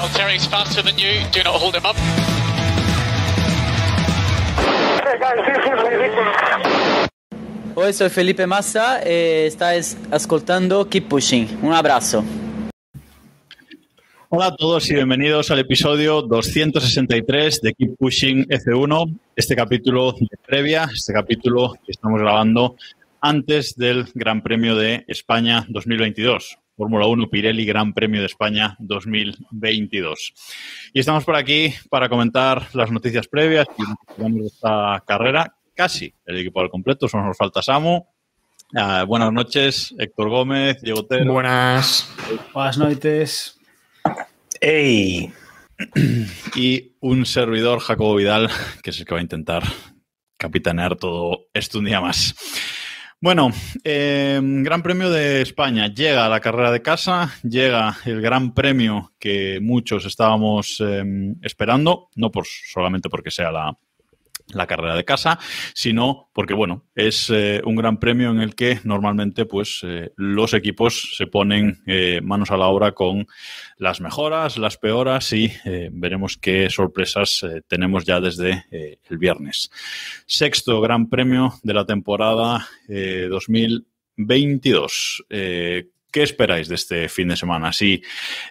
[0.00, 1.20] Valtteri's faster than you.
[1.30, 1.94] Do not hold him up.
[5.04, 6.36] Hey guys, this is ridiculous.
[7.74, 11.58] Hoy soy Felipe Massa e estáis ascoltando Keep Pushing.
[11.62, 12.24] Un abrazo.
[14.30, 20.38] Hola a todos y bienvenidos al episodio 263 de Keep Pushing F1, este capítulo de
[20.46, 22.74] previa, este capítulo que estamos grabando
[23.20, 26.56] antes del Gran Premio de España 2022.
[26.80, 30.32] Fórmula 1 Pirelli Gran Premio de España 2022.
[30.94, 35.54] Y estamos por aquí para comentar las noticias previas y de esta carrera.
[35.74, 38.06] Casi el equipo al completo, solo nos falta Samu.
[38.74, 41.30] Ah, buenas noches, Héctor Gómez, Diego Otero.
[41.30, 42.10] Buenas.
[42.54, 43.60] Buenas noches.
[44.58, 45.30] ¡Ey!
[46.54, 48.48] y un servidor, Jacobo Vidal,
[48.82, 49.64] que es el que va a intentar
[50.38, 52.34] capitanear todo esto un día más.
[53.22, 53.50] Bueno,
[53.84, 55.88] eh, Gran Premio de España.
[55.88, 61.04] Llega la carrera de casa, llega el Gran Premio que muchos estábamos eh,
[61.42, 63.78] esperando, no por, solamente porque sea la,
[64.54, 65.38] la carrera de casa,
[65.74, 70.54] sino porque, bueno, es eh, un gran premio en el que normalmente pues, eh, los
[70.54, 73.26] equipos se ponen eh, manos a la obra con
[73.76, 75.50] las mejoras, las peoras y
[75.92, 79.70] veremos qué sorpresas tenemos ya desde el viernes.
[80.26, 85.24] Sexto gran premio de la temporada eh, 2022.
[86.12, 87.72] ¿Qué esperáis de este fin de semana?
[87.72, 88.02] Sí,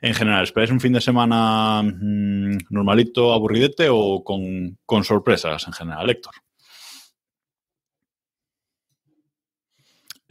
[0.01, 5.73] en general, ¿esperáis un fin de semana mm, normalito, aburridete o con, con sorpresas en
[5.73, 6.33] general, Héctor?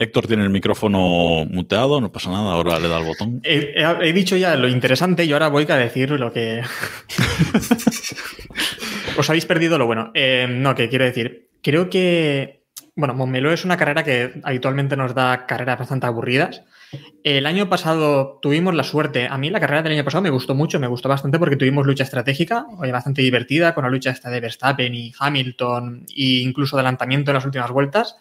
[0.01, 3.41] Héctor tiene el micrófono muteado, no pasa nada, ahora le da el botón.
[3.43, 6.61] He, he- he dicho ya lo interesante y ahora voy a decir lo que.
[9.17, 10.11] Os habéis perdido lo bueno.
[10.13, 11.49] Eh, no, que quiero decir.
[11.61, 12.58] Creo que.
[12.99, 16.63] Bueno, Montmeló es una carrera que habitualmente nos da carreras bastante aburridas.
[17.23, 19.25] El año pasado tuvimos la suerte.
[19.25, 21.87] A mí la carrera del año pasado me gustó mucho, me gustó bastante porque tuvimos
[21.87, 26.75] lucha estratégica, oye, bastante divertida, con la lucha esta de Verstappen y Hamilton, e incluso
[26.75, 28.17] adelantamiento en las últimas vueltas.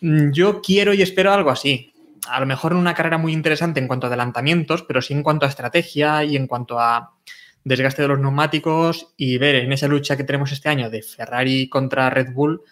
[0.00, 1.92] Mm, Yo quiero y espero algo así.
[2.28, 5.46] A lo mejor una carrera muy interesante en cuanto a adelantamientos, pero sí en cuanto
[5.46, 7.12] a estrategia y en cuanto a
[7.62, 11.68] desgaste de los neumáticos y ver en esa lucha que tenemos este año de Ferrari
[11.68, 12.62] contra Red Bull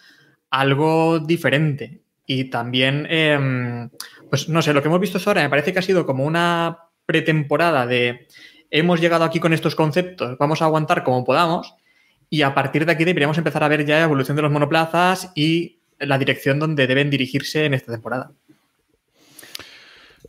[0.49, 2.01] algo diferente.
[2.25, 3.89] Y también, eh,
[4.29, 6.79] pues no sé, lo que hemos visto ahora me parece que ha sido como una
[7.05, 8.27] pretemporada de
[8.69, 11.75] hemos llegado aquí con estos conceptos, vamos a aguantar como podamos
[12.29, 15.77] y a partir de aquí deberíamos empezar a ver ya evolución de los monoplazas y
[15.99, 18.31] la dirección donde deben dirigirse en esta temporada.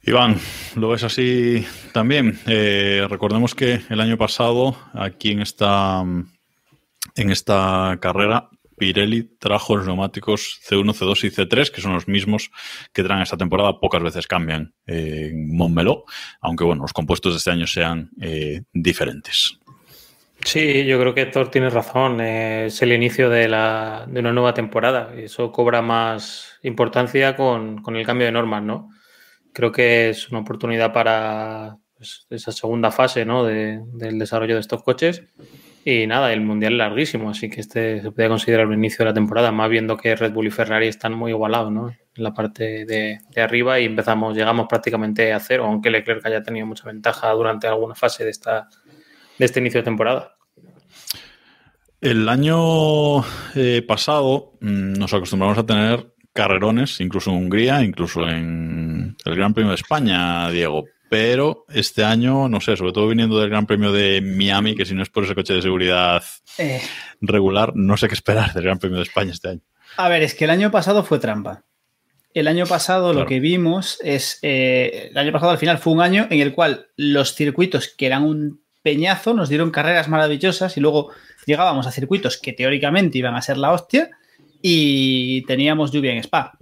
[0.04, 0.36] Iván,
[0.76, 2.38] ¿lo ves así también?
[2.46, 9.86] Eh, recordemos que el año pasado, aquí en esta, en esta carrera, Pirelli trajo los
[9.86, 12.50] neumáticos C1, C2 y C3, que son los mismos
[12.92, 13.78] que traen esta temporada.
[13.80, 16.04] Pocas veces cambian eh, en Montmeló,
[16.40, 19.58] aunque bueno, los compuestos de este año sean eh, diferentes.
[20.44, 22.20] Sí, yo creo que Héctor tiene razón.
[22.20, 25.12] eh, es el inicio de, la, de una nueva temporada.
[25.18, 28.88] y Eso cobra más importancia con, con el cambio de normas, ¿no?
[29.52, 33.44] Creo que es una oportunidad para pues, esa segunda fase ¿no?
[33.44, 35.24] de- del desarrollo de estos coches.
[35.90, 39.14] Y nada, el mundial larguísimo, así que este se puede considerar el inicio de la
[39.14, 41.88] temporada, más viendo que Red Bull y Ferrari están muy igualados, ¿no?
[41.88, 46.42] En la parte de, de arriba y empezamos, llegamos prácticamente a cero, aunque Leclerc haya
[46.42, 48.68] tenido mucha ventaja durante alguna fase de esta,
[49.38, 50.36] de este inicio de temporada.
[52.02, 53.20] El año
[53.54, 59.54] eh, pasado mm, nos acostumbramos a tener carrerones, incluso en Hungría, incluso en el Gran
[59.54, 60.84] Premio de España, Diego.
[61.10, 64.94] Pero este año, no sé, sobre todo viniendo del Gran Premio de Miami, que si
[64.94, 66.22] no es por ese coche de seguridad
[66.58, 66.80] Eh,
[67.20, 69.60] regular, no sé qué esperar del Gran Premio de España este año.
[69.96, 71.64] a ver, es que el año pasado fue trampa.
[72.34, 73.20] El año pasado Claro.
[73.20, 74.38] lo que vimos es.
[74.42, 78.06] eh, el año pasado al final fue un año en el cual los circuitos que
[78.06, 81.10] eran un peñazo nos dieron carreras maravillosas y luego
[81.46, 84.10] llegábamos a circuitos que teóricamente iban a ser la hostia
[84.62, 86.58] y teníamos lluvia en Spa,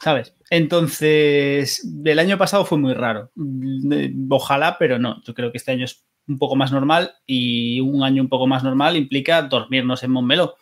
[0.00, 0.34] ¿sabes?
[0.50, 3.30] Entonces, el año pasado fue muy raro.
[4.30, 5.22] Ojalá, pero no.
[5.24, 8.46] Yo creo que este año es un poco más normal y un año un poco
[8.46, 10.56] más normal implica dormirnos en Montmeló.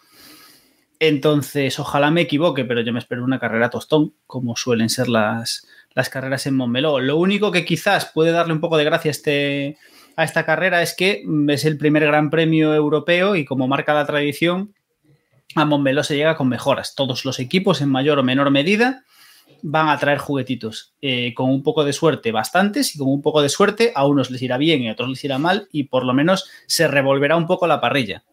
[1.01, 5.69] Entonces, ojalá me equivoque, pero yo me espero una carrera tostón, como suelen ser las,
[5.95, 6.99] las carreras en Montmeló.
[6.99, 9.79] Lo único que quizás puede darle un poco de gracia a este,
[10.17, 14.07] a esta carrera es que es el primer gran premio europeo y como marca la
[14.07, 14.75] tradición,
[15.55, 16.97] a Montmeló se llega con mejoras.
[16.97, 19.05] Todos los equipos, en mayor o menor medida,
[19.63, 20.95] van a traer juguetitos.
[21.01, 24.31] Eh, con un poco de suerte, bastantes, y con un poco de suerte, a unos
[24.31, 27.37] les irá bien y a otros les irá mal, y por lo menos se revolverá
[27.37, 28.25] un poco la parrilla.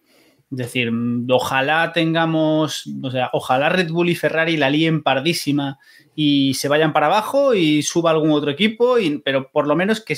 [0.51, 5.80] Es decir, mm, ojalá tengamos, o sea, ojalá Red Bull y Ferrari la líen pardísima
[6.16, 10.01] y se vayan para abajo y suba algún otro equipo, y, pero por lo menos
[10.01, 10.16] que,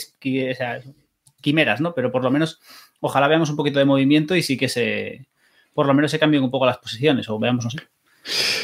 [1.42, 1.94] quimeras, ¿no?
[1.94, 2.60] Pero por lo menos
[3.00, 5.28] ojalá veamos un poquito de movimiento y sí que se,
[5.74, 7.80] por lo menos se cambien un poco las posiciones o veamos, no sé.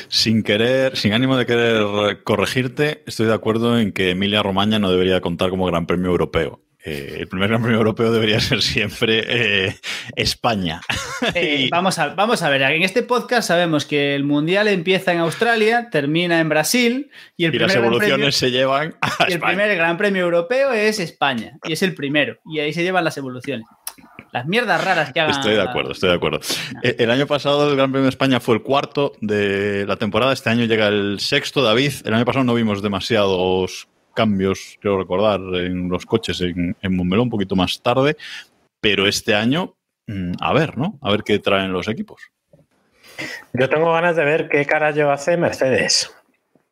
[0.07, 4.91] Sin querer, sin ánimo de querer corregirte, estoy de acuerdo en que Emilia Romagna no
[4.91, 6.61] debería contar como Gran Premio Europeo.
[6.85, 9.75] Eh, el primer Gran Premio Europeo debería ser siempre eh,
[10.17, 10.81] España.
[11.33, 15.19] Eh, vamos, a, vamos a ver, en este podcast sabemos que el Mundial empieza en
[15.19, 19.73] Australia, termina en Brasil y, el y las evoluciones se llevan a y el primer
[19.77, 23.65] Gran Premio Europeo es España y es el primero y ahí se llevan las evoluciones.
[24.33, 25.35] Las mierdas raras que hagan.
[25.35, 26.39] Estoy de acuerdo, estoy de acuerdo.
[26.81, 30.33] Eh, El año pasado el Gran Premio de España fue el cuarto de la temporada.
[30.33, 31.93] Este año llega el sexto, David.
[32.03, 37.21] El año pasado no vimos demasiados cambios, quiero recordar, en los coches en, en Montmeló
[37.21, 38.17] un poquito más tarde.
[38.81, 39.75] Pero este año,
[40.07, 40.97] mm, a ver, ¿no?
[41.03, 42.23] A ver qué traen los equipos.
[43.53, 46.11] Yo tengo ganas de ver qué carajo hace Mercedes.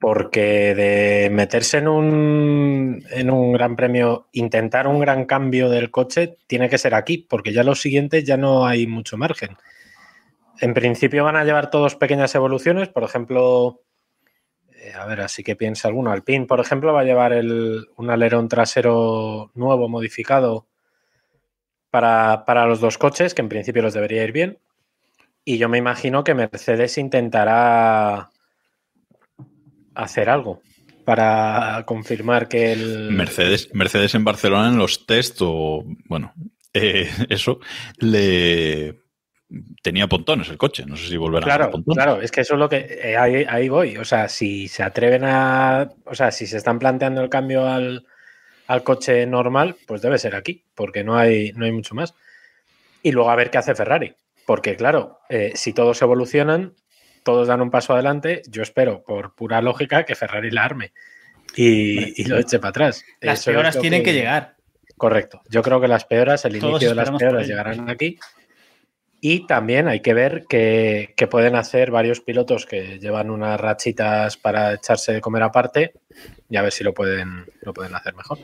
[0.01, 6.37] Porque de meterse en un, en un gran premio, intentar un gran cambio del coche,
[6.47, 9.55] tiene que ser aquí, porque ya los siguientes ya no hay mucho margen.
[10.59, 13.81] En principio van a llevar todos pequeñas evoluciones, por ejemplo,
[14.73, 16.11] eh, a ver, así que piensa alguno.
[16.11, 20.65] Alpine, por ejemplo, va a llevar el, un alerón trasero nuevo, modificado
[21.91, 24.57] para, para los dos coches, que en principio los debería ir bien.
[25.45, 28.31] Y yo me imagino que Mercedes intentará
[29.95, 30.61] hacer algo
[31.05, 36.33] para confirmar que el Mercedes, Mercedes en Barcelona en los test o bueno,
[36.73, 37.59] eh, eso
[37.97, 39.01] le
[39.81, 42.01] tenía pontones el coche, no sé si volverá claro, a pontones.
[42.01, 44.83] Claro, es que eso es lo que eh, ahí, ahí, voy, o sea, si se
[44.83, 48.05] atreven a, o sea, si se están planteando el cambio al,
[48.67, 52.13] al coche normal, pues debe ser aquí, porque no hay no hay mucho más.
[53.03, 54.15] Y luego a ver qué hace Ferrari,
[54.45, 56.75] porque claro, eh, si todos evolucionan,
[57.23, 60.93] todos dan un paso adelante, yo espero, por pura lógica, que Ferrari la arme
[61.55, 63.03] y, y lo eche para atrás.
[63.19, 64.11] Las Eso peoras tienen que...
[64.11, 64.13] que...
[64.13, 64.55] llegar.
[64.97, 65.41] Correcto.
[65.49, 68.19] Yo creo que las peoras, el todos inicio de las peoras llegarán aquí.
[69.19, 74.37] Y también hay que ver que, que, pueden hacer varios pilotos que llevan unas rachitas
[74.37, 75.93] para echarse de comer aparte
[76.49, 78.39] y a ver si lo pueden, lo pueden hacer mejor.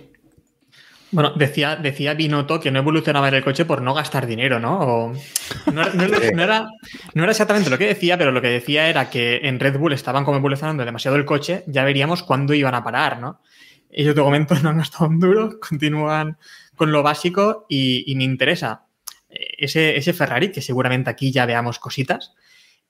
[1.11, 4.79] Bueno, decía, decía Binotto que no evolucionaba en el coche por no gastar dinero, ¿no?
[4.79, 5.13] O,
[5.71, 6.67] no, era, no, no, era,
[7.13, 9.93] no, era, exactamente lo que decía, pero lo que decía era que en Red Bull
[9.93, 13.41] estaban como evolucionando demasiado el coche, ya veríamos cuándo iban a parar, ¿no?
[13.89, 16.37] Ellos de momento no han gastado un duro, continúan
[16.75, 18.87] con lo básico y, y me interesa
[19.29, 22.33] ese, ese, Ferrari, que seguramente aquí ya veamos cositas,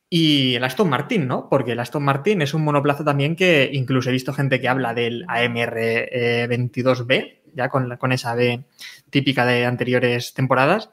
[0.10, 1.50] y el Aston Martin, ¿no?
[1.50, 4.94] Porque el Aston Martin es un monoplaza también que incluso he visto gente que habla
[4.94, 8.62] del AMR eh, 22B, ya con, con, esa B
[9.10, 10.90] típica de anteriores temporadas.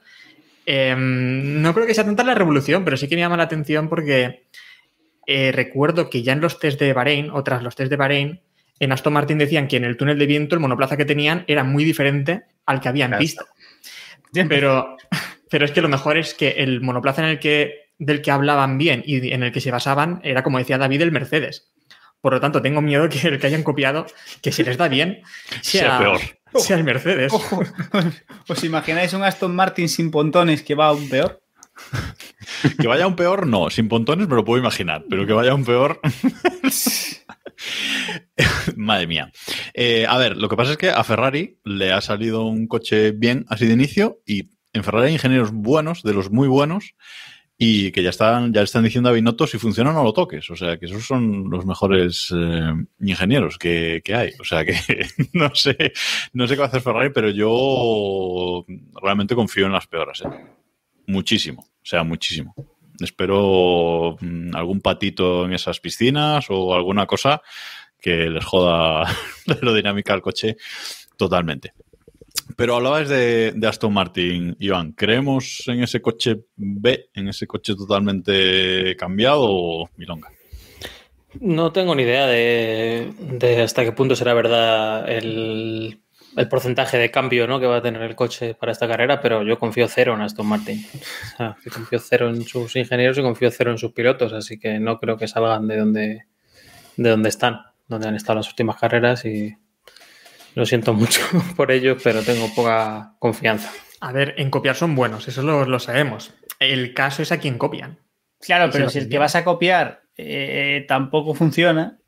[0.66, 3.88] Eh, no creo que sea tanta la revolución, pero sí que me llama la atención
[3.88, 4.46] porque
[5.26, 8.40] eh, recuerdo que ya en los test de Bahrein, o tras los test de Bahrein,
[8.80, 11.64] en Aston Martin decían que en el túnel de viento el monoplaza que tenían era
[11.64, 13.44] muy diferente al que había en pista.
[14.48, 14.96] Pero,
[15.48, 18.78] pero es que lo mejor es que el monoplaza en el que, del que hablaban
[18.78, 21.70] bien y en el que se basaban era, como decía David, el Mercedes.
[22.20, 24.06] Por lo tanto, tengo miedo que el que hayan copiado,
[24.40, 25.22] que si les da bien,
[25.60, 26.20] sea, sea peor.
[26.58, 27.32] Sea el Mercedes.
[27.32, 27.62] Ojo.
[28.48, 31.42] ¿Os imagináis un Aston Martin sin pontones que va aún peor?
[32.80, 33.70] que vaya un peor, no.
[33.70, 36.00] Sin pontones me lo puedo imaginar, pero que vaya un peor.
[38.76, 39.32] Madre mía.
[39.74, 43.12] Eh, a ver, lo que pasa es que a Ferrari le ha salido un coche
[43.12, 46.94] bien así de inicio y en Ferrari hay ingenieros buenos, de los muy buenos,
[47.56, 50.50] y que ya están, ya están diciendo a Binotto si funciona no lo toques.
[50.50, 54.32] O sea, que esos son los mejores eh, ingenieros que, que, hay.
[54.40, 54.74] O sea, que
[55.32, 55.92] no sé,
[56.32, 58.64] no sé qué va a hacer Ferrari, pero yo
[59.00, 60.22] realmente confío en las peoras.
[60.22, 60.28] ¿eh?
[61.06, 61.62] Muchísimo.
[61.62, 62.54] O sea, muchísimo.
[63.00, 67.40] Espero mmm, algún patito en esas piscinas o alguna cosa
[68.00, 69.04] que les joda
[69.46, 70.56] la aerodinámica al coche
[71.16, 71.72] totalmente.
[72.56, 74.92] Pero hablabas de, Aston Martin, Iván.
[74.92, 80.30] ¿Creemos en ese coche B, en ese coche totalmente cambiado o milonga?
[81.40, 86.00] No tengo ni idea de, hasta qué punto será verdad el,
[86.36, 87.58] el, porcentaje de cambio ¿no?
[87.58, 90.46] que va a tener el coche para esta carrera, pero yo confío cero en Aston
[90.46, 90.84] Martin.
[91.72, 95.16] Confío cero en sus ingenieros y confío cero en sus pilotos, así que no creo
[95.16, 96.26] que salgan de donde,
[96.96, 99.56] de donde están, donde han estado las últimas carreras y
[100.54, 101.20] lo siento mucho
[101.56, 103.72] por ello, pero tengo poca confianza.
[104.00, 106.32] A ver, en copiar son buenos, eso lo, lo sabemos.
[106.58, 107.98] El caso es a quién copian.
[108.40, 111.98] Claro, pero si el que vas a copiar eh, tampoco funciona,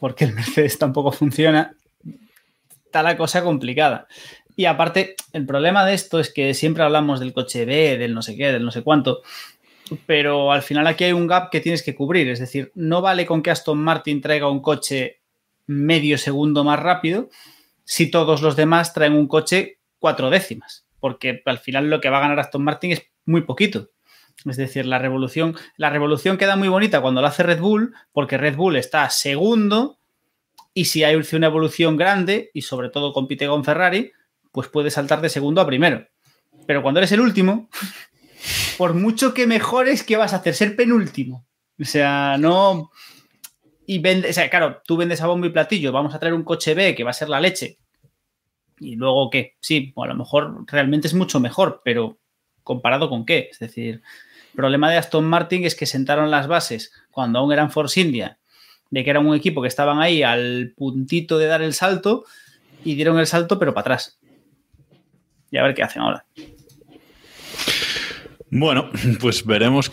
[0.00, 1.76] porque el Mercedes tampoco funciona,
[2.84, 4.06] está la cosa complicada.
[4.56, 8.22] Y aparte, el problema de esto es que siempre hablamos del coche B, del no
[8.22, 9.22] sé qué, del no sé cuánto,
[10.06, 12.28] pero al final aquí hay un gap que tienes que cubrir.
[12.28, 15.20] Es decir, no vale con que Aston Martin traiga un coche
[15.66, 17.28] medio segundo más rápido
[17.86, 22.18] si todos los demás traen un coche cuatro décimas, porque al final lo que va
[22.18, 23.90] a ganar Aston Martin es muy poquito.
[24.44, 28.36] Es decir, la revolución, la revolución queda muy bonita cuando la hace Red Bull, porque
[28.36, 29.98] Red Bull está segundo
[30.74, 34.12] y si hay una evolución grande y sobre todo compite con Ferrari,
[34.52, 36.06] pues puede saltar de segundo a primero.
[36.66, 37.70] Pero cuando eres el último,
[38.78, 40.54] por mucho que mejores, ¿qué vas a hacer?
[40.54, 41.46] Ser penúltimo.
[41.80, 42.90] O sea, no.
[43.86, 46.42] Y vende, o sea, claro, tú vendes a bombo y platillo, vamos a traer un
[46.42, 47.78] coche B que va a ser la leche.
[48.78, 49.56] Y luego, ¿qué?
[49.60, 52.18] Sí, o a lo mejor realmente es mucho mejor, pero
[52.62, 53.48] ¿comparado con qué?
[53.50, 54.02] Es decir,
[54.50, 58.38] el problema de Aston Martin es que sentaron las bases cuando aún eran Force India,
[58.90, 62.24] de que era un equipo que estaban ahí al puntito de dar el salto
[62.84, 64.18] y dieron el salto, pero para atrás.
[65.50, 66.26] Y a ver qué hacen ahora.
[68.50, 68.90] Bueno,
[69.20, 69.90] pues veremos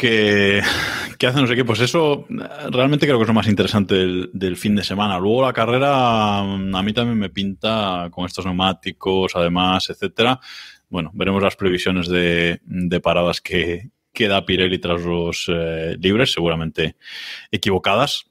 [1.24, 1.80] qué, qué hacen los equipos.
[1.80, 3.96] Eso eh, realmente creo que es lo más interesante
[4.34, 5.18] del, fin de semana.
[5.20, 10.40] Luego la carrera mm, a mí también me pinta con estos neumáticos, además, etcétera.
[10.90, 12.60] Bueno, veremos las previsiones de,
[13.02, 16.98] paradas que, que da Pirelli tras los eh, libres, seguramente
[17.52, 18.26] equivocadas.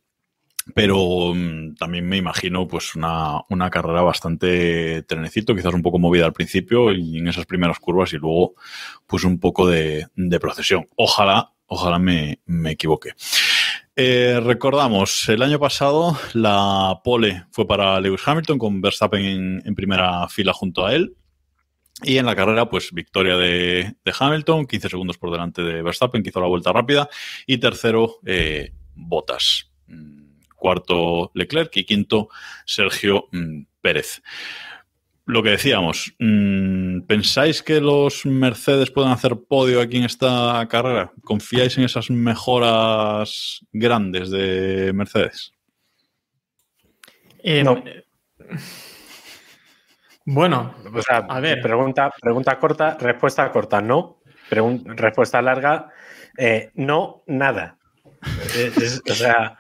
[0.75, 6.27] Pero mm, también me imagino pues una, una carrera bastante trenecito, quizás un poco movida
[6.27, 8.55] al principio y en esas primeras curvas y luego
[9.07, 10.07] pues un poco de
[10.41, 10.87] procesión.
[10.95, 13.14] Ojalá, ojalá me, me equivoque.
[13.97, 20.29] Eh, recordamos, el año pasado la pole fue para Lewis Hamilton con Verstappen en, primera
[20.29, 21.17] fila junto a él.
[22.02, 26.31] Y en la carrera, pues victoria de, Hamilton, 15 segundos por delante de Verstappen, que
[26.31, 27.09] hizo la vuelta rápida.
[27.47, 29.71] Y tercero, eh, Bottas.
[30.57, 31.76] Cuarto, Leclerc.
[31.76, 32.29] Y quinto,
[32.64, 34.23] Sergio mm, Pérez.
[35.33, 41.11] Lo que decíamos, mm, ¿pensáis que los Mercedes pueden hacer podio aquí en esta carrera?
[41.25, 45.53] ¿Confiáis en esas mejoras grandes de Mercedes?
[47.43, 47.83] Eh, No.
[50.25, 51.61] Bueno, O sea, a ver.
[51.61, 54.21] Pregunta, pregunta corta, respuesta corta, no.
[54.49, 55.89] Pregun- respuesta larga,
[56.39, 57.77] eh, no, nada.
[58.55, 59.59] Es- es- o sea,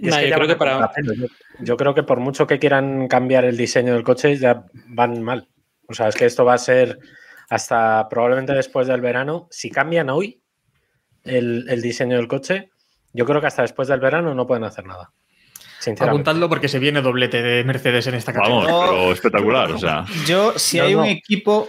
[0.00, 1.14] yo creo que a para- contrapelo.
[1.14, 1.26] Yo,
[1.60, 5.48] yo creo que por mucho que quieran cambiar el diseño del coche, ya van mal.
[5.88, 6.98] O sea, es que esto va a ser
[7.50, 9.48] hasta probablemente después del verano.
[9.50, 10.40] Si cambian hoy
[11.24, 12.70] el, el diseño del coche,
[13.12, 15.12] yo creo que hasta después del verano no pueden hacer nada.
[15.78, 16.10] Sinceramente.
[16.30, 18.90] apuntadlo porque se viene doblete de Mercedes en esta Vamos, categoría.
[18.90, 20.04] pero espectacular, o sea.
[20.26, 21.00] Yo, si No, hay no.
[21.00, 21.68] un equipo,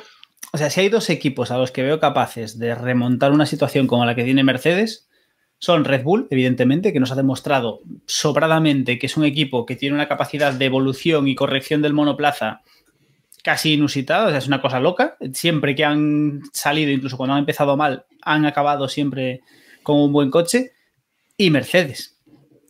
[0.52, 3.88] o sea, si hay dos equipos a los que veo capaces de remontar una situación
[3.88, 5.10] como la que tiene Mercedes,
[5.64, 9.96] son Red Bull, evidentemente, que nos ha demostrado sobradamente que es un equipo que tiene
[9.96, 12.64] una capacidad de evolución y corrección del monoplaza
[13.46, 15.16] casi inusitada, o sea, es una cosa loca.
[15.32, 19.40] Siempre que han salido, incluso cuando han empezado mal, han acabado siempre
[19.84, 20.74] con un buen coche.
[21.38, 22.20] Y Mercedes,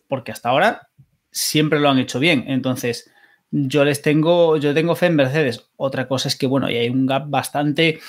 [0.07, 0.89] porque hasta ahora
[1.31, 2.45] siempre lo han hecho bien.
[2.45, 3.11] Entonces,
[3.49, 5.65] yo les tengo, yo tengo fe en Mercedes.
[5.77, 8.01] Otra cosa es que, bueno, y hay un gap bastante.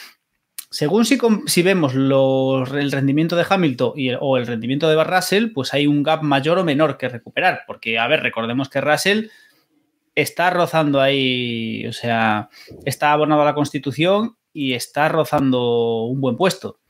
[0.71, 5.87] Según si, si vemos el rendimiento de Hamilton o el rendimiento de Russell, pues hay
[5.87, 7.63] un gap mayor o menor que recuperar.
[7.67, 9.29] Porque, a ver, recordemos que Russell
[10.15, 12.49] está rozando ahí, o sea,
[12.85, 16.81] está abonado a la Constitución y está rozando un buen puesto.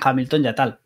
[0.00, 0.80] Hamilton ya tal.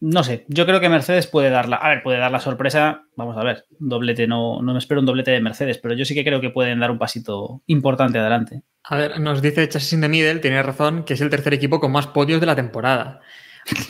[0.00, 1.76] No sé, yo creo que Mercedes puede darla.
[1.76, 3.04] A ver, puede dar la sorpresa.
[3.16, 6.14] Vamos a ver, doblete, no, no me espero un doblete de Mercedes, pero yo sí
[6.14, 8.62] que creo que pueden dar un pasito importante adelante.
[8.84, 11.80] A ver, nos dice Chassis in the Middle, tiene razón, que es el tercer equipo
[11.80, 13.20] con más podios de la temporada.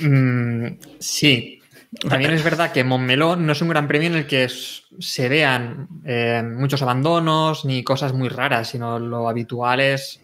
[0.01, 1.61] Mm, sí.
[2.09, 5.89] También es verdad que Montmeló no es un gran premio en el que se vean
[6.05, 10.21] eh, muchos abandonos ni cosas muy raras, sino lo habitual es.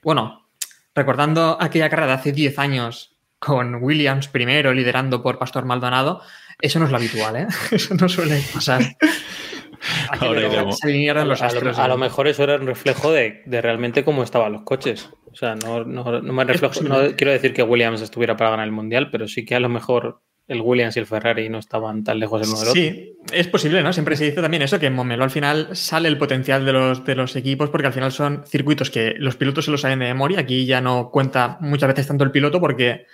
[0.00, 0.46] Bueno,
[0.94, 3.13] recordando aquella carrera de hace 10 años
[3.44, 6.22] con Williams primero liderando por Pastor Maldonado,
[6.60, 7.46] eso no es lo habitual, ¿eh?
[7.72, 8.82] Eso no suele pasar.
[10.20, 10.78] Ahora iremos.
[10.82, 11.78] los a, lo, astros.
[11.78, 15.10] a lo mejor eso era un reflejo de, de realmente cómo estaban los coches.
[15.30, 18.64] O sea, no, no, no me reflejo, no quiero decir que Williams estuviera para ganar
[18.64, 22.04] el mundial, pero sí que a lo mejor el Williams y el Ferrari no estaban
[22.04, 22.80] tan lejos el uno del otro.
[22.80, 23.92] Sí, es posible, ¿no?
[23.92, 27.04] Siempre se dice también eso, que en Montmeló al final sale el potencial de los,
[27.04, 30.06] de los equipos, porque al final son circuitos que los pilotos se los saben de
[30.06, 30.40] memoria.
[30.40, 33.06] Aquí ya no cuenta muchas veces tanto el piloto porque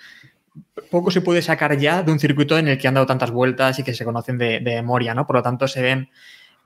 [0.89, 3.79] poco se puede sacar ya de un circuito en el que han dado tantas vueltas
[3.79, 5.25] y que se conocen de, de memoria, ¿no?
[5.25, 6.09] Por lo tanto, se ven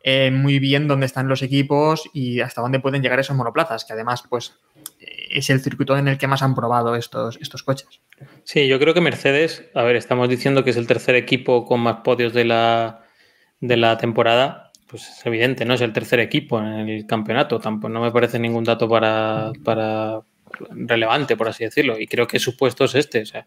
[0.03, 3.93] eh, muy bien dónde están los equipos y hasta dónde pueden llegar esos monoplazas, que
[3.93, 4.59] además, pues,
[4.99, 8.01] eh, es el circuito en el que más han probado estos, estos coches.
[8.43, 11.79] Sí, yo creo que Mercedes, a ver, estamos diciendo que es el tercer equipo con
[11.79, 13.03] más podios de la,
[13.61, 15.73] de la temporada, pues es evidente, ¿no?
[15.73, 17.59] Es el tercer equipo en el campeonato.
[17.59, 20.21] Tampoco no me parece ningún dato para, para
[20.69, 21.99] relevante, por así decirlo.
[21.99, 23.21] Y creo que su puesto es este.
[23.21, 23.45] O sea,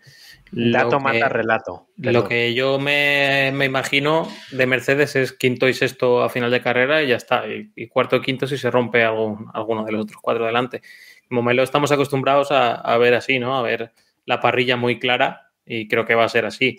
[0.50, 1.88] Dato mata que- relato.
[1.97, 6.62] Lo que yo me, me imagino de Mercedes es quinto y sexto a final de
[6.62, 7.47] carrera y ya está.
[7.47, 10.83] Y, y cuarto y quinto si se rompe algún- alguno de los otros cuatro delante.
[11.29, 13.57] Como lo estamos acostumbrados a, a ver así, ¿no?
[13.59, 13.93] A ver
[14.25, 16.79] la parrilla muy clara y creo que va a ser así.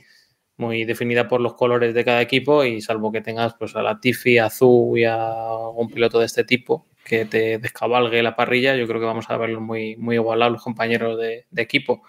[0.58, 4.00] Muy definida por los colores de cada equipo y salvo que tengas pues a la
[4.02, 5.18] Tiffy, a Zhu y a
[5.74, 9.38] un piloto de este tipo que te descabalgue la parrilla, yo creo que vamos a
[9.38, 12.04] verlos muy, muy igualados los compañeros de, equipo.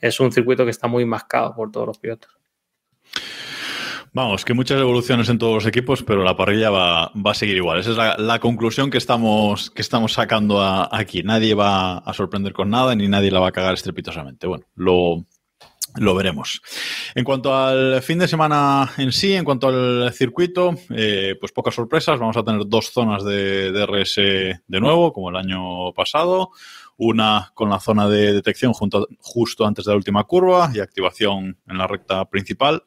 [0.00, 2.30] Es un circuito que está muy mascado por todos los pilotos.
[4.12, 7.56] Vamos, que muchas evoluciones en todos los equipos, pero la parrilla va, va a seguir
[7.56, 7.80] igual.
[7.80, 11.24] Esa es la, conclusión que estamos, que estamos sacando aquí.
[11.24, 14.46] Nadie va a sorprender con nada ni nadie la va a cagar estrepitosamente.
[14.46, 15.26] Bueno, lo,
[15.96, 16.60] lo veremos.
[17.14, 21.74] En cuanto al fin de semana en sí, en cuanto al circuito, eh, pues pocas
[21.74, 22.18] sorpresas.
[22.18, 26.50] Vamos a tener dos zonas de DRS de nuevo, como el año pasado.
[26.96, 31.78] Una con la zona de detección justo antes de la última curva y activación en
[31.78, 32.84] la recta principal.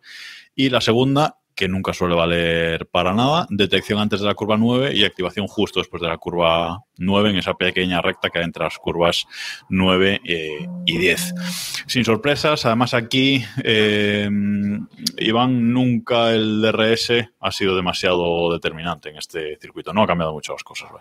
[0.55, 4.93] Y la segunda, que nunca suele valer para nada, detección antes de la curva 9
[4.93, 8.63] y activación justo después de la curva 9 en esa pequeña recta que hay entre
[8.63, 9.25] las curvas
[9.67, 11.33] 9 eh, y 10.
[11.87, 14.29] Sin sorpresas, además aquí, eh,
[15.17, 19.91] Iván, nunca el DRS ha sido demasiado determinante en este circuito.
[19.93, 20.91] No ha cambiado mucho las cosas.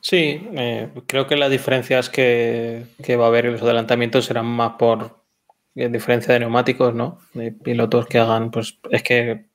[0.00, 4.46] Sí, eh, creo que las diferencias que, que va a haber en los adelantamientos serán
[4.46, 5.21] más por
[5.74, 7.18] diferencia de neumáticos, ¿no?
[7.34, 9.46] De pilotos que hagan, pues es que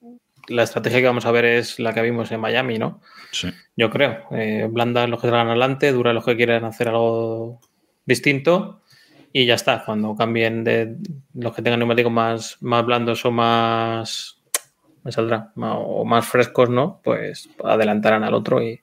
[0.48, 3.02] la estrategia que vamos a ver es la que vimos en Miami, ¿no?
[3.32, 3.50] Sí.
[3.76, 4.24] Yo creo.
[4.32, 7.60] Eh, blandas los que salgan adelante, duras los que quieran hacer algo
[8.06, 8.82] distinto
[9.34, 9.84] y ya está.
[9.86, 10.96] Cuando cambien de
[11.34, 14.42] los que tengan neumáticos más, más blandos o más,
[15.04, 17.02] me saldrá, o más frescos, ¿no?
[17.04, 18.82] Pues adelantarán al otro y,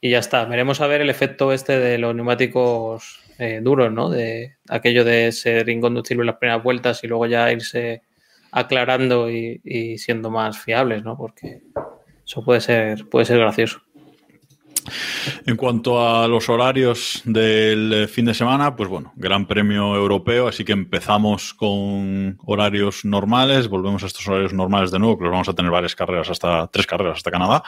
[0.00, 0.44] y ya está.
[0.44, 4.10] Veremos a ver el efecto este de los neumáticos eh, duros, ¿no?
[4.10, 8.02] De aquello de ser inconducible en las primeras vueltas y luego ya irse
[8.52, 11.16] aclarando y, y siendo más fiables, ¿no?
[11.16, 11.62] Porque
[12.24, 13.80] eso puede ser, puede ser gracioso.
[15.46, 20.48] En cuanto a los horarios del eh, fin de semana, pues bueno, Gran Premio Europeo,
[20.48, 25.32] así que empezamos con horarios normales, volvemos a estos horarios normales de nuevo, que los
[25.32, 27.62] vamos a tener varias carreras hasta tres carreras hasta Canadá.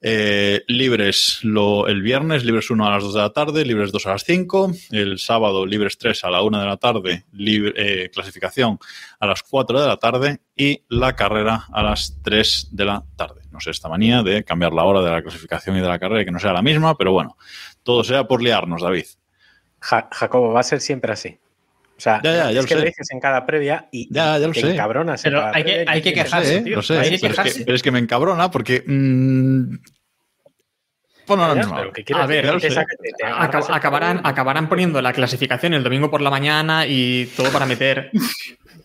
[0.00, 4.10] Eh, libres el viernes, libres 1 a las 2 de la tarde, libres 2 a
[4.10, 8.78] las 5, el sábado libres 3 a la 1 de la tarde, eh, clasificación
[9.20, 13.43] a las 4 de la tarde y la carrera a las 3 de la tarde.
[13.54, 16.22] No sé, esta manía de cambiar la hora de la clasificación y de la carrera
[16.22, 17.36] y que no sea la misma, pero bueno,
[17.84, 19.04] todo sea por liarnos, David.
[19.80, 21.38] Ja- Jacobo, va a ser siempre así.
[21.96, 22.74] O sea, Ya, ya, ya es lo que sé.
[22.74, 24.72] lo dices en cada previa y, Ya, ya lo te sé.
[24.72, 26.76] encabronas Pero hay que- hay que quejarse, "Sí, Sí, tío.
[26.76, 27.64] lo sé, Hay que pero es, que, quejarse.
[27.64, 28.82] pero es que me encabrona porque...
[28.84, 29.76] mm,
[31.24, 32.02] ponlo a la Ya, misma pero hora.
[32.02, 33.24] que A ver, te- te
[33.72, 38.10] acabarán, acabarán poniendo la clasificación el domingo por la mañana y todo para meter.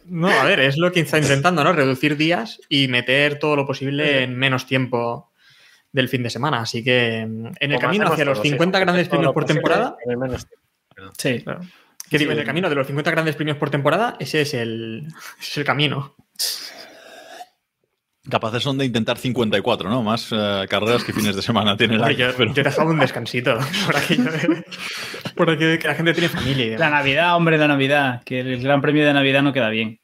[0.09, 1.73] No, a ver, es lo que está intentando, ¿no?
[1.73, 5.31] Reducir días y meter todo lo posible en menos tiempo
[5.91, 6.61] del fin de semana.
[6.61, 9.97] Así que mm, en el camino hacia los todos, 50 hijo, grandes premios por temporada.
[10.05, 11.13] menos tiempo.
[11.17, 11.41] Sí.
[11.41, 11.61] Claro.
[12.09, 15.07] Que digo, en el camino de los 50 grandes premios por temporada, ese es el,
[15.39, 16.15] ese es el camino.
[18.29, 20.03] Capaces son de intentar 54, ¿no?
[20.03, 22.65] Más eh, carreras que fines de semana tiene el Hombre, año, yo, pero- yo he
[22.65, 24.63] dejado un descansito por aquello de,
[25.36, 26.89] por de que la gente tiene familia y La.
[26.89, 28.21] Navidad, hombre, la Navidad.
[28.25, 29.99] Que el Gran Premio de Navidad no queda bien.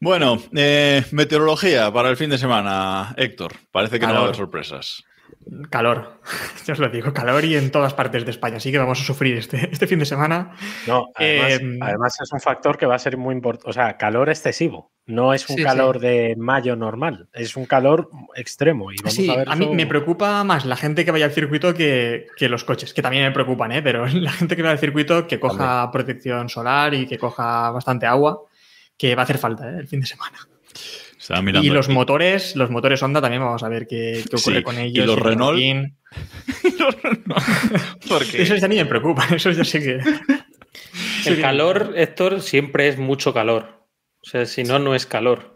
[0.00, 3.54] Bueno, eh, meteorología para el fin de semana, Héctor.
[3.72, 5.02] Parece que no va a haber sorpresas.
[5.70, 6.20] Calor.
[6.66, 8.58] Ya os lo digo, calor y en todas partes de España.
[8.58, 10.52] Así que vamos a sufrir este, este fin de semana.
[10.86, 13.70] No, además, Eh, además es un factor que va a ser muy importante.
[13.70, 14.92] O sea, calor excesivo.
[15.06, 17.28] No es un Sí, calor de mayo normal.
[17.32, 18.92] Es un calor extremo.
[18.92, 21.24] Y vamos Sí, a ver a mí eso- me preocupa más la gente que vaya
[21.24, 23.80] al circuito que, que los coches, que también me preocupan, ¿eh?
[23.80, 28.04] pero la gente que va al circuito que coja protección solar y que coja bastante
[28.04, 28.42] agua,
[28.98, 29.78] que va a hacer falta ¿eh?
[29.78, 30.36] el fin de semana.
[31.62, 31.94] Y los aquí.
[31.94, 35.06] motores, los motores Honda también vamos a ver qué, qué ocurre Sí, con y ellos.
[35.06, 35.50] los el Renault.
[35.58, 35.96] Joaquín.
[38.08, 40.00] Porque Esos ya ni me preocupan, esos ya sé que.
[41.26, 43.86] El calor, Héctor, siempre es mucho calor.
[44.22, 45.54] O sea, si no, no es calor.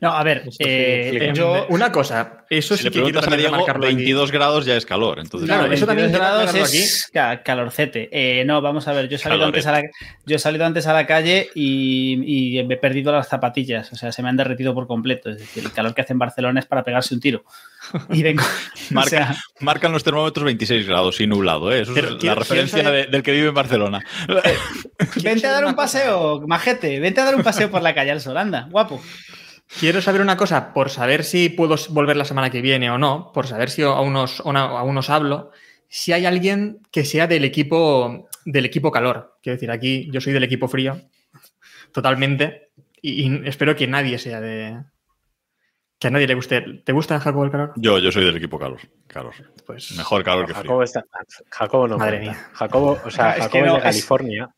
[0.00, 1.32] No, a ver, eh, explica.
[1.34, 1.66] yo.
[1.68, 3.94] Una cosa, eso Si sí le que preguntas a Diego, remarcarlo aquí.
[3.96, 5.18] 22 grados ya es calor.
[5.18, 8.08] Entonces, Claro, Claro, eso también 22 grados es ca- calorcete.
[8.12, 9.58] Eh, no, vamos a ver, yo he salido, Calorete.
[9.58, 9.90] antes a la,
[10.26, 13.96] yo he salido antes a la calle y, y me he perdido las zapatillas, o
[13.96, 15.30] sea, se me han derretido por completo.
[15.30, 17.44] Es decir, el calor que hace en Barcelona es para pegarse un tiro.
[18.10, 21.72] Y vengo, o Marca- sea, marcan los termómetros 26 grados y nublado.
[21.72, 21.82] ¿eh?
[21.82, 24.04] Eso es la referencia de- del que vive en Barcelona.
[25.22, 28.20] vente a dar un paseo, majete, vente a dar un paseo por la calle al
[28.20, 29.02] sol, anda, guapo.
[29.78, 33.30] Quiero saber una cosa, por saber si puedo volver la semana que viene o no,
[33.32, 35.52] por saber si a unos, a unos hablo,
[35.88, 39.38] si hay alguien que sea del equipo, del equipo calor.
[39.42, 41.00] Quiero decir, aquí yo soy del equipo frío,
[41.92, 44.82] totalmente, y, y espero que nadie sea de...
[45.98, 46.62] Que a nadie le guste.
[46.82, 47.72] ¿Te gusta, Jacobo, el calor?
[47.76, 48.80] Yo, yo soy del equipo calor.
[49.06, 49.34] calor.
[49.66, 50.62] Pues Mejor calor que frío.
[50.62, 51.04] Jacobo, está,
[51.50, 52.32] Jacobo no Madre cuenta.
[52.40, 52.50] mía.
[52.54, 54.48] Jacobo, o sea, Es que Jacobo no, es de es- California,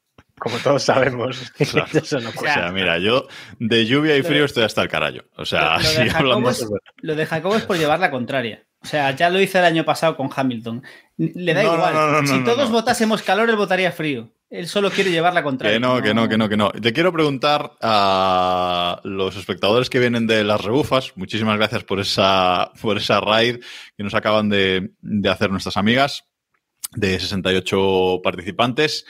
[0.43, 1.53] como todos sabemos.
[1.71, 1.87] Claro.
[1.99, 3.27] Eso no O sea, mira, yo
[3.59, 5.19] de lluvia y frío de- estoy hasta el carajo.
[5.37, 6.51] O sea, Lo de, hablando.
[6.51, 6.67] es,
[6.99, 8.65] lo de Jacobo es por llevar la contraria.
[8.83, 10.83] O sea, ya lo hice el año pasado con Hamilton.
[11.17, 11.95] Le da No, igual.
[11.95, 12.75] no, no, no, si no, todos no.
[12.75, 14.33] votásemos calor, él votaría frío.
[14.51, 15.77] Él solo quiere llevar la contraria.
[15.77, 16.71] Que no, que no, que no, que no.
[16.73, 21.13] Te quiero preguntar a los espectadores que vienen de las rebufas.
[21.17, 23.61] Muchísimas gracias por esa, por esa raid
[23.97, 26.25] que nos acaban de, de hacer nuestras amigas
[26.95, 29.07] de 68 participantes.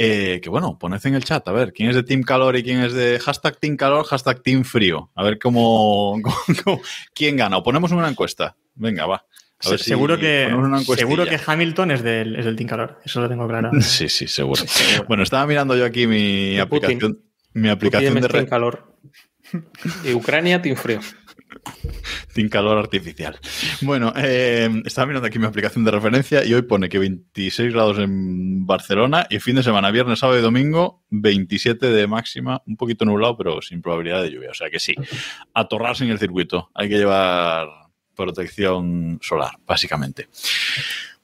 [0.00, 2.62] Eh, que bueno, poned en el chat, a ver, quién es de Team Calor y
[2.62, 5.10] quién es de hashtag Team Calor, hashtag Team Frío.
[5.16, 6.80] A ver cómo, cómo- cómo-
[7.12, 7.56] quién gana.
[7.56, 8.56] O ponemos una encuesta.
[8.76, 9.16] Venga, va.
[9.64, 10.48] A ver Se- si seguro, que,
[10.96, 13.00] seguro que Hamilton es del, es del Team Calor.
[13.04, 13.70] Eso lo tengo claro.
[13.80, 14.62] Sí, sí, seguro.
[15.08, 17.18] Bueno, estaba mirando yo aquí mi aplicación,
[17.54, 18.48] mi aplicación Putin de red.
[18.48, 18.94] calor.
[20.04, 21.00] Y Ucrania, Team Frío.
[22.34, 23.38] Sin calor artificial.
[23.82, 27.98] Bueno, eh, estaba mirando aquí mi aplicación de referencia y hoy pone que 26 grados
[27.98, 33.04] en Barcelona y fin de semana, viernes, sábado y domingo, 27 de máxima, un poquito
[33.04, 34.50] nublado, pero sin probabilidad de lluvia.
[34.50, 34.94] O sea que sí,
[35.54, 36.70] atorrarse en el circuito.
[36.74, 37.68] Hay que llevar
[38.14, 40.28] protección solar, básicamente.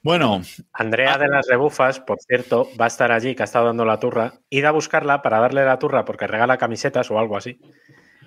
[0.05, 0.43] Bueno,
[0.75, 3.99] Andrea de las Rebufas, por cierto, va a estar allí, que ha estado dando la
[3.99, 4.35] turra.
[4.51, 7.59] Id a buscarla para darle la turra porque regala camisetas o algo así.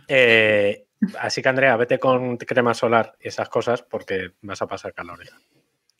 [0.08, 0.87] Eh,
[1.20, 5.24] así que, Andrea, vete con crema solar y esas cosas porque vas a pasar calor.
[5.26, 5.38] ya.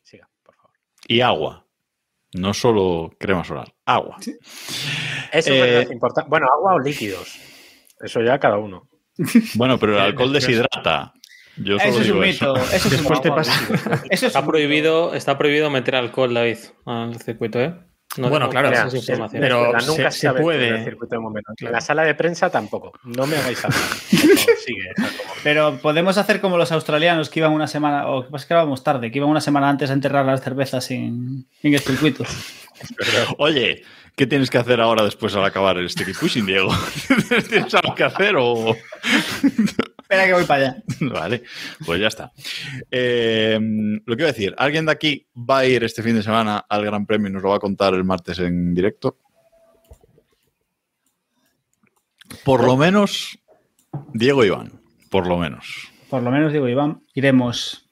[0.02, 0.72] Siga, por favor.
[1.06, 1.64] y agua.
[2.34, 4.16] No solo crema solar, agua.
[5.32, 6.28] Eso Eh, es importante.
[6.28, 7.38] Bueno, agua o líquidos.
[8.00, 8.88] Eso ya cada uno.
[9.54, 11.12] Bueno, pero el alcohol deshidrata.
[11.56, 12.52] Yo solo Eso es digo un eso.
[12.54, 12.64] mito.
[12.66, 13.36] Eso es un Después te mito.
[13.36, 13.52] pasa.
[14.10, 14.50] Eso es Está un mito.
[14.52, 17.74] prohibido, está prohibido meter alcohol, David, al circuito, ¿eh?
[18.18, 19.48] No Bueno, claro, esas sí, informaciones.
[19.48, 20.68] pero- se- nunca se sabe puede.
[20.68, 21.26] en el circuito de.
[21.26, 21.72] En Claro.
[21.74, 22.92] la sala de prensa tampoco.
[23.04, 23.80] No me hagáis hablar.
[24.10, 24.90] Sigue.
[25.42, 28.82] Pero podemos hacer como los australianos que iban una semana, o que pasa que íbamos
[28.84, 32.24] tarde, que iban una semana antes a enterrar las cervezas en, en el circuito.
[33.38, 33.82] Oye,
[34.16, 36.70] ¿qué tienes que hacer ahora después al acabar el sticky pushing, Diego?
[37.48, 38.76] ¿Tienes algo que hacer o...?
[40.10, 40.82] Espera que voy para allá.
[41.12, 41.42] Vale,
[41.84, 42.32] pues ya está.
[42.90, 43.58] Eh,
[44.06, 46.64] lo que iba a decir, ¿alguien de aquí va a ir este fin de semana
[46.66, 49.18] al Gran Premio y nos lo va a contar el martes en directo?
[52.44, 53.38] Por lo menos,
[54.14, 55.88] Diego Iván, por lo menos.
[56.08, 57.84] Por lo menos digo, Iván, iremos.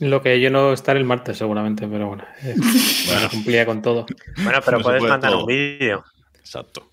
[0.00, 2.24] Lo que yo no estaré el martes, seguramente, pero bueno.
[2.42, 2.54] eh,
[3.06, 4.04] bueno, cumplía con todo.
[4.42, 5.40] Bueno, pero No puedes puede mandar todo.
[5.40, 6.04] un vídeo
[6.38, 6.87] Exacto.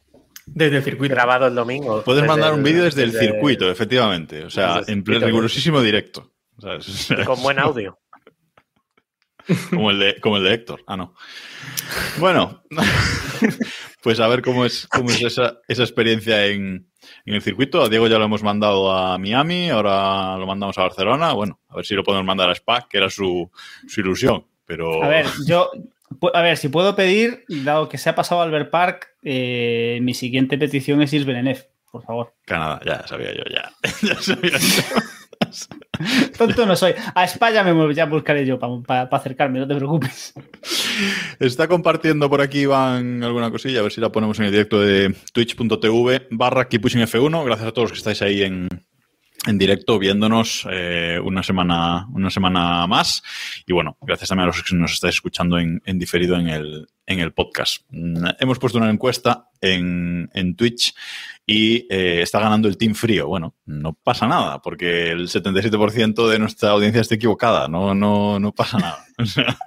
[0.46, 1.14] Desde el circuito.
[1.16, 2.02] grabado el domingo.
[2.04, 4.44] Puedes Desde mandar un vídeo desde el desde- circuito, efectivamente.
[4.44, 6.32] O sea, desde en pleno circuito, rigurosísimo directo.
[6.60, 6.88] ¿sabes?
[6.88, 8.00] O sea, y con buen audio.
[9.70, 10.84] Como el de, como el de Héctor.
[10.88, 11.14] Ah, no.
[12.18, 12.64] Bueno,
[14.02, 16.90] pues a ver cómo es, cómo es esa, esa experiencia en,
[17.26, 17.84] en el circuito.
[17.84, 21.34] A Diego ya lo hemos mandado a Miami, ahora lo mandamos a Barcelona.
[21.34, 23.52] Bueno, a ver si lo podemos mandar a Spa, que era su,
[23.88, 24.48] su ilusión.
[24.66, 25.70] Pero A ver, yo.
[26.34, 30.58] A ver, si puedo pedir, dado que se ha pasado Albert Park, eh, mi siguiente
[30.58, 31.58] petición es Isbel
[31.92, 32.34] por favor.
[32.46, 33.72] Canadá, ya sabía yo, ya.
[34.02, 34.84] ya sabía yo.
[36.38, 36.94] Tonto no soy.
[37.14, 40.34] A España me muevo, ya buscaré yo para acercarme, no te preocupes.
[41.40, 44.82] Está compartiendo por aquí Iván alguna cosilla, a ver si la ponemos en el directo
[44.82, 47.46] de twitch.tv barra F1.
[47.46, 48.68] Gracias a todos los que estáis ahí en,
[49.46, 53.22] en directo viéndonos eh, una semana una semana más.
[53.66, 56.88] Y bueno, gracias también a los que nos estáis escuchando en, en diferido en el,
[57.06, 57.84] en el podcast.
[57.90, 60.94] Mm, Hemos puesto una encuesta en, en Twitch
[61.46, 63.28] y eh, está ganando el Team Frío.
[63.28, 67.68] Bueno, no pasa nada, porque el 77% de nuestra audiencia está equivocada.
[67.68, 69.06] No, no, no pasa nada.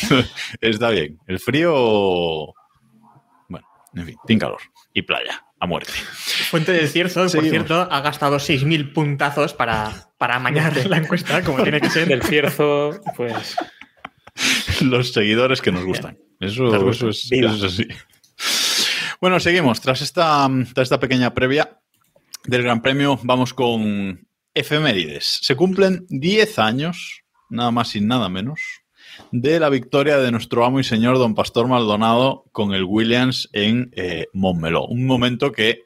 [0.60, 1.18] Está bien.
[1.26, 2.54] El frío.
[3.48, 4.60] Bueno, en fin, Team Calor
[4.92, 5.92] y playa, a muerte.
[6.50, 7.50] Fuente del Cierzo, por Seguimos.
[7.50, 12.06] cierto, ha gastado 6.000 puntazos para, para amañar la encuesta, como tiene que ser.
[12.08, 13.56] Del Cierzo, pues.
[14.82, 16.18] Los seguidores que nos gustan.
[16.40, 17.08] Eso, Nos gustan.
[17.08, 17.50] eso es, Viva.
[17.52, 17.88] eso es así.
[19.20, 19.80] Bueno, seguimos.
[19.80, 21.80] Tras esta, tras esta pequeña previa,
[22.44, 25.40] del Gran Premio vamos con efemérides.
[25.42, 28.60] Se cumplen 10 años, nada más y nada menos,
[29.32, 33.90] de la victoria de nuestro amo y señor don Pastor Maldonado con el Williams en
[33.94, 34.86] eh, Montmeló.
[34.86, 35.84] Un momento que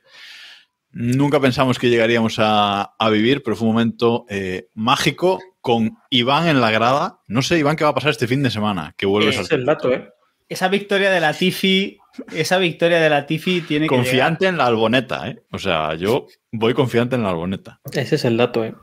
[0.93, 6.49] nunca pensamos que llegaríamos a, a vivir, pero fue un momento eh, mágico con Iván
[6.49, 7.21] en la grada.
[7.29, 9.53] No sé, Iván, qué va a pasar este fin de semana, que vuelves Ese es
[9.53, 10.09] el dato, ¿eh?
[10.49, 11.99] Esa victoria de la Tifi,
[12.35, 15.43] esa victoria de la Tifi tiene que Confiante en la alboneta, ¿eh?
[15.51, 17.81] O sea, yo voy confiante en la alboneta.
[17.91, 18.75] Ese es el dato, ¿eh?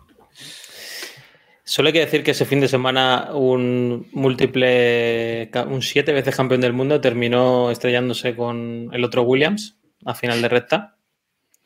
[1.70, 6.62] Solo hay que decir que ese fin de semana un múltiple, un siete veces campeón
[6.62, 10.98] del mundo terminó estrellándose con el otro Williams a final de recta.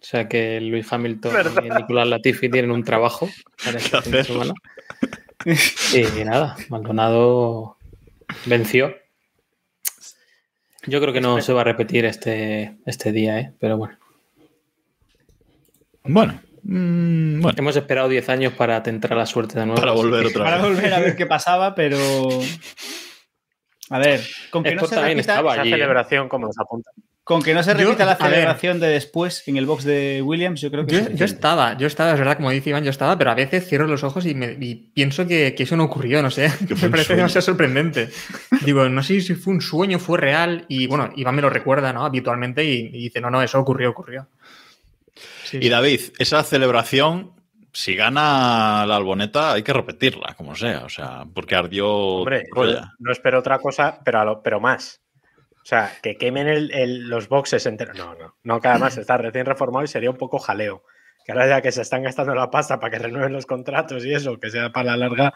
[0.01, 3.29] O sea que Luis Hamilton y Nicolás Latifi tienen un trabajo
[3.63, 4.53] para este fin de semana.
[5.45, 7.77] Y nada, Maldonado
[8.45, 8.93] venció.
[10.85, 13.53] Yo creo que no se va a repetir este, este día, ¿eh?
[13.57, 13.97] pero bueno.
[16.03, 17.55] Bueno, mm, bueno.
[17.57, 19.79] Hemos esperado 10 años para tentar la suerte de nuevo.
[19.79, 20.65] Para volver otra Para vez.
[20.75, 21.97] volver a ver qué pasaba, pero.
[23.89, 25.69] A ver, con que, no Scott se, también repita, Esa allí.
[25.69, 25.73] ¿eh?
[25.73, 26.89] celebración, como nos apunta.
[27.23, 28.29] con que no se Yo- repita la ver.
[28.31, 31.35] celebración de después en el box de Williams, yo creo que Yo, es yo suficiente.
[31.35, 34.03] estaba, yo estaba, es verdad, como dice Iván, yo estaba, pero a veces cierro los
[34.03, 36.49] ojos y, me- y pienso que, que eso no ocurrió, no sé.
[36.81, 37.17] Me parece sueño.
[37.17, 38.09] demasiado sorprendente.
[38.65, 41.93] Digo, no sé si fue un sueño, fue real, y bueno, Iván me lo recuerda,
[41.93, 42.05] ¿no?
[42.05, 44.27] Habitualmente, y, y dice, no, no, eso ocurrió, ocurrió.
[45.59, 47.33] Sí, Y David, esa celebración,
[47.71, 50.83] si gana la alboneta, hay que repetirla, como sea.
[50.85, 52.91] O sea, porque ardió Hombre, Troya.
[52.99, 55.01] no espero otra cosa, pero, a lo- pero más.
[55.55, 57.97] O sea, que quemen el- el- los boxes enteros.
[57.97, 58.35] No, no.
[58.43, 60.83] No, que además está recién reformado y sería un poco jaleo.
[61.25, 64.13] Que ahora ya que se están gastando la pasta para que renueven los contratos y
[64.13, 65.33] eso, que sea para la larga,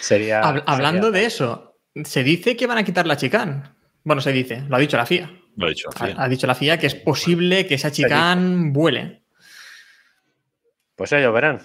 [0.00, 0.40] sería.
[0.42, 3.62] Hab- hablando sería- de eso, se dice que van a quitar la chicane.
[4.02, 5.30] Bueno, se dice, lo ha dicho la FIA.
[5.54, 5.90] Lo he dicho.
[5.94, 6.14] Ha, Fía.
[6.18, 9.21] ha dicho la FIA que es posible que esa chicane vuele.
[10.96, 11.60] Pues ellos verán.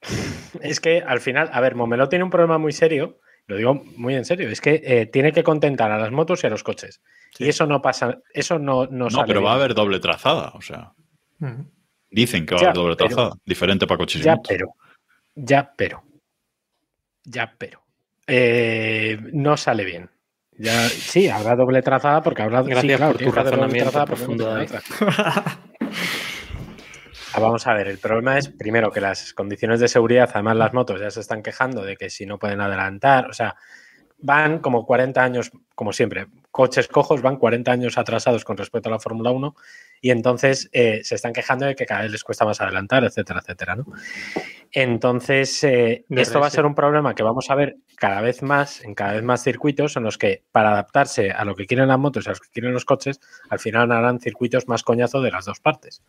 [0.60, 4.14] Es que al final, a ver, Momelo tiene un problema muy serio, lo digo muy
[4.14, 7.00] en serio, es que eh, tiene que contentar a las motos y a los coches.
[7.38, 10.50] Y eso no pasa, eso no, no, No, sale pero va a haber doble trazada.
[10.54, 10.92] O sea,
[12.10, 13.32] dicen que va a haber doble pero- trazada.
[13.46, 14.48] Diferente para coches y Ya, motos.
[14.48, 14.74] pero.
[15.34, 16.02] Ya, pero.
[17.24, 17.82] Ya, pero.
[18.26, 20.10] Eh, no sale bien.
[20.58, 22.62] Ya, sí, habrá doble trazada porque habrá.
[22.62, 24.82] sí, Gracias claro, por tu doble razonamiento trazada profundo, no tiene otra.
[25.18, 25.58] Ah,
[27.40, 31.00] Vamos a ver, el problema es primero que las condiciones de seguridad, además las motos
[31.00, 33.56] ya se están quejando de que si no pueden adelantar, o sea,
[34.18, 38.92] van como 40 años, como siempre, coches cojos van 40 años atrasados con respecto a
[38.92, 39.54] la Fórmula 1
[40.00, 43.40] y entonces eh, se están quejando de que cada vez les cuesta más adelantar, etcétera,
[43.40, 43.86] etcétera, ¿no?
[44.70, 48.82] Entonces, eh, esto va a ser un problema que vamos a ver cada vez más
[48.84, 51.98] en cada vez más circuitos en los que para adaptarse a lo que quieren las
[51.98, 55.30] motos y a lo que quieren los coches, al final harán circuitos más coñazo de
[55.30, 56.02] las dos partes.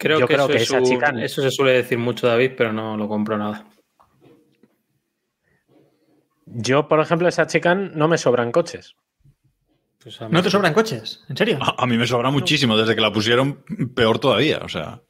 [0.00, 2.52] Creo Yo que, creo eso, que es esa un- eso se suele decir mucho, David,
[2.56, 3.66] pero no lo compro nada.
[6.46, 8.94] Yo, por ejemplo, esa chicane no me sobran coches.
[10.02, 11.22] Pues ¿No te sobran coches?
[11.28, 11.58] ¿En serio?
[11.60, 12.76] A, a mí me sobra muchísimo.
[12.78, 13.62] Desde que la pusieron,
[13.94, 14.60] peor todavía.
[14.64, 15.02] O sea,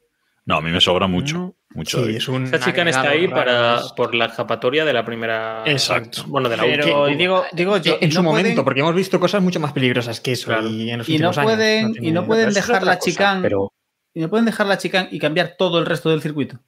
[0.45, 1.37] no, a mí me sobra mucho.
[1.37, 1.55] No.
[1.73, 1.99] Mucho.
[1.99, 2.15] Sí, David.
[2.17, 5.63] es un Esta chica está ahí para, por la escapatoria de la primera.
[5.65, 6.25] Exacto.
[6.27, 7.17] Bueno, de la Pero última.
[7.17, 10.33] digo, digo yo, en su momento, pueden- porque hemos visto cosas mucho más peligrosas que
[10.33, 10.67] eso Claro.
[10.67, 11.39] y en los y no años.
[11.41, 13.71] pueden, y no pueden dejar la chicane Pero
[14.13, 16.59] y no pueden dejar la chicane y cambiar todo el resto del circuito.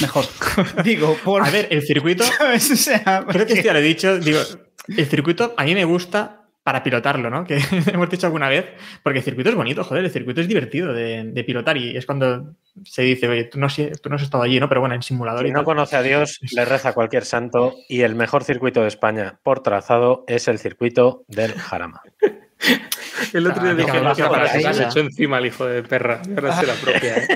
[0.00, 0.24] Mejor.
[0.84, 2.70] Digo, por A ver, el circuito, ¿sabes?
[2.70, 4.40] O sea, creo que esto ya lo he dicho, digo,
[4.88, 7.44] el circuito a mí me gusta para pilotarlo, ¿no?
[7.44, 7.58] Que
[7.92, 8.66] hemos dicho alguna vez,
[9.02, 12.04] porque el circuito es bonito, joder, el circuito es divertido de, de pilotar y es
[12.04, 14.68] cuando se dice, oye, tú no, has- tú no has estado allí, ¿no?
[14.68, 15.64] Pero bueno, en simulador si y no tal.
[15.64, 17.74] conoce a Dios, le reza a cualquier santo.
[17.88, 22.02] Y el mejor circuito de España por trazado es el circuito del Jarama.
[23.32, 24.88] El otro día Ah, dije, no, no, no, para no, se no.
[24.88, 26.22] echó encima el hijo de perra.
[26.36, 27.16] Ahora se la propia.
[27.18, 27.28] ¿eh?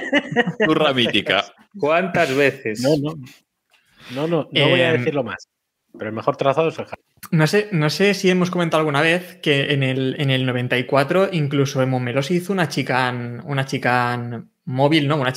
[0.67, 1.45] Turra mítica.
[1.79, 2.81] ¿Cuántas veces?
[2.83, 3.15] No, no.
[4.15, 5.49] No, no, no voy a Em, decirlo más.
[5.97, 6.99] Pero el mejor trazado es el.
[7.31, 11.31] No sé, no sé si hemos comentado alguna vez que en el, en el 94
[11.33, 13.65] incluso en Montmeló se hizo una chicane, una
[14.67, 15.17] móvil, ¿no?
[15.17, 15.33] Una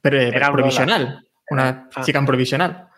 [0.00, 1.26] pre- Era un provisional.
[1.50, 2.02] Una Ah.
[2.04, 2.88] chicane provisional.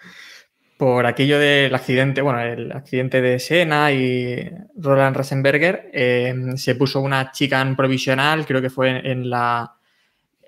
[0.79, 7.01] Por aquello del accidente, bueno, el accidente de Senna y Roland Rasenberger, em, se puso
[7.01, 9.75] una chicane provisional, creo que fue en, en la...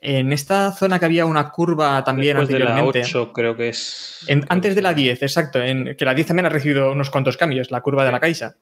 [0.01, 3.03] En esta zona que había una curva también Después de la anteriormente.
[3.05, 4.25] 8, creo que es.
[4.29, 5.61] En- antes de la 10, exacto.
[5.61, 8.57] En, que la 10 también ha recibido unos cuantos cambios, la curva de la Caixa.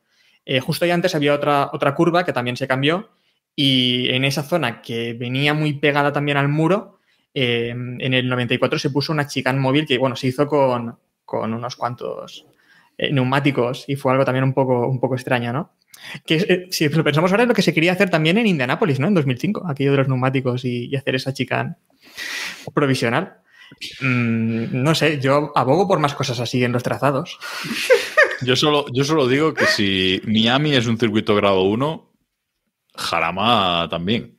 [0.45, 3.11] Eh, justo ahí antes había otra, otra curva que también se cambió.
[3.55, 6.99] Y en esa zona que venía muy pegada también al muro,
[7.35, 10.99] eh, en el 94 se puso una chicane móvil que, bueno, se hizo con,
[11.29, 12.47] con unos cuantos
[12.97, 15.75] eh, neumáticos y fue algo también un poco, un poco extraño, ¿no?
[16.25, 18.99] Que eh, si lo pensamos ahora es lo que se quería hacer también en Indianápolis,
[18.99, 19.09] ¿no?
[19.09, 21.75] En 2005, aquello de los neumáticos y, y hacer esa chicane
[22.73, 23.41] provisional.
[24.01, 27.39] Mm, no sé, yo abogo por más cosas así en los trazados.
[28.41, 32.13] Yo solo, yo solo digo que si Miami es un circuito grado 1,
[32.95, 34.39] Jarama también.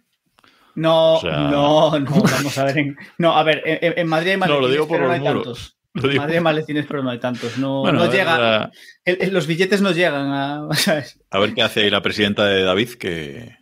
[0.76, 2.78] No, O sea- no, no, vamos a ver.
[2.78, 5.14] En, no, a ver, en, en Madrid hay No, maletines, lo digo por no los
[5.14, 5.44] hay muros.
[5.44, 5.79] tantos.
[5.94, 7.58] Madrid maletines, pero no hay tantos.
[7.58, 8.64] No, Bueno, no a ver, llega.
[8.66, 8.72] a-
[9.06, 10.68] el- el- los billetes no llegan a.
[10.76, 11.20] ¿sabes?
[11.32, 13.58] A ver qué hace ahí la presidenta de David, que.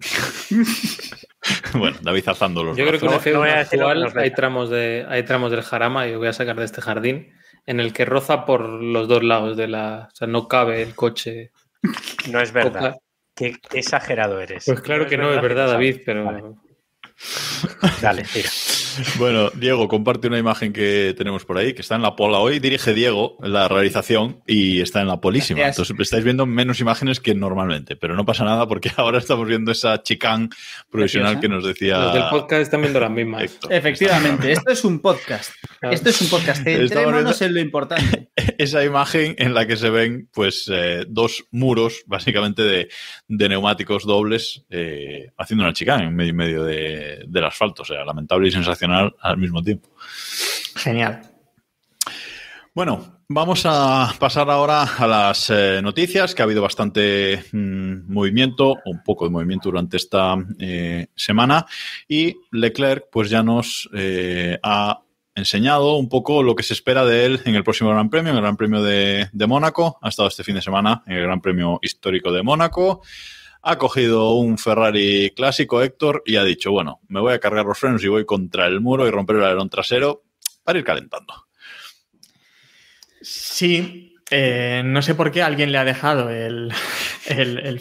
[1.74, 3.92] bueno, David alzando los Yo creo que en no F1 voy a decir lo que
[3.92, 6.80] actual hay tramos, de, hay tramos del Jarama, y yo voy a sacar de este
[6.80, 7.32] jardín,
[7.66, 10.08] en el que roza por los dos lados de la.
[10.12, 11.50] O sea, no cabe el coche.
[12.30, 12.96] No es verdad.
[13.34, 14.64] Qué, qué exagerado eres.
[14.66, 16.24] Pues claro que no, es verdad, David, pero.
[16.24, 16.42] Vale.
[18.00, 18.48] Dale, tira.
[19.18, 22.58] Bueno, Diego, comparte una imagen que tenemos por ahí, que está en la pola hoy.
[22.58, 25.60] Dirige Diego la realización y está en la polísima.
[25.60, 25.88] Gracias.
[25.90, 29.70] Entonces estáis viendo menos imágenes que normalmente, pero no pasa nada porque ahora estamos viendo
[29.72, 30.50] esa chicán
[30.90, 31.38] Preciosa.
[31.40, 31.98] que nos decía.
[31.98, 33.42] Los del podcast están viendo las mismas.
[33.44, 33.72] Héctor.
[33.72, 35.52] Efectivamente, esto es un podcast.
[35.78, 35.94] Claro.
[35.94, 36.64] Esto es un podcast.
[36.64, 38.30] Viendo- en lo importante.
[38.58, 42.88] esa imagen en la que se ven pues eh, dos muros básicamente de,
[43.28, 47.82] de neumáticos dobles eh, haciendo una chicana en medio y medio de- del asfalto.
[47.82, 49.88] O sea, lamentable y sensacional al mismo tiempo.
[50.76, 51.22] Genial.
[52.74, 58.76] Bueno, vamos a pasar ahora a las eh, noticias, que ha habido bastante mm, movimiento,
[58.84, 61.66] un poco de movimiento durante esta eh, semana,
[62.08, 65.00] y Leclerc pues ya nos eh, ha
[65.34, 68.36] enseñado un poco lo que se espera de él en el próximo Gran Premio, en
[68.36, 69.98] el Gran Premio de, de Mónaco.
[70.00, 73.02] Ha estado este fin de semana en el Gran Premio histórico de Mónaco.
[73.62, 77.78] Ha cogido un Ferrari clásico, Héctor, y ha dicho, bueno, me voy a cargar los
[77.78, 80.24] frenos y voy contra el muro y romper el alerón trasero
[80.64, 81.46] para ir calentando.
[83.20, 86.72] Sí, eh, no sé por qué alguien le ha dejado el,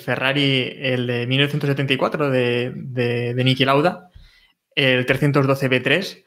[0.04, 4.10] Ferrari, el de 1974 de, de, de Niki Lauda,
[4.76, 6.24] el 312 B3.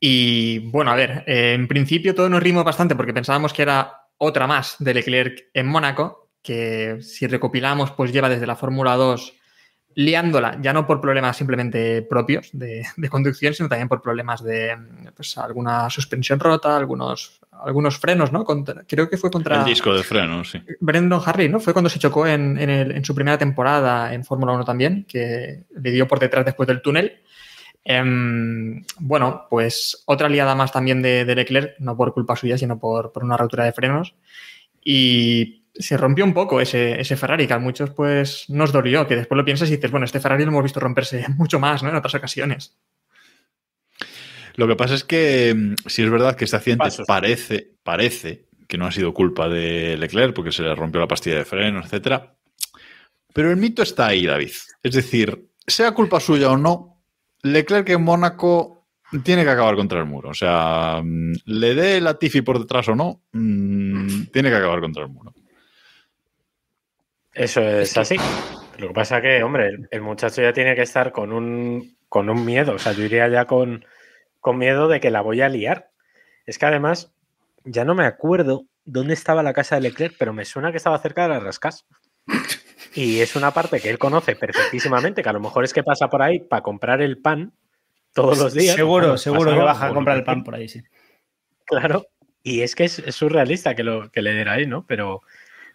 [0.00, 3.92] Y bueno, a ver, eh, en principio todo nos rimos bastante porque pensábamos que era
[4.16, 9.34] otra más de Leclerc en Mónaco, que si recopilamos, pues lleva desde la Fórmula 2
[9.94, 14.76] liándola, ya no por problemas simplemente propios de, de conducción, sino también por problemas de
[15.16, 18.44] pues, alguna suspensión rota, algunos, algunos frenos, ¿no?
[18.44, 20.60] Contra- creo que fue contra El disco de freno, sí.
[20.78, 21.58] Brendan Harry, ¿no?
[21.58, 25.04] Fue cuando se chocó en, en el- en su primera temporada en Fórmula 1 también,
[25.08, 27.20] que le dio por detrás después del túnel.
[27.84, 32.78] Em, bueno, pues otra liada más también de, de Leclerc, no por culpa suya, sino
[32.78, 34.14] por, por una rotura de frenos.
[34.84, 39.16] Y se rompió un poco ese, ese Ferrari, que a muchos pues nos dolió, que
[39.16, 41.90] después lo piensas y dices, bueno, este Ferrari lo hemos visto romperse mucho más, ¿no?
[41.90, 42.76] En otras ocasiones.
[44.54, 47.06] Lo que pasa es que mm, si es verdad que este accidente Pasos.
[47.06, 51.36] parece, parece que no ha sido culpa de Leclerc porque se le rompió la pastilla
[51.36, 52.34] de frenos, etcétera.
[53.32, 54.52] Pero el mito está ahí, David.
[54.82, 57.00] Es decir, sea culpa suya o no,
[57.42, 58.86] Leclerc en Mónaco
[59.22, 60.30] tiene que acabar contra el muro.
[60.30, 64.80] O sea, mm, le dé la Tifi por detrás o no, mm, tiene que acabar
[64.80, 65.32] contra el muro.
[67.38, 68.16] Eso es así.
[68.78, 72.28] Lo que pasa que, hombre, el, el muchacho ya tiene que estar con un, con
[72.28, 72.74] un miedo.
[72.74, 73.84] O sea, yo iría ya con,
[74.40, 75.90] con miedo de que la voy a liar.
[76.46, 77.12] Es que además,
[77.64, 80.98] ya no me acuerdo dónde estaba la casa de Leclerc, pero me suena que estaba
[80.98, 81.86] cerca de las rascas.
[82.94, 86.08] Y es una parte que él conoce perfectísimamente, que a lo mejor es que pasa
[86.08, 87.52] por ahí para comprar el pan
[88.14, 88.74] todos los días.
[88.74, 90.82] Seguro, Bueno, seguro que baja a comprar el pan por ahí, sí.
[91.66, 92.06] Claro.
[92.42, 94.84] Y es que es, es surrealista que, lo, que le diera ahí, ¿no?
[94.86, 95.22] Pero,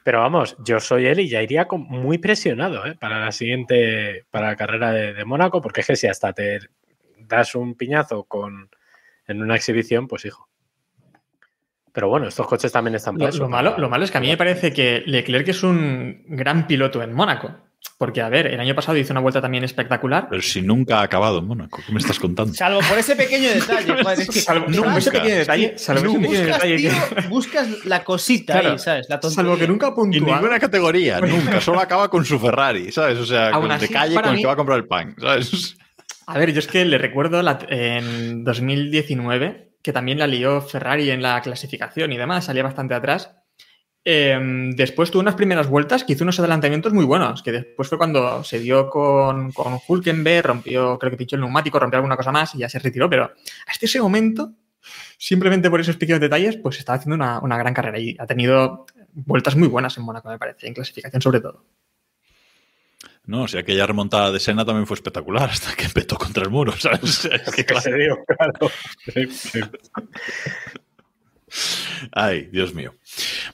[0.03, 2.95] pero vamos, yo soy él y ya iría con- muy presionado ¿eh?
[2.99, 6.59] para la siguiente, para la carrera de, de Mónaco, porque es que si hasta te
[7.19, 8.69] das un piñazo con,
[9.27, 10.49] en una exhibición, pues hijo.
[11.91, 14.27] Pero bueno, estos coches también están Lo, lo malo, lo malo es que a mí
[14.27, 17.55] me parece que Leclerc es un gran piloto en Mónaco.
[17.97, 20.27] Porque, a ver, el año pasado hizo una vuelta también espectacular.
[20.29, 22.53] Pero si nunca ha acabado en Mónaco, ¿qué me estás contando?
[22.53, 24.03] Salvo por ese pequeño detalle.
[24.03, 26.77] joder, es que- Salvo, salvo ese que- pequeño detalle, salvo ese pequeño buscas, detalle
[27.21, 28.71] que- buscas la cosita Claro.
[28.71, 29.07] ahí, ¿sabes?
[29.09, 29.21] La.
[29.21, 31.61] Salvo que nunca ha En ninguna categoría, nunca.
[31.61, 33.19] Solo acaba con su Ferrari, ¿sabes?
[33.19, 34.87] O sea, Aún con el de calle con el mí- que va a comprar el
[34.87, 35.77] pan, ¿sabes?
[36.25, 41.09] A ver, yo es que le recuerdo la- en 2019 que también la lió Ferrari
[41.09, 43.31] en la clasificación y demás, salía bastante atrás.
[44.05, 44.37] Eh,
[44.75, 48.43] después tuvo unas primeras vueltas que hizo unos adelantamientos muy buenos, que después fue cuando
[48.43, 52.53] se dio con, con Hulkenberg, rompió, creo que pinchó el neumático, rompió alguna cosa más
[52.55, 53.31] y ya se retiró, pero
[53.65, 54.51] hasta ese momento,
[55.17, 58.85] simplemente por esos pequeños detalles, pues estaba haciendo una, una gran carrera y ha tenido
[59.13, 61.63] vueltas muy buenas en Mónaco, me parece, en clasificación sobre todo.
[63.25, 66.49] No, o sea, aquella remontada de Sena también fue espectacular hasta que petó contra el
[66.49, 67.23] muro, ¿sabes?
[67.31, 67.97] Es que, que se claro.
[67.97, 68.71] dio, claro.
[72.11, 72.95] Ay, Dios mío.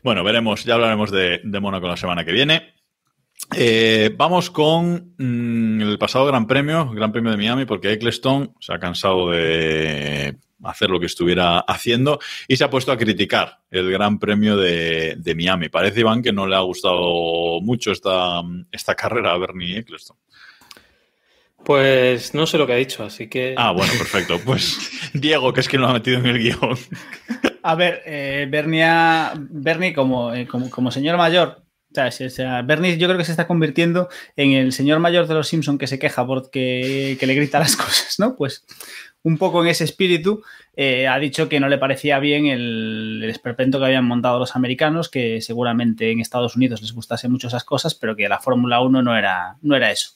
[0.03, 2.73] Bueno, veremos, ya hablaremos de, de Mónaco la semana que viene.
[3.55, 8.73] Eh, vamos con mm, el pasado Gran Premio, Gran Premio de Miami, porque Eccleston se
[8.73, 13.89] ha cansado de hacer lo que estuviera haciendo y se ha puesto a criticar el
[13.91, 15.69] Gran Premio de, de Miami.
[15.69, 18.41] Parece, Iván, que no le ha gustado mucho esta,
[18.71, 20.17] esta carrera a Bernie Eccleston.
[21.63, 23.53] Pues no sé lo que ha dicho, así que.
[23.57, 24.39] Ah, bueno, perfecto.
[24.45, 24.77] Pues
[25.13, 26.77] Diego, que es quien lo ha metido en el guion.
[27.63, 33.17] A ver, eh, Bernie como, eh, como, como señor mayor, o sea, Bernie yo creo
[33.17, 37.17] que se está convirtiendo en el señor mayor de los Simpson que se queja porque
[37.19, 38.35] que le grita las cosas, ¿no?
[38.35, 38.65] Pues
[39.23, 40.43] un poco en ese espíritu
[40.75, 44.55] eh, ha dicho que no le parecía bien el, el esperpento que habían montado los
[44.55, 48.79] americanos, que seguramente en Estados Unidos les gustase mucho esas cosas, pero que la Fórmula
[48.79, 50.11] 1 no era, no era eso.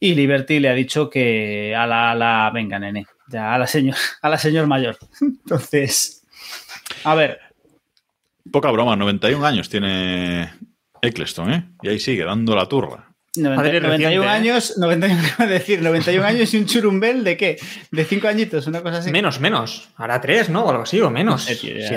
[0.00, 3.96] Y Liberty le ha dicho que a la, a venga, nene, ya a la señor,
[4.22, 4.96] a la señor mayor.
[5.20, 6.17] Entonces,
[7.04, 7.40] a ver,
[8.50, 10.50] Poca broma, 91 años tiene
[11.02, 11.68] Eccleston, ¿eh?
[11.82, 13.04] Y ahí sigue, dando la turra.
[13.36, 14.30] 90 Padre 91 reciente, ¿eh?
[14.30, 17.58] años, 91, iba a decir, 91 años y un churumbel de qué?
[17.90, 19.10] De 5 añitos, una cosa así.
[19.12, 19.90] Menos, menos.
[19.96, 20.64] Hará tres, ¿no?
[20.64, 21.46] O algo así, o menos.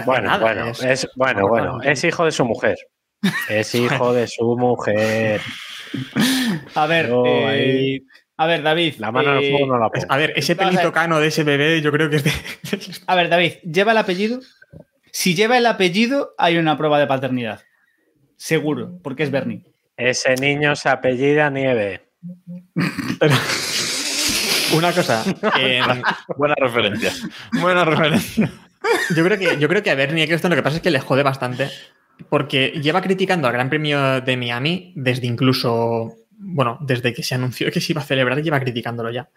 [0.06, 2.78] Bueno, nada, bueno, es- es, bueno, bueno, es hijo de su mujer.
[3.49, 5.41] Es hijo de su mujer.
[6.76, 8.02] A ver, eh,
[8.38, 8.95] a ver, David.
[8.97, 10.06] La mano en el eh, fuego no la pongo.
[10.10, 12.32] A ver, ese pelito cano de ese bebé, yo creo que es de.
[13.08, 14.39] A ver, David, ¿lleva el apellido?
[15.12, 17.62] Si lleva el apellido, hay una prueba de paternidad.
[18.38, 19.64] Seguro, porque es Bernie.
[19.97, 22.09] Ese niño se apellida Nieve.
[24.74, 25.24] Una cosa.
[25.59, 25.82] eh,
[26.38, 27.12] Buena referencia.
[27.59, 28.51] Buena referencia.
[29.16, 30.99] yo, creo que, yo creo que a Bernie Eccleston lo que pasa es que le
[30.99, 31.70] jode bastante.
[32.30, 36.16] Porque lleva criticando al Gran Premio de Miami desde incluso.
[36.32, 39.30] Bueno, desde que se anunció que se iba a celebrar, lleva criticándolo ya.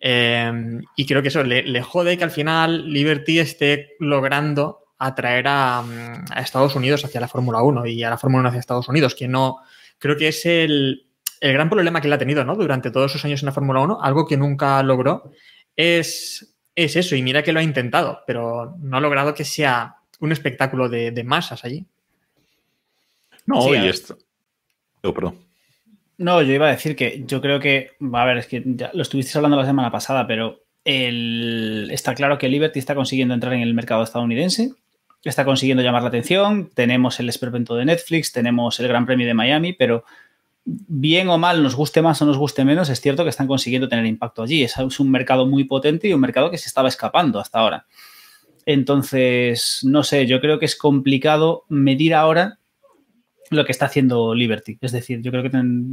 [0.00, 0.52] Eh,
[0.96, 5.82] y creo que eso le, le jode que al final Liberty esté logrando atraer a,
[5.82, 8.88] mm, a Estados Unidos hacia la Fórmula 1 y a la Fórmula 1 hacia Estados
[8.88, 9.58] Unidos, que no.
[9.98, 11.06] Creo que es el,
[11.40, 12.54] el gran problema que él ha tenido ¿no?
[12.56, 15.30] durante todos sus años en la Fórmula 1, algo que nunca logró,
[15.76, 17.16] es, es eso.
[17.16, 21.10] Y mira que lo ha intentado, pero no ha logrado que sea un espectáculo de,
[21.10, 21.84] de masas allí.
[23.46, 24.16] No, Sí, y esto.
[25.02, 25.38] Oh, perdón.
[26.16, 29.02] No, yo iba a decir que yo creo que, a ver, es que ya lo
[29.02, 33.60] estuvisteis hablando la semana pasada, pero el- está claro que Liberty está consiguiendo entrar en
[33.60, 34.72] el mercado estadounidense,
[35.30, 39.34] está consiguiendo llamar la atención, tenemos el esperpento de Netflix, tenemos el Gran Premio de
[39.34, 40.04] Miami, pero
[40.64, 43.88] bien o mal, nos guste más o nos guste menos, es cierto que están consiguiendo
[43.88, 44.62] tener impacto allí.
[44.62, 47.86] Es, un mercado muy potente y un mercado que se estaba escapando hasta ahora.
[48.66, 52.58] Entonces, no sé, yo creo que es complicado medir ahora
[53.50, 54.78] lo que está haciendo Liberty.
[54.80, 55.50] Es decir, yo creo que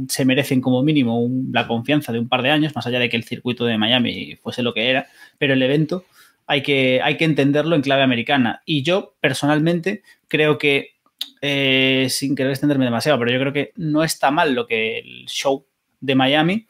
[0.08, 3.16] se merecen como mínimo la confianza de un par de años, más allá de que
[3.16, 5.06] el circuito de Miami fuese lo que era,
[5.38, 6.04] pero el evento
[6.46, 8.62] hay que, hay que entenderlo en clave americana.
[8.64, 10.96] Y yo, personalmente, creo que,
[11.40, 15.26] eh, sin querer extenderme demasiado, pero yo creo que no está mal lo que el
[15.26, 15.66] show
[16.00, 16.66] de Miami,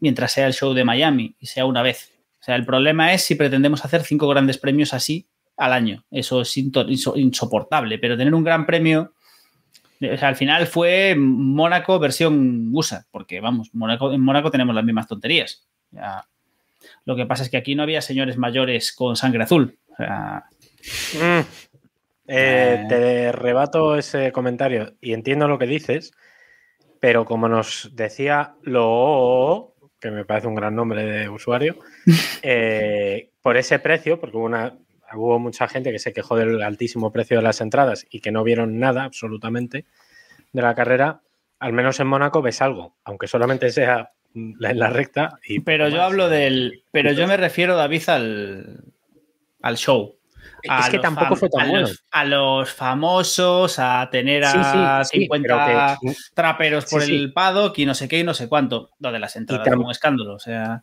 [0.00, 2.12] mientras sea el show de Miami y sea una vez.
[2.40, 6.04] O sea, el problema es si pretendemos hacer cinco grandes premios así al año.
[6.10, 9.14] Eso es insoportable, pero tener un gran premio
[10.12, 15.06] o sea, al final fue Mónaco versión USA, porque vamos, en Mónaco tenemos las mismas
[15.06, 15.66] tonterías.
[15.90, 16.26] Ya,
[17.04, 19.78] lo que pasa es que aquí no había señores mayores con sangre azul.
[19.88, 20.44] O sea,
[21.14, 21.40] Mm.
[22.26, 26.12] Eh, te rebato ese comentario y entiendo lo que dices,
[27.00, 31.76] pero como nos decía lo que me parece un gran nombre de usuario,
[32.42, 34.74] eh, por ese precio, porque hubo, una,
[35.14, 38.44] hubo mucha gente que se quejó del altísimo precio de las entradas y que no
[38.44, 39.84] vieron nada absolutamente
[40.52, 41.20] de la carrera,
[41.58, 45.38] al menos en Mónaco ves algo, aunque solamente sea la- en la recta.
[45.46, 46.06] Y pero yo más.
[46.06, 46.82] hablo del.
[46.90, 48.84] Pero yo me refiero, David, al,
[49.62, 50.16] al show.
[50.62, 51.88] Es que tampoco fue tan a bueno.
[51.88, 54.50] Los, a los famosos, a tener a
[55.04, 58.24] Sí, sí, sí, 50 pero que- traperos por el paddock y no sé qué y
[58.24, 58.90] no sé cuánto.
[58.98, 60.34] Lo de las entradas un escándalo.
[60.34, 60.82] O sea.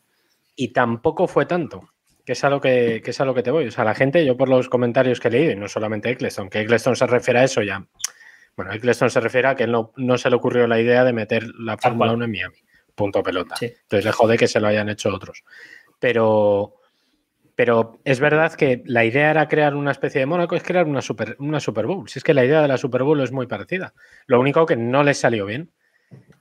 [0.55, 1.81] y tampoco fue tanto.
[2.23, 3.65] Que es, a lo que, que es a lo que te voy.
[3.65, 6.51] O sea, la gente, yo por los comentarios que he leído, y no solamente Eccleston,
[6.51, 7.83] que Eccleston se refiere a eso ya.
[8.55, 11.13] Bueno, Eccleston se refiere a que él no, no se le ocurrió la idea de
[11.13, 12.15] meter la Fórmula cual.
[12.17, 12.55] 1 en Miami.
[13.01, 13.55] Punto pelota.
[13.57, 13.65] Sí.
[13.65, 15.43] Entonces le jode que se lo hayan hecho otros.
[15.99, 16.75] Pero,
[17.55, 21.01] pero es verdad que la idea era crear una especie de Mónaco, es crear una
[21.01, 22.07] Super, una Super Bowl.
[22.09, 23.93] Si es que la idea de la Super Bowl es muy parecida.
[24.25, 25.69] Lo único que no les salió bien.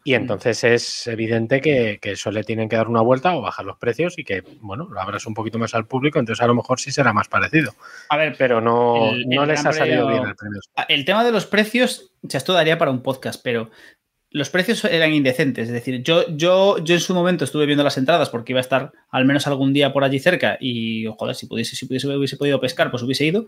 [0.02, 3.66] Y entonces es evidente que, que eso le tienen que dar una vuelta o bajar
[3.66, 6.54] los precios y que, bueno, lo abras un poquito más al público, entonces a lo
[6.54, 7.74] mejor sí será más parecido.
[8.08, 10.61] A ver, Pero no, El- no el les ha salido Premio- bien el premio.
[10.88, 13.70] El tema de los precios, esto daría para un podcast, pero
[14.33, 15.66] los precios eran indecentes.
[15.68, 18.62] Es decir, yo, yo, yo en su momento estuve viendo las entradas porque iba a
[18.62, 22.37] estar al menos algún día por allí cerca y, joder, si pudiese, si pudiese, hubiese
[22.37, 23.47] podido pescar, pues hubiese ido.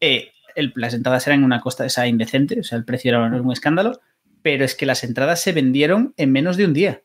[0.00, 3.52] Eh, el- las entradas eran una costa esa indecente, o sea, el precio era un
[3.52, 4.00] escándalo,
[4.42, 7.02] pero es que las entradas se vendieron en menos de un día.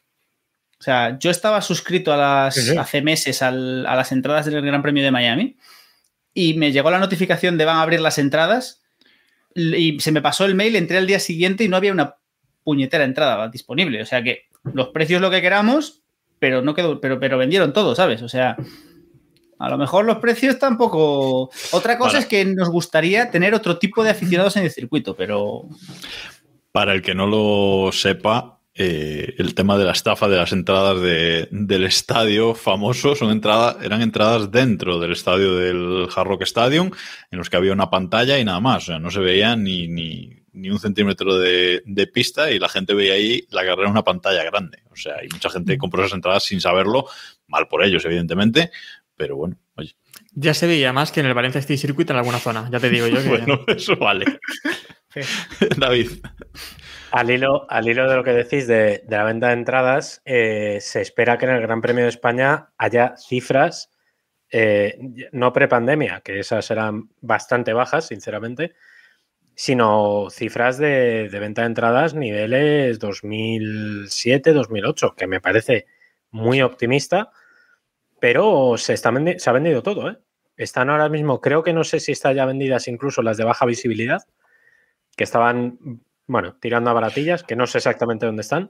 [0.80, 2.78] O sea, yo estaba suscrito a las, Sí, sí.
[2.78, 5.57] hace meses al- a las entradas del Gran Premio de Miami
[6.34, 8.84] y me llegó la notificación de van a abrir las entradas
[9.55, 12.16] y se me pasó el mail, entré al día siguiente y no había una
[12.64, 14.01] puñetera entrada disponible.
[14.01, 14.43] O sea que
[14.74, 16.01] los precios lo que queramos,
[16.39, 18.22] pero no quedó, pero, pero vendieron todo, ¿sabes?
[18.22, 18.55] O sea,
[19.57, 21.49] a lo mejor los precios tampoco.
[21.72, 22.20] Otra cosa Para.
[22.20, 25.64] es que nos gustaría tener otro tipo de aficionados en el circuito, pero
[26.72, 31.01] Para el que no lo sepa, eh, el tema de la estafa de las entradas
[31.01, 36.91] de- del estadio famoso son entradas, eran entradas dentro del estadio del Hard Rock Stadium,
[37.32, 38.84] en los que había una pantalla y nada más.
[38.84, 42.69] O sea, no se veía ni, ni, ni un centímetro de, de pista y la
[42.69, 44.83] gente veía ahí la carrera en una pantalla grande.
[44.91, 47.05] O sea, y mucha gente compró esas entradas sin saberlo,
[47.47, 48.71] mal por ellos, evidentemente,
[49.15, 49.95] pero bueno, oye,
[50.33, 52.89] Ya se veía más que en el Valencia City Circuit en alguna zona, ya te
[52.89, 53.21] digo yo.
[53.21, 53.27] Que...
[53.29, 54.25] bueno, eso vale.
[55.77, 56.11] David.
[57.11, 60.77] Al hilo, al hilo de lo que decís de, de la venta de entradas, eh,
[60.79, 63.89] se espera que en el Gran Premio de España haya cifras,
[64.51, 64.97] eh,
[65.31, 68.73] no prepandemia, que esas serán bastante bajas, sinceramente,
[69.60, 75.86] sino cifras de, de venta de entradas niveles 2007-2008, que me parece
[76.32, 77.32] muy optimista,
[78.22, 80.12] pero se, está se ha vendido todo.
[80.12, 80.18] ¿eh?
[80.55, 83.66] Están ahora mismo, creo que no sé si están ya vendidas incluso las de baja
[83.66, 84.22] visibilidad,
[85.18, 85.78] que estaban,
[86.26, 88.70] bueno, tirando a baratillas, que no sé exactamente dónde están,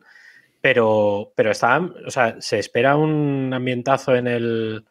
[0.60, 4.86] pero, pero están, o sea, se espera un ambientazo en el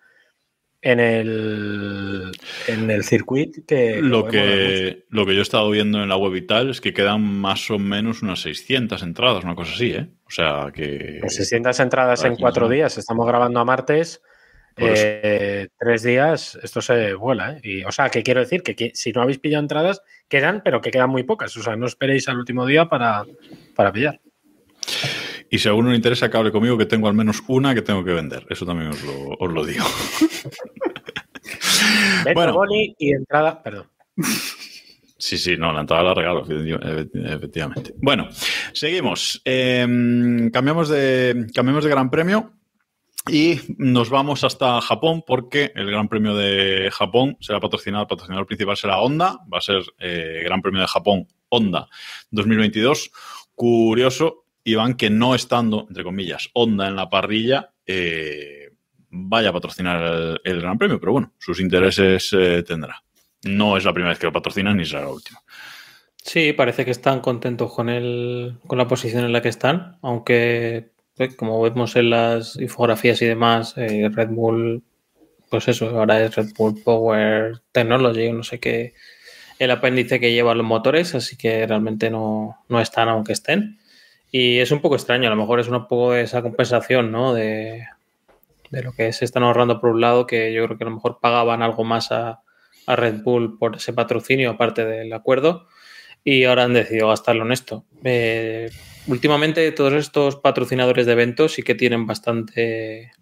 [0.81, 2.33] en el
[2.68, 6.37] en el circuito que Lo que, lo que yo he estado viendo en la web
[6.37, 10.09] y tal es que quedan más o menos unas 600 entradas, una cosa así, ¿eh?
[10.24, 11.18] O sea que...
[11.20, 12.72] Pues 600 entradas en cuatro ¿no?
[12.72, 14.22] días, estamos grabando a martes,
[14.76, 17.61] eh, tres días, esto se vuela, ¿eh?
[17.64, 20.81] Y, o sea, que quiero decir que, que si no habéis pillado entradas, quedan, pero
[20.81, 23.24] que quedan muy pocas, o sea, no esperéis al último día para,
[23.74, 24.20] para pillar.
[25.51, 27.83] Y si a alguno le interesa que hable conmigo, que tengo al menos una que
[27.83, 28.47] tengo que vender.
[28.51, 29.85] Eso también os lo, os lo digo.
[32.25, 32.53] Beto Bueno.
[32.55, 33.87] Boni y entrada, perdón.
[35.17, 37.93] Sí, sí, no, la entrada la regalo, efecti- efectivamente.
[37.97, 38.29] Bueno,
[38.73, 39.41] seguimos.
[39.45, 42.53] Eh, cambiamos, de, cambiamos de Gran Premio
[43.31, 48.47] y nos vamos hasta Japón porque el Gran Premio de Japón será patrocinado, el patrocinador
[48.47, 51.89] principal será Honda, va a ser eh, Gran Premio de Japón Honda
[52.31, 53.11] 2022.
[53.55, 58.71] Curioso, Iván, que no estando, entre comillas, Honda en la parrilla, eh,
[59.11, 63.03] vaya a patrocinar el, Gran Premio, pero bueno, sus intereses eh, tendrá.
[63.45, 65.41] No es la primera vez que lo patrocinan ni será la última.
[66.16, 70.91] Sí, parece que están contentos con, el, con la posición en la que están, aunque
[71.19, 74.83] eh, como vemos en las infografías y demás, Red Bull,
[75.51, 78.95] pues eso, ahora es Red Bull Power Technology, no sé qué,
[79.59, 83.79] el apéndice que lleva los motores, así que realmente no, no están aunque estén.
[84.31, 87.33] Y es un poco extraño, a lo mejor es un poco esa compensación, ¿no?
[87.33, 87.87] De,
[88.70, 90.95] de lo que se están ahorrando por un lado, que yo creo que a lo
[90.95, 92.43] mejor pagaban algo más a,
[92.87, 95.66] a Red Bull por ese patrocinio, aparte del acuerdo,
[96.24, 97.85] y ahora han decidido gastarlo en esto.
[98.05, 98.70] Eh,
[99.07, 103.12] últimamente todos estos patrocinadores de eventos sí que tienen bastante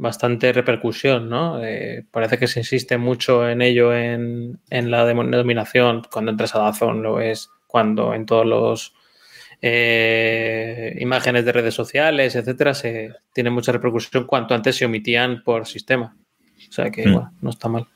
[0.00, 1.62] bastante repercusión, ¿no?
[1.62, 6.60] Eh, parece que se insiste mucho en ello en, en la denominación, cuando entras a
[6.60, 8.94] Dazón lo es, cuando en todos los
[9.60, 15.66] eh, imágenes de redes sociales, etcétera, se tiene mucha repercusión cuanto antes se omitían por
[15.66, 16.16] sistema.
[16.68, 17.12] O sea que, Mm.
[17.12, 17.86] bueno, no está mal.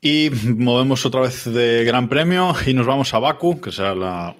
[0.00, 4.36] Y movemos otra vez de Gran Premio y nos vamos a Baku, que será la,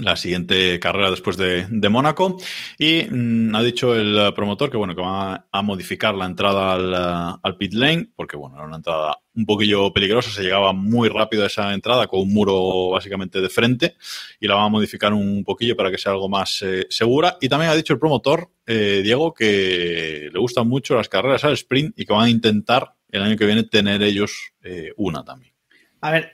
[0.00, 2.38] la siguiente carrera después de, de Mónaco.
[2.78, 7.38] Y mm, ha dicho el promotor que bueno, que va a modificar la entrada al,
[7.42, 11.44] al pit lane, porque bueno, era una entrada un poquillo peligrosa, se llegaba muy rápido
[11.44, 13.96] a esa entrada con un muro básicamente de frente
[14.38, 17.38] y la va a modificar un poquillo para que sea algo más eh, segura.
[17.40, 21.54] Y también ha dicho el promotor, eh, Diego, que le gustan mucho las carreras al
[21.54, 25.52] sprint y que van a intentar el año que viene tener ellos eh, una también.
[26.00, 26.32] A ver,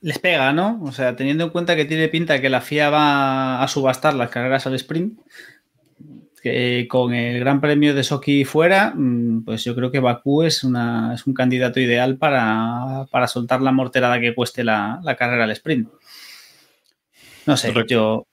[0.00, 0.80] les pega, ¿no?
[0.82, 4.30] O sea, teniendo en cuenta que tiene pinta que la FIA va a subastar las
[4.30, 5.18] carreras al sprint,
[6.42, 10.64] que con el Gran Premio de Sochi fuera, mm, pues yo creo que Bakú es,
[10.64, 15.44] una, es un candidato ideal para, para soltar la morterada que cueste la, la carrera
[15.44, 15.88] al sprint.
[17.46, 18.26] No sé, yo.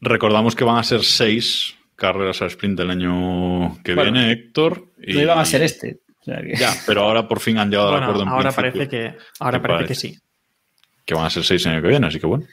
[0.00, 4.86] Recordamos que van a ser seis carreras al sprint el año que Bueno, viene, Héctor.
[5.02, 6.00] y- No iban a ser este.
[6.20, 8.52] O sea que- Ya, pero ahora por fin han llegado al Bueno, acuerdo en ahora
[8.52, 8.88] principio, parece
[9.18, 10.18] que, ahora ¿Qué parece que sí.
[11.04, 12.44] que van a ser seis el año que viene, así que bueno.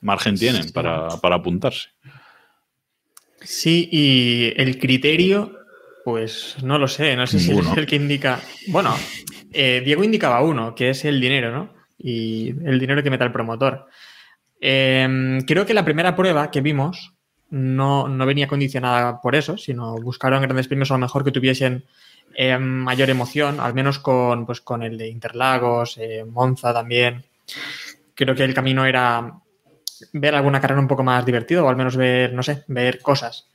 [0.00, 1.88] Margen tienen para, para apuntarse.
[3.40, 5.58] Sí, y el criterio,
[6.04, 8.40] pues no lo sé, no sé si es el que indica.
[8.68, 8.94] Bueno,
[9.52, 11.72] Eh, Diego indicaba uno, que es el dinero, ¿no?
[11.98, 13.86] Y el dinero que mete el promotor.
[14.60, 17.14] Eh, creo que la primera prueba que vimos
[17.50, 21.84] no, no, venía condicionada por eso, sino buscaron grandes premios a lo mejor que tuviesen
[22.34, 27.24] eh, mayor emoción, al menos con, pues, con el de Interlagos, eh, Monza también.
[28.14, 29.32] Creo que el camino era
[30.12, 33.48] ver alguna carrera un poco más divertida o al menos ver, no sé, ver cosas.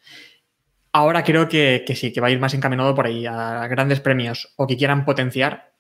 [0.92, 4.00] Ahora creo que, que, sí, que va a ir más encaminado por ahí a grandes
[4.00, 5.74] premios o que quieran potenciar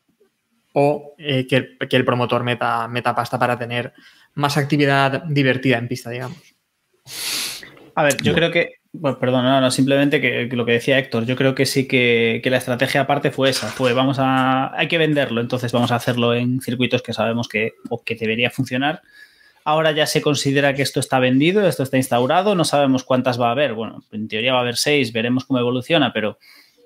[0.73, 3.93] o eh, que, el, que, el, promotor meta, meta pasta para tener
[4.33, 6.55] más actividad divertida en pista, digamos.
[7.95, 10.97] A ver, yo creo que, bueno, perdón, no, no simplemente que, que, lo que decía
[10.97, 14.75] Héctor, yo creo que sí que, que, la estrategia aparte fue esa, fue vamos a,
[14.75, 18.49] hay que venderlo, entonces vamos a hacerlo en circuitos que sabemos que, o que debería
[18.49, 19.03] funcionar.
[19.65, 23.47] Ahora ya se considera que esto está vendido, esto está instaurado, no sabemos cuántas va
[23.47, 26.37] a haber, bueno, en teoría va a haber seis, veremos cómo evoluciona, pero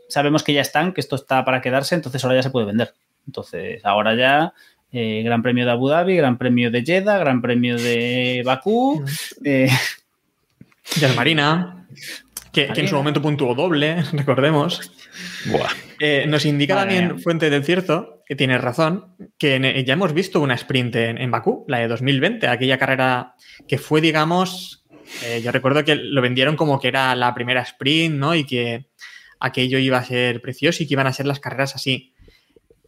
[0.10, 2.94] sabemos que ya están, que esto está para quedarse, entonces ahora ya se puede vender.
[3.26, 4.54] Entonces, ahora ya
[4.92, 9.04] eh, Gran Premio de Abu Dhabi, Gran Premio de Jeddah, Gran Premio de Bakú,
[9.44, 9.70] eh,
[11.00, 11.88] de Marina,
[12.52, 14.92] que, que, en su momento puntuó doble, recordemos.
[16.00, 20.56] Eh, nos indica también Fuente del Cierto, que tiene razón, que ya hemos visto una
[20.56, 23.36] sprint en, en, Bakú, la de 2020, aquella carrera
[23.68, 24.86] que fue, digamos,
[25.24, 28.36] eh, yo recuerdo que lo vendieron como que era la primera sprint, ¿no?
[28.36, 28.88] Y que
[29.40, 32.14] aquello iba a ser precioso y que iban a ser las carreras así.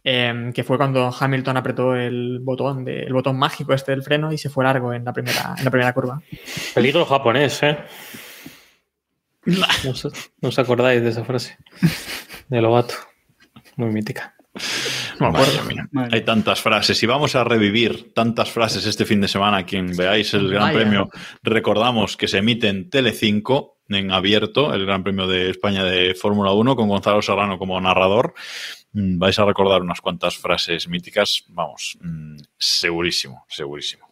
[0.02, 4.32] Eh, que fue cuando Hamilton apretó el botón, de, el botón mágico este del freno
[4.32, 6.22] y se fue largo en la primera, en la primera curva.
[6.74, 7.78] Peligro japonés, ¿eh?
[9.84, 10.04] No os,
[10.42, 11.56] no os acordáis de esa frase.
[12.48, 12.94] De Lobato.
[13.76, 14.34] Muy mítica.
[15.20, 15.32] No.
[16.10, 19.64] Hay tantas frases y vamos a revivir tantas frases este fin de semana.
[19.64, 20.78] Quien veáis el Gran Vaya.
[20.78, 21.10] Premio,
[21.42, 26.52] recordamos que se emite en Telecinco en abierto, el Gran Premio de España de Fórmula
[26.52, 28.34] 1 con Gonzalo Serrano como narrador.
[28.92, 34.08] Mm, vais a recordar unas cuantas frases míticas, vamos, mmm, segurísimo, segurísimo.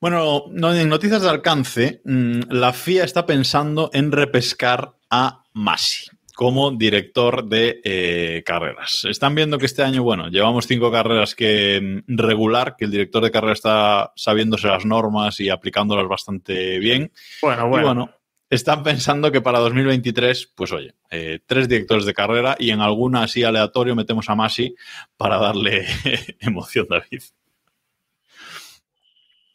[0.00, 6.70] Bueno, en noticias de alcance, mmm, la FIA está pensando en repescar a Masi como
[6.70, 9.04] director de eh, carreras.
[9.08, 13.22] Están viendo que este año, bueno, llevamos cinco carreras que mm, regular, que el director
[13.22, 17.12] de carrera está sabiéndose las normas y aplicándolas bastante bien.
[17.40, 17.82] Bueno, bueno.
[17.82, 18.22] Y bueno
[18.52, 23.22] están pensando que para 2023, pues oye, eh, tres directores de carrera y en alguna
[23.22, 24.74] así aleatorio metemos a Masi
[25.16, 25.86] para darle
[26.38, 27.22] emoción, David.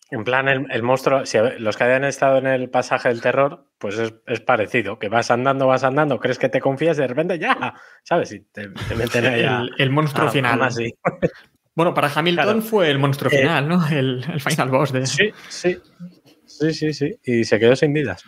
[0.09, 3.65] En plan, el, el monstruo, si los que hayan estado en el pasaje del terror,
[3.77, 7.07] pues es, es, parecido, que vas andando, vas andando, crees que te confías y de
[7.07, 8.31] repente ya, ¿sabes?
[8.31, 10.61] Y te, te meten ahí a, el, el, monstruo a, final.
[10.61, 10.69] A.
[11.75, 12.61] Bueno, para Hamilton claro.
[12.63, 13.87] fue el monstruo eh, final, ¿no?
[13.87, 15.05] El, el final boss de...
[15.05, 15.77] Sí, sí,
[16.43, 18.23] sí, sí, sí, y se quedó sin vidas.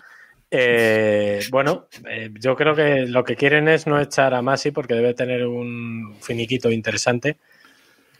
[0.52, 4.94] Eh, bueno, eh, yo creo que lo que quieren es no echar a Masi porque
[4.94, 7.38] debe tener un finiquito interesante.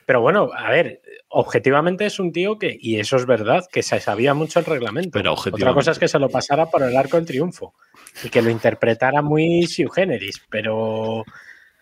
[0.10, 4.00] Pero bueno, a ver, objetivamente es un tío que, y eso es verdad, que se
[4.00, 5.12] sabía mucho el reglamento.
[5.12, 7.76] Pero Otra cosa es que se lo pasara por el arco del triunfo
[8.24, 11.24] y que lo interpretara muy sui generis, pero,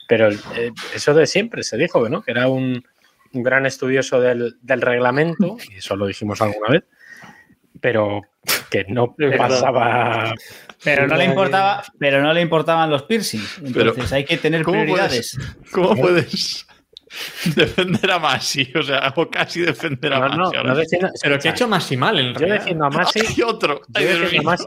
[0.09, 2.21] pero eh, eso de siempre se dijo, ¿no?
[2.21, 2.83] Que era un,
[3.31, 6.83] un gran estudioso del, del reglamento, y eso lo dijimos alguna vez,
[7.79, 8.23] pero
[8.69, 10.33] que no pasaba.
[10.83, 13.59] Pero no le importaba, pero no le importaban los piercings.
[13.59, 15.37] Entonces pero, hay que tener ¿cómo prioridades.
[15.37, 16.66] Puedes, ¿Cómo puedes
[17.55, 18.71] defender a Masi?
[18.75, 20.55] O sea, o casi defender a no, Masi.
[20.55, 23.19] No, no defiendo, pero que ha hecho Masi mal en Yo defiendo a Masi.
[23.27, 23.81] Hay otro.
[23.89, 24.65] Yo defiendo a Masi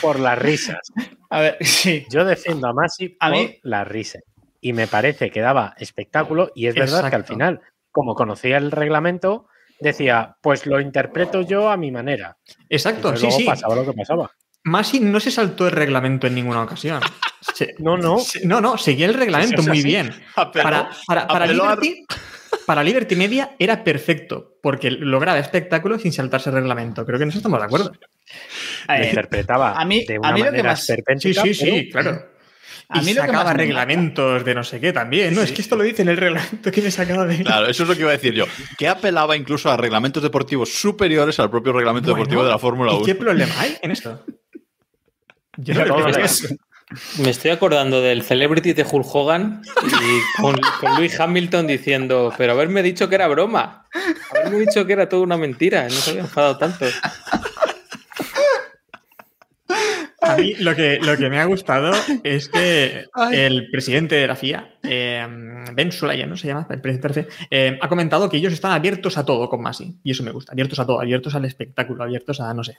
[0.00, 0.80] por las risas.
[1.30, 2.06] A ver, sí.
[2.08, 4.22] Yo defiendo a Masi a por mí las risas.
[4.60, 6.52] Y me parece que daba espectáculo.
[6.54, 7.10] Y es verdad Exacto.
[7.10, 9.48] que al final, como conocía el reglamento,
[9.80, 12.36] decía, pues lo interpreto yo a mi manera.
[12.68, 13.44] Exacto, sí, sí.
[13.44, 14.30] pasaba lo que pasaba.
[14.66, 17.00] Masi no se saltó el reglamento en ninguna ocasión.
[17.54, 18.18] Se, no, no.
[18.18, 19.86] Se, no, no, seguía el reglamento muy así.
[19.86, 20.12] bien.
[20.34, 22.66] Apeló, para, para, para, Liberty, a...
[22.66, 27.06] para, Liberty, Media era perfecto, porque lograba espectáculo sin saltarse el reglamento.
[27.06, 27.92] Creo que en eso estamos de acuerdo.
[28.88, 30.84] Lo interpretaba a mí, de una a mí manera lo que más...
[31.20, 32.36] Sí, sí, sí, claro.
[32.94, 35.34] Y a mí sacaba lo que reglamentos de no sé qué también.
[35.34, 35.48] No, sí.
[35.48, 37.42] es que esto lo dice en el reglamento que me sacaba de.
[37.42, 38.46] Claro, eso es lo que iba a decir yo.
[38.76, 42.92] Que apelaba incluso a reglamentos deportivos superiores al propio reglamento bueno, deportivo de la Fórmula
[42.92, 43.02] 1.
[43.02, 44.24] ¿Y qué problema hay en esto?
[45.56, 46.06] Yo no lo
[47.18, 52.52] me estoy acordando del Celebrity de Hulk Hogan y con, con Luis Hamilton diciendo, pero
[52.52, 53.86] haberme dicho que era broma,
[54.30, 56.86] haberme dicho que era toda una mentira, no se había enfadado tanto.
[60.20, 61.92] A mí lo que, lo que me ha gustado
[62.22, 63.36] es que Ay.
[63.36, 65.26] el presidente de la FIA, eh,
[65.72, 66.66] Ben Sulayem, ¿no se llama?
[66.70, 69.98] El presidente eh, ha comentado que ellos están abiertos a todo con Masi.
[70.02, 70.52] Y eso me gusta.
[70.52, 72.78] Abiertos a todo, abiertos al espectáculo, abiertos a, no sé.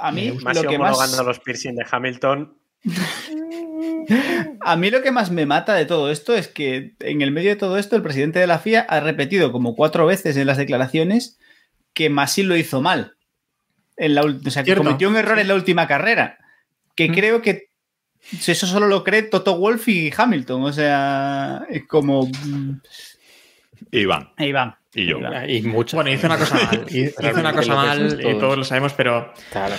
[0.00, 1.18] A mí lo que más...
[1.24, 2.56] los piercing de Hamilton.
[4.60, 7.50] A mí lo que más me mata de todo esto es que en el medio
[7.50, 10.56] de todo esto el presidente de la FIA ha repetido como cuatro veces en las
[10.56, 11.38] declaraciones
[11.94, 13.16] que Masi lo hizo mal.
[13.96, 16.38] En la, o sea, que cometió un error en la última carrera.
[16.94, 17.14] Que Mm.
[17.14, 17.68] creo que
[18.46, 20.62] eso solo lo cree Toto Wolf y Hamilton.
[20.62, 22.26] O sea, es como...
[22.26, 22.80] mm,
[23.92, 24.76] Iván van.
[24.94, 25.18] Y yo.
[25.48, 25.94] Y muchas.
[25.94, 26.86] Bueno, hizo una cosa mal.
[26.90, 28.58] Hizo una cosa mal y todos.
[28.58, 29.74] lo sabemos, pero Claro.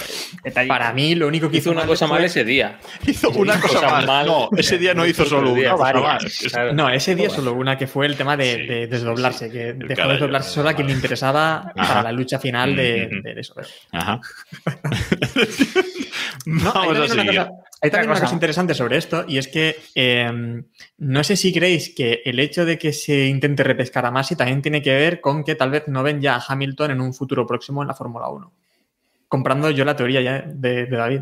[0.67, 2.79] para mí lo único que Hizo una cosa fue- mal ese día.
[3.05, 4.05] Hizo una cosa Cosa mal.
[4.07, 4.25] mal.
[4.25, 5.75] No, ese día no hizo solo una.
[5.75, 6.73] Claro.
[6.73, 10.07] No, ese día solo una que fue el tema de, Sí, de desdoblarse, que dejó
[10.07, 11.87] de desdoblarse solo a quien le interesaba Ajá.
[11.87, 13.53] para la lucha final de, de eso.
[13.91, 14.19] Ajá.
[16.45, 17.25] No, Vamos a una seguir.
[17.27, 17.49] cosa,
[17.83, 18.25] hay también una cosa.
[18.25, 20.63] cosa interesante sobre esto, y es que eh,
[20.97, 24.61] no sé si creéis que el hecho de que se intente repescar a Masi también
[24.61, 27.45] tiene que ver con que tal vez no ven ya a Hamilton en un futuro
[27.45, 28.53] próximo en la Fórmula 1.
[29.27, 31.21] Comprando yo la teoría ya de, de David.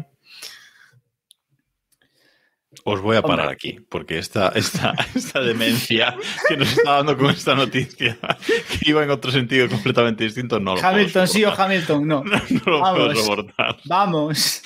[2.83, 3.53] Os voy a parar Hombre.
[3.53, 6.15] aquí, porque esta, esta, esta demencia
[6.47, 10.75] que nos está dando con esta noticia, que iba en otro sentido completamente distinto, no
[10.75, 11.51] lo puedo Hamilton sí o.
[11.51, 12.23] Hamilton no.
[12.65, 13.19] No lo puedo Vamos.
[13.19, 13.77] soportar.
[13.85, 14.61] Vamos.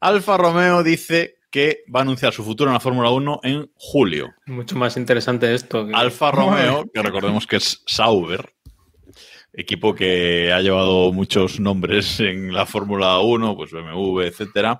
[0.00, 4.34] Alfa Romeo dice que va a anunciar su futuro en la Fórmula 1 en julio.
[4.46, 5.86] Mucho más interesante esto.
[5.86, 8.52] que- Alfa Romeo, que recordemos que es Sauber,
[9.52, 14.78] equipo que ha llevado muchos nombres en la Fórmula 1, pues BMW, etcétera.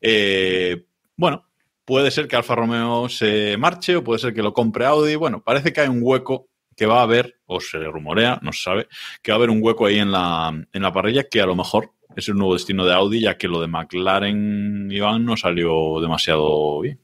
[0.00, 0.86] Eh,
[1.16, 1.46] bueno,
[1.84, 5.16] puede ser que Alfa Romeo se marche o puede ser que lo compre Audi.
[5.16, 8.62] Bueno, parece que hay un hueco que va a haber, o se rumorea, no se
[8.62, 8.88] sabe,
[9.22, 11.54] que va a haber un hueco ahí en la, en la parrilla que a lo
[11.54, 16.00] mejor es el nuevo destino de Audi, ya que lo de McLaren Iván no salió
[16.00, 16.98] demasiado bien.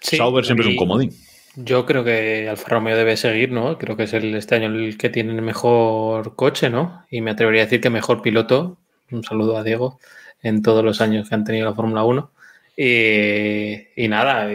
[0.00, 1.12] Sí, Sauber siempre es un comodín.
[1.56, 3.78] Yo creo que Alfa Romeo debe seguir, ¿no?
[3.78, 7.04] Creo que es el, este año el que tiene el mejor coche, ¿no?
[7.10, 8.78] Y me atrevería a decir que mejor piloto.
[9.10, 10.00] Un saludo a Diego
[10.42, 12.30] en todos los años que han tenido la Fórmula 1.
[12.76, 14.48] Y, y nada,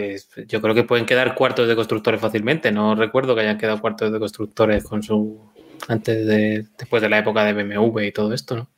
[0.46, 2.70] yo creo que pueden quedar cuartos de constructores fácilmente.
[2.70, 5.40] No recuerdo que hayan quedado cuartos de constructores con su
[5.88, 8.68] antes de después de la época de BMW y todo esto, ¿no?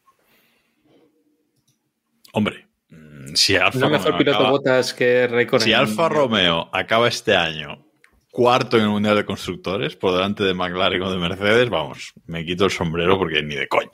[2.32, 5.64] Hombre, mm, si Alfa No mejor Romeo piloto acaba- Botas que Raikkonen.
[5.64, 7.86] Si Alfa Romeo acaba este año
[8.30, 12.44] cuarto en el Mundial de Constructores por delante de McLaren o de Mercedes, vamos, me
[12.46, 13.90] quito el sombrero porque ni de coña.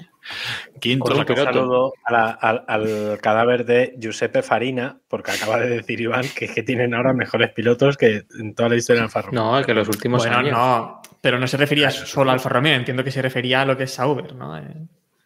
[0.80, 6.00] Quinto un saludo a la- al, al cadáver de Giuseppe Farina, porque acaba de decir
[6.00, 9.56] Iván que, que tienen ahora mejores pilotos que en toda la historia del Alfa Romeo.
[9.58, 10.52] No, que los últimos Bueno, años.
[10.52, 13.76] no, pero no se refería solo a Alfa Romeo, entiendo que se refería a lo
[13.76, 14.56] que es Sauber, ¿no?
[14.56, 14.62] Eh,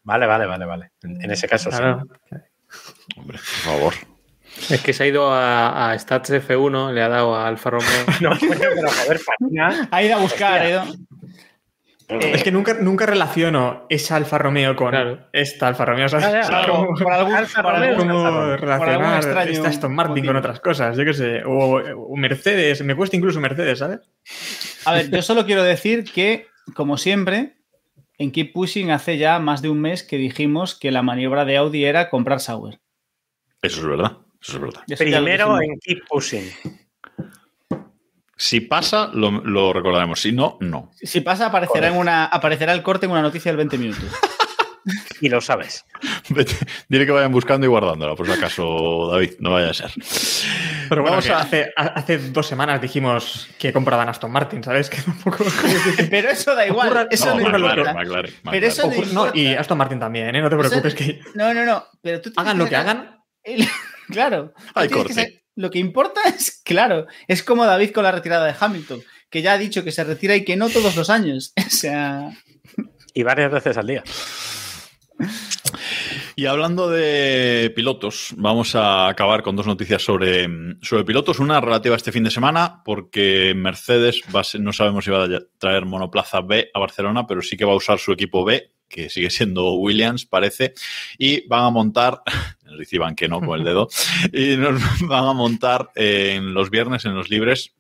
[0.05, 0.91] Vale, vale, vale, vale.
[1.05, 2.03] En, en ese caso claro.
[2.31, 2.37] sí.
[3.17, 3.95] Hombre, por favor.
[4.71, 7.89] Es que se ha ido a, a Stats F1, le ha dado a Alfa Romeo.
[8.21, 9.89] No, coño, pero joder, Farina.
[9.91, 10.85] Ha ido a buscar, ha ido-
[12.09, 15.27] Es que nunca, nunca relaciono esa Alfa Romeo con Claro.
[15.33, 16.07] esta Alfa Romeo.
[16.09, 18.57] ya, O sea, Claro, como- por algún, Alfa por Romeo, como Alfa Romeo.
[18.59, 18.79] relacionar
[19.23, 20.27] Por algún esta Aston Martin motivo.
[20.27, 21.43] con otras cosas, yo qué sé.
[21.47, 24.01] O, o Mercedes, me cuesta incluso Mercedes, ¿sabes?
[24.85, 27.55] A ver, yo solo quiero decir que, como siempre,
[28.19, 31.57] en Keep Pushing hace ya más de un mes que dijimos que la maniobra de
[31.57, 32.81] Audi era comprar Sauber.
[33.63, 34.19] Eso es verdad.
[34.41, 34.83] Eso es verdad.
[34.99, 36.51] Primero en Keep Pushing.
[38.37, 40.21] Si pasa, lo, lo recordaremos.
[40.21, 40.91] Si no, no.
[41.01, 44.05] Si pasa, aparecerá, en una, aparecerá el corte en una noticia del 20 minutos.
[45.21, 45.85] Y lo sabes.
[46.31, 46.57] Vete,
[46.89, 49.93] dile que vayan buscando y guardándola, por si acaso, David, no vaya a ser.
[50.89, 54.91] Pero bueno, a- hace, ha- hace dos semanas dijimos que compraban Aston Martin, ¿sabes?
[54.91, 55.45] Que tampoco.
[56.11, 56.89] Pero eso da igual.
[56.89, 57.95] Ocurra- Eso No, no, importa.
[57.95, 60.43] McLaren, McLaren, Pero eso no, y Aston Martin también, ¿eh?
[60.43, 61.85] No te preocupes, que No, no, no.
[62.03, 63.22] Pero tú hagan lo que hagan.
[63.45, 63.67] El-
[64.11, 64.53] Claro.
[65.07, 69.43] que Lo que importa es, claro, es como David con la retirada de Hamilton, que
[69.43, 71.53] ya ha dicho que se retira y que no todos los años.
[71.67, 72.31] O sea,
[73.15, 74.03] Y varias veces al día.
[76.35, 80.49] Y hablando de pilotos, vamos a acabar con dos noticias sobre,
[80.81, 81.39] sobre pilotos.
[81.39, 85.11] Una relativa a este fin de semana, porque Mercedes va a ser- no sabemos si
[85.11, 85.29] va a
[85.59, 89.09] traer monoplaza B a Barcelona, pero sí que va a usar su equipo B, que
[89.09, 90.75] sigue siendo Williams, parece,
[91.19, 92.23] y van a montar,
[92.93, 93.89] Iván que no con el dedo,
[94.33, 97.73] y nos van a montar eh, en los viernes, en los libres,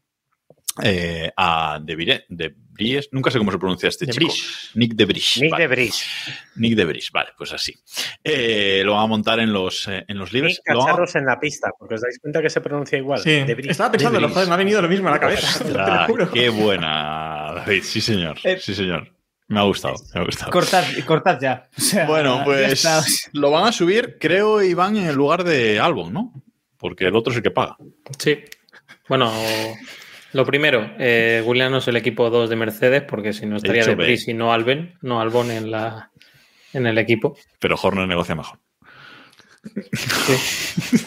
[0.83, 4.33] eh, a De, Vire- de Vries, nunca sé cómo se pronuncia este De chico.
[4.75, 5.37] Nick De Vries.
[5.43, 5.65] Nick vale.
[5.65, 6.07] de Bris.
[6.57, 7.75] Nick de Bris, vale, pues así.
[8.25, 10.63] Eh, lo van a montar en los, eh, en los libres.
[10.67, 13.21] Nick Lo a- cacharros en la pista, porque os dais cuenta que se pronuncia igual.
[13.21, 13.73] Sí, De Bris.
[13.73, 14.35] estaba pensando, De lo Bris.
[14.37, 15.63] joder, me ha venido lo mismo a la cabeza.
[15.63, 16.31] te lo juro.
[16.33, 17.83] qué buena, David.
[17.85, 18.39] Sí, señor.
[18.43, 19.13] Eh, Sí, señor.
[19.53, 20.51] Me ha gustado, me ha gustado.
[20.51, 21.69] cortad, cortad ya.
[21.77, 26.13] O sea, Bueno, pues lo van a subir, creo, Iván, en el lugar de Albon,
[26.13, 26.33] ¿no?
[26.79, 27.77] Porque el otro es el que paga.
[28.19, 28.39] Sí.
[29.09, 29.33] Bueno,
[30.33, 33.85] lo primero, eh, Williams no es el equipo 2 de Mercedes, porque si no estaría
[33.85, 34.05] de B.
[34.05, 36.11] Vries y no Alben, no Albon en, la,
[36.73, 37.37] en el equipo.
[37.59, 38.59] Pero Horner negocia mejor.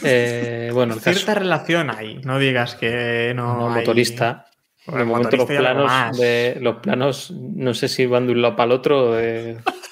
[0.04, 3.56] Eh, bueno, el caso- Cierta relación hay, no digas que no.
[3.58, 4.46] No, hay- motorista.
[4.86, 8.56] Bueno, de momento los planos, de, los planos no sé si van de un lado
[8.56, 9.18] para el otro,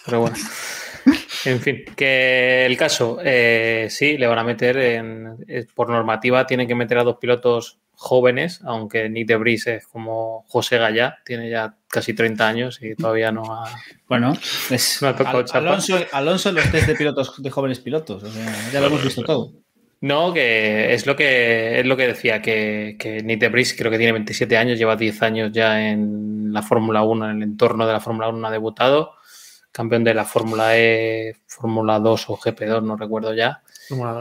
[0.06, 0.36] pero bueno.
[1.46, 6.48] En fin, que el caso, eh, sí, le van a meter en, eh, por normativa,
[6.48, 11.20] tienen que meter a dos pilotos jóvenes, aunque Nick de Vries es como José Gallá,
[11.26, 13.70] tiene ya casi 30 años y todavía no ha...
[14.08, 14.34] Bueno,
[14.70, 15.60] es No ha tocado Al- chapa.
[15.60, 18.24] Alonso, Alonso en los test de pilotos de jóvenes pilotos.
[18.24, 19.52] o sea, ya lo hemos visto todo.
[20.06, 23.90] No, que es lo que es lo que decía, que, que Nick de Vries creo
[23.90, 27.88] que tiene 27 años, lleva 10 años ya en la Fórmula 1, en el entorno
[27.88, 29.14] de la Fórmula 1 ha debutado,
[29.72, 33.62] campeón de la Fórmula E, Fórmula 2 o GP2, no recuerdo ya.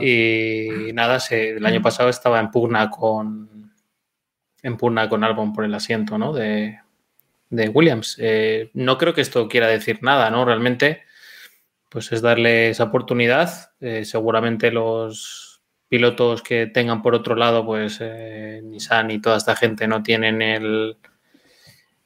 [0.00, 3.48] Y nada, se- el año pasado estaba en pugna con
[4.62, 6.32] en pugna con Albon por el asiento, ¿no?
[6.32, 6.78] De,
[7.50, 8.16] de Williams.
[8.20, 10.44] Eh, no creo que esto quiera decir nada, ¿no?
[10.44, 11.02] Realmente,
[11.88, 13.72] pues es darle esa oportunidad.
[13.80, 15.51] Eh, seguramente los
[15.92, 20.40] pilotos que tengan por otro lado, pues eh, Nissan y toda esta gente no tienen
[20.40, 20.96] el,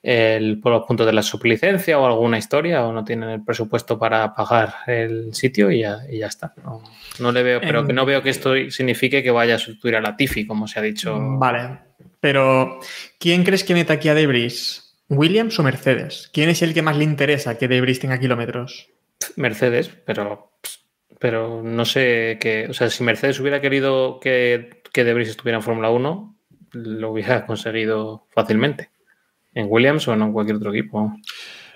[0.03, 3.97] el por los puntos de la sublicencia o alguna historia o no tienen el presupuesto
[3.97, 6.53] para pagar el sitio y ya, y ya está.
[6.65, 6.83] No,
[7.21, 9.95] no le veo, pero En- que no veo que esto signifique que vaya a sustituir
[9.95, 11.17] a la Tifi, como se ha dicho.
[11.39, 11.79] Vale,
[12.19, 12.81] pero
[13.21, 14.83] ¿quién crees que meta aquí a Debris?
[15.09, 16.29] ¿Williams o Mercedes?
[16.33, 18.89] ¿Quién es el que más le interesa que Debris tenga kilómetros?
[19.37, 20.56] Mercedes, pero,
[21.19, 25.59] pero no sé que, o sea, si Mercedes hubiera querido que, que De Vries estuviera
[25.59, 26.37] en Fórmula 1,
[26.73, 28.91] lo hubiera conseguido fácilmente.
[29.55, 31.15] En Williams o en cualquier otro equipo.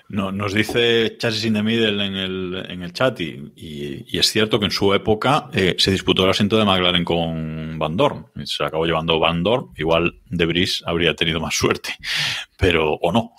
[0.09, 4.27] No, nos dice Chasis in the Middle en el, en el chat y, y- es
[4.29, 8.25] cierto que en su época eh, se disputó el asiento de McLaren con Van Dorn.
[8.43, 9.69] Se acabó llevando Van Dorn.
[9.77, 11.95] Igual De Vries habría tenido más suerte,
[12.57, 13.31] pero o no.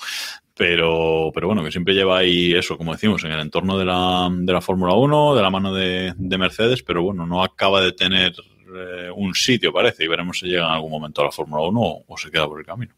[0.54, 4.28] Pero, pero bueno, que siempre lleva ahí eso, como decimos, en el entorno de la,
[4.30, 7.92] de la Fórmula 1, de la mano de, de Mercedes, pero bueno, no acaba de
[7.92, 8.34] tener
[8.74, 11.80] eh, un sitio, parece, y veremos si llega en algún momento a la Fórmula 1
[11.80, 12.94] o, o se queda por el camino.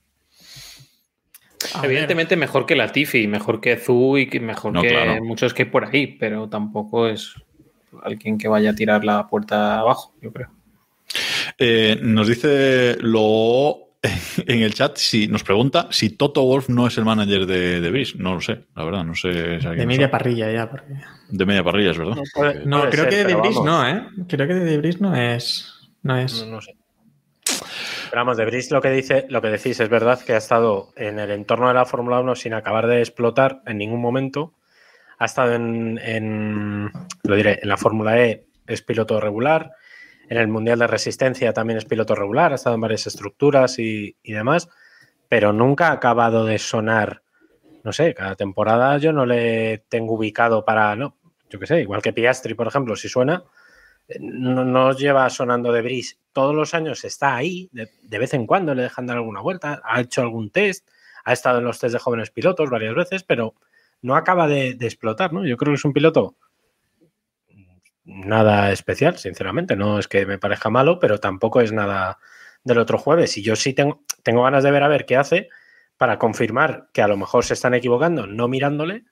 [1.74, 5.24] A Evidentemente mejor que la Tifi, mejor que Zu y que mejor No, que claro.
[5.24, 7.34] muchos que hay por ahí, pero tampoco es
[8.02, 10.50] alguien que vaya a tirar la puerta abajo, yo creo.
[11.58, 13.83] Eh, nos dice lo
[14.46, 17.90] en el chat si nos pregunta si Toto Wolf no es el manager de, de
[17.90, 18.18] Brice.
[18.18, 19.60] No lo sé, la verdad, no sé.
[19.60, 20.08] si de media sabe.
[20.08, 20.70] parrilla ya.
[20.70, 20.94] porque-
[21.30, 22.16] De media parrilla, es verdad.
[22.34, 23.64] puede- No, puede creo ser, que de vamos.
[23.64, 24.02] no, ¿eh?
[24.28, 25.72] Creo que de Debris no es.
[26.02, 26.44] No es.
[26.44, 26.76] No, no sé.
[28.10, 30.92] Pero vamos, de Brice lo que dice, lo que decís es verdad que ha estado
[30.96, 34.54] en el entorno de la Fórmula 1 sin acabar de explotar en ningún momento.
[35.18, 36.90] Ha estado en, en-
[37.24, 39.72] lo diré, en la Fórmula E es piloto regular.
[40.28, 44.16] En el Mundial de Resistencia también es piloto regular, ha estado en varias estructuras y,
[44.22, 44.68] y demás,
[45.28, 47.22] pero nunca ha acabado de sonar.
[47.82, 51.16] No sé, cada temporada yo no le tengo ubicado para, no,
[51.50, 53.44] yo qué sé, igual que Piastri, por ejemplo, si suena,
[54.08, 58.32] eh, no, no lleva sonando de Brice todos los años, está ahí, de, de vez
[58.32, 60.88] en cuando le dejan dar alguna vuelta, ha hecho algún test,
[61.24, 63.54] ha estado en los test de jóvenes pilotos varias veces, pero
[64.00, 65.46] no acaba de explotar, ¿no?
[65.46, 66.36] Yo creo que es un piloto
[68.04, 72.18] nada especial, sinceramente, no es que me parezca malo, pero tampoco es nada
[72.62, 73.36] del otro jueves.
[73.38, 75.48] Y yo sí tengo, tengo ganas de ver a ver qué hace
[75.96, 79.04] para confirmar que a lo mejor se están equivocando no mirándole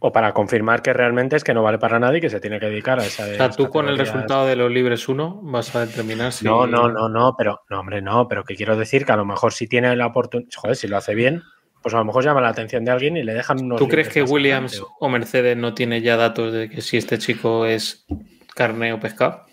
[0.00, 2.60] o para confirmar que realmente es que no vale para nada y que se tiene
[2.60, 5.74] que dedicar a esa O sea, tú con el resultado de los libres 1 vas
[5.74, 6.44] a determinar si.
[6.44, 9.24] No, no, no, no, pero no, hombre, no, pero que quiero decir que a lo
[9.24, 11.42] mejor si tiene la oportunidad, joder, si lo hace bien,
[11.84, 13.78] pues a lo mejor llama la atención de alguien y le dejan unos.
[13.78, 17.66] ¿Tú crees que Williams o Mercedes no tiene ya datos de que si este chico
[17.66, 18.06] es
[18.54, 19.44] carne o pescado?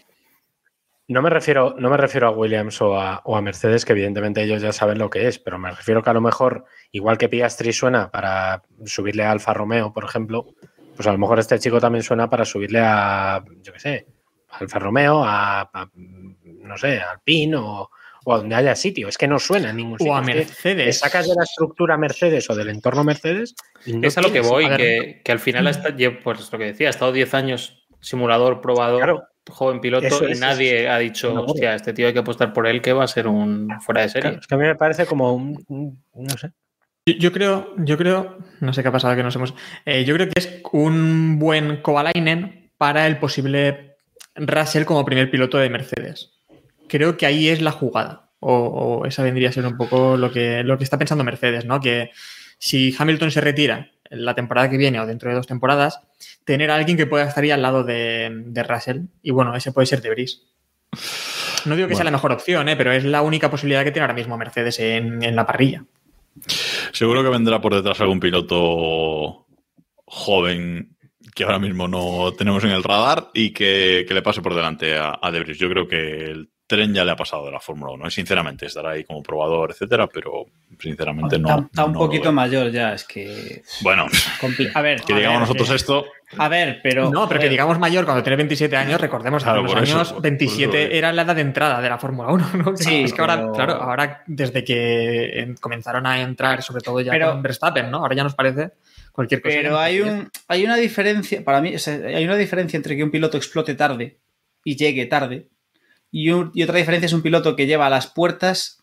[1.10, 4.42] No me refiero, no me refiero a Williams o a, o a Mercedes, que evidentemente
[4.42, 6.64] ellos ya saben lo que es, pero me refiero que a lo mejor,
[6.94, 10.56] igual que Piastri suena para subirle a Alfa Romeo, por ejemplo,
[10.96, 14.08] pues a lo mejor este chico también suena para subirle a, yo qué sé,
[14.48, 17.90] a Alfa Romeo, a, a, no sé, a Alpine o,
[18.26, 19.08] o a donde haya sitio.
[19.08, 20.14] Es que no suena en ningún sitio.
[20.14, 20.86] O a Es que Mercedes.
[20.86, 23.56] te sacas de la estructura Mercedes o del entorno Mercedes.
[23.86, 26.52] y no es a lo que voy, que, que al final, ha estado- lle- pues
[26.52, 29.24] lo que decía, ha estado 10 años simulador, probador, Claro.
[29.50, 31.46] joven piloto, Eso y nadie ha dicho, burla.
[31.46, 34.10] hostia, este tío hay que apostar por él que va a ser un fuera de
[34.10, 34.22] serie.
[34.22, 36.52] claro, es que a mí me parece como un, un- no sé.
[37.08, 39.56] Yo, yo creo, yo creo, no sé qué ha pasado que nos hemos.
[39.86, 43.96] eh, yo creo que es un buen Kovalainen para el posible
[44.36, 46.31] Russell como primer piloto de Mercedes.
[46.92, 48.32] Creo que ahí es la jugada.
[48.42, 51.64] O, o esa vendría a ser un poco lo que, lo que está pensando Mercedes,
[51.64, 51.80] ¿no?
[51.80, 52.12] Que
[52.58, 56.02] si Hamilton se retira la temporada que viene o dentro de dos temporadas,
[56.44, 59.04] tener a alguien que pueda estar ahí al lado de, de Russell.
[59.22, 60.40] Y bueno, ese puede ser de Brice.
[61.64, 62.76] No digo que sea la mejor opción, ¿eh?
[62.76, 65.86] pero es la única posibilidad que tiene ahora mismo Mercedes en, en la parrilla.
[66.92, 69.46] Seguro que vendrá por detrás algún piloto
[70.04, 70.98] joven
[71.34, 74.98] que ahora mismo no tenemos en el radar y que, que le pase por delante
[74.98, 75.58] a, a Debris.
[75.58, 78.08] Yo creo que el tren ya le ha pasado de la Fórmula 1.
[78.08, 78.12] ¿eh?
[78.12, 80.46] Sinceramente, estará ahí como probador, etcétera, pero
[80.80, 81.50] sinceramente no.
[81.50, 82.36] Está, está un no poquito lo veo.
[82.36, 83.62] mayor ya, es que.
[83.82, 84.08] Bueno,
[84.74, 86.06] A ver, que a digamos ver, nosotros eh, esto.
[86.38, 87.10] A ver, pero.
[87.12, 89.96] No, pero que digamos mayor cuando tiene 27 años, recordemos, Claro, hace unos por eso,
[89.98, 90.92] años por 27 eso.
[90.94, 92.74] era la edad de entrada de la Fórmula 1, ¿no?
[92.78, 97.32] Sí, es que ahora, claro, ahora desde que comenzaron a entrar, sobre todo ya Pero-
[97.34, 97.98] con Verstappen, ¿no?
[97.98, 98.72] Ahora ya nos parece
[99.12, 99.56] cualquier cosa.
[99.62, 103.04] Pero hay, un, hay una diferencia, para mí, o sea, hay una diferencia entre que
[103.04, 104.18] un piloto explote tarde
[104.64, 105.48] y llegue tarde,
[106.12, 108.82] y, un- y otra diferencia es un piloto que lleva a las puertas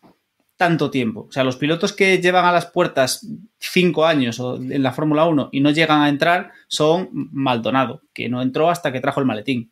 [0.57, 1.27] tanto tiempo.
[1.29, 3.25] O sea, los pilotos que llevan a las puertas
[3.59, 8.27] cinco años o en la Fórmula 1 y no llegan a entrar son Maldonado, que
[8.27, 9.71] no entró hasta que trajo el maletín.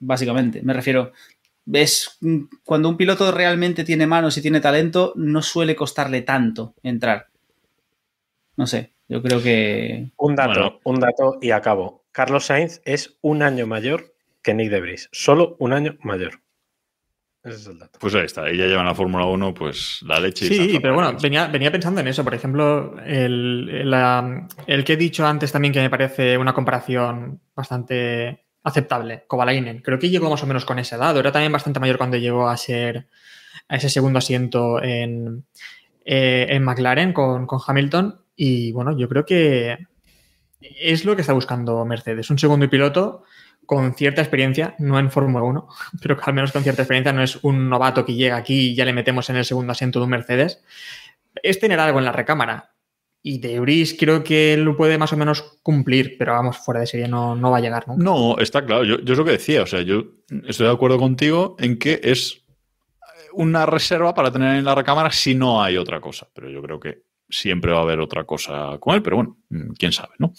[0.00, 1.12] Básicamente, me refiero.
[1.72, 2.18] Es
[2.64, 7.28] cuando un piloto realmente tiene manos y tiene talento, no suele costarle tanto entrar.
[8.56, 10.80] No sé, yo creo que Un dato, Bueno.
[10.84, 12.04] un dato y acabo.
[12.12, 14.12] Carlos Sainz es un año mayor
[14.42, 15.08] que Nick Debris.
[15.12, 16.41] Solo un año mayor.
[17.44, 17.98] Ese es el dato.
[18.00, 20.46] Pues ahí está, y ya llevan la Fórmula 1, pues la leche.
[20.46, 22.22] y Sí, pero bueno, venía, venía pensando en eso.
[22.22, 26.52] Por ejemplo, el, el, la- el que he dicho antes también que me parece una
[26.54, 29.80] comparación bastante aceptable, Kovalainen.
[29.82, 31.16] Creo que llegó más o menos con esa edad.
[31.18, 33.08] Era también bastante mayor cuando llegó a ser
[33.68, 35.44] a ese segundo asiento en,
[36.04, 38.20] eh, en McLaren con, con Hamilton.
[38.36, 39.78] Y bueno, yo creo que
[40.60, 42.30] es lo que está buscando Mercedes.
[42.30, 43.24] Un segundo piloto
[43.72, 45.66] con cierta experiencia, no en Fórmula 1,
[46.02, 48.74] pero que al menos con cierta experiencia, no es un novato que llega aquí y
[48.74, 50.62] ya le metemos en el segundo asiento de un Mercedes.
[51.42, 52.74] Es tener algo en la recámara.
[53.22, 56.86] Y de Euris creo que lo puede más o menos cumplir, pero vamos, fuera de
[56.86, 58.04] serie no, no va a llegar nunca.
[58.04, 58.84] No, está claro.
[58.84, 59.62] Yo, yo es lo que decía.
[59.62, 60.02] O sea, yo
[60.46, 62.42] estoy de acuerdo contigo en que es
[63.32, 66.28] una reserva para tener en la recámara si no hay otra cosa.
[66.34, 69.02] Pero yo creo que siempre va a haber otra cosa con él.
[69.02, 69.38] Pero bueno,
[69.78, 70.34] quién sabe, ¿no?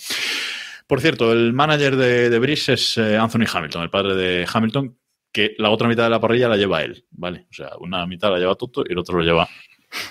[0.88, 4.98] Por cierto, el manager de, de Brice es eh, Anthony Hamilton, el padre de Hamilton,
[5.32, 7.48] que la otra mitad de la parrilla la lleva él, ¿vale?
[7.50, 9.48] O sea, una mitad la lleva Toto y el otro lo lleva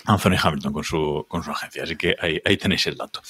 [0.07, 1.85] Anthony Hamilton con su, con su agencia.
[1.85, 3.23] Así que ahí, ahí tenéis el dato.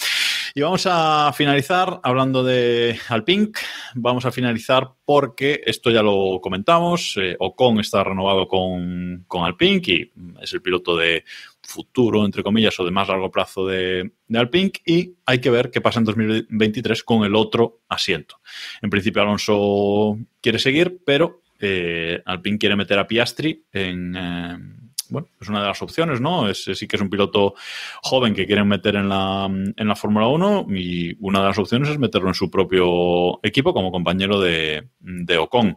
[0.54, 3.52] Y vamos a finalizar hablando de Alpine.
[3.94, 7.16] Vamos a finalizar porque esto ya lo comentamos.
[7.16, 10.10] Eh, Ocon está renovado con, con Alpine y
[10.42, 11.24] es el piloto de
[11.62, 14.72] futuro, entre comillas, o de más largo plazo de, de Alpine.
[14.84, 18.40] Y hay que ver qué pasa en 2023 con el otro asiento.
[18.82, 24.16] En principio, Alonso quiere seguir, pero eh, Alpine quiere meter a Piastri en.
[24.16, 24.81] eh,
[25.12, 26.48] bueno, es una de las opciones, ¿no?
[26.48, 27.54] Es, sí que es un piloto
[28.02, 31.90] joven que quieren meter en la, en la Fórmula 1 y una de las opciones
[31.90, 35.76] es meterlo en su propio equipo como compañero de, de Ocon.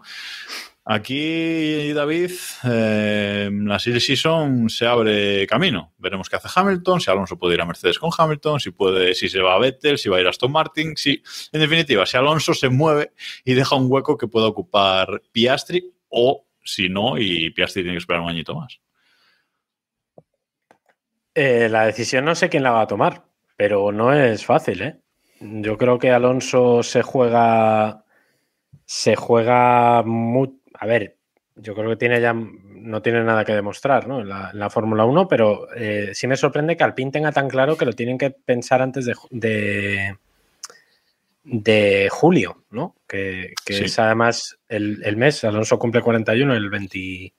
[0.88, 2.30] Aquí, David,
[2.64, 5.94] eh, la Silly Season se abre camino.
[5.98, 9.28] Veremos qué hace Hamilton, si Alonso puede ir a Mercedes con Hamilton, si puede, si
[9.28, 12.18] se va a Vettel, si va a ir a Aston Martin, si, en definitiva, si
[12.18, 13.14] Alonso se mueve
[13.44, 18.02] y deja un hueco que pueda ocupar Piastri o si no, y Piastri tiene que
[18.02, 18.80] esperar un añito más.
[21.36, 23.24] Eh, la decisión no sé quién la va a tomar,
[23.58, 25.00] pero no es fácil, ¿eh?
[25.42, 28.04] Yo creo que Alonso se juega.
[28.86, 30.60] Se juega muy.
[30.74, 31.18] A ver,
[31.56, 32.34] yo creo que tiene ya.
[32.34, 34.22] No tiene nada que demostrar, ¿no?
[34.22, 37.86] En la, Fórmula 1, pero eh, sí me sorprende que Alpine tenga tan claro que
[37.86, 40.18] lo tienen que pensar antes de, de,
[41.44, 42.96] de julio, ¿no?
[43.08, 43.84] Que, que Sí.
[43.86, 45.44] es además el, el mes.
[45.44, 47.34] Alonso cumple 41 el 20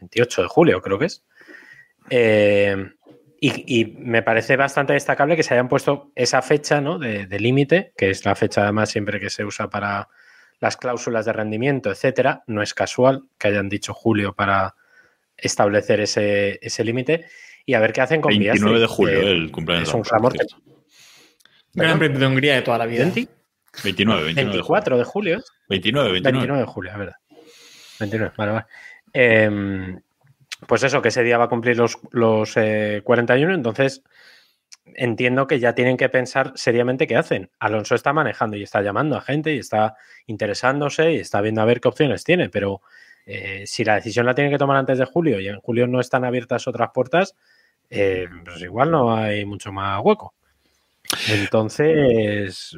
[0.00, 1.24] 28 de julio, creo que es.
[2.10, 2.76] Eh,
[3.46, 6.98] y, y me parece bastante destacable que se hayan puesto esa fecha ¿no?
[6.98, 10.08] de, de límite, que es la fecha además siempre que se usa para
[10.60, 12.42] las cláusulas de rendimiento, etcétera.
[12.46, 14.76] No es casual que hayan dicho julio para
[15.36, 17.26] establecer ese, ese límite
[17.66, 19.88] y a ver qué hacen con 29 Piastri, de julio, el cumpleaños.
[19.88, 20.32] es un clamor.
[21.74, 23.02] Gran Premio de Hungría de toda la vida.
[23.02, 23.28] 20,
[23.82, 24.74] 29, 29 de julio.
[24.76, 25.38] 24 de julio.
[25.38, 25.42] ¿eh?
[25.68, 26.38] 29, 29.
[26.38, 27.16] 29 de julio, es verdad.
[28.00, 28.66] 29, vale, vale.
[29.12, 30.00] Eh,
[30.66, 34.02] pues eso, que ese día va a cumplir los, los eh, 41, entonces
[34.94, 37.50] entiendo que ya tienen que pensar seriamente qué hacen.
[37.58, 39.96] Alonso está manejando y está llamando a gente y está
[40.26, 42.82] interesándose y está viendo a ver qué opciones tiene, pero
[43.26, 46.00] eh, si la decisión la tienen que tomar antes de julio y en julio no
[46.00, 47.34] están abiertas otras puertas,
[47.90, 50.34] eh, pues igual no hay mucho más hueco.
[51.28, 52.76] Entonces,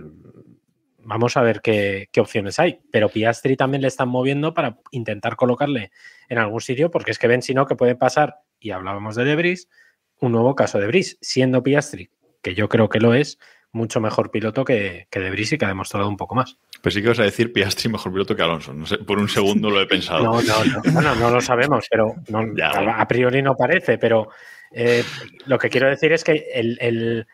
[1.07, 2.81] vamos a ver qué, qué opciones hay.
[2.91, 5.91] Pero Piastri también le están moviendo para intentar colocarle
[6.29, 9.25] en algún sitio, porque es que ven, si no, que puede pasar, y hablábamos de
[9.25, 9.69] Debris,
[10.21, 12.11] un nuevo caso de Debris, siendo Piastri,
[12.43, 13.39] que yo creo que lo es,
[13.73, 16.57] mucho mejor piloto que, que Debris y que ha demostrado un poco más.
[16.83, 18.73] Pues sí que vas a decir Piastri mejor piloto que Alonso.
[18.73, 20.25] No sé, por un segundo lo he pensado.
[20.25, 22.95] No, no, no, bueno, no lo sabemos, pero no- Ya, a, bueno.
[22.97, 24.29] a priori no parece, pero
[24.73, 25.05] eh,
[25.47, 27.27] lo que quiero decir es que el, el-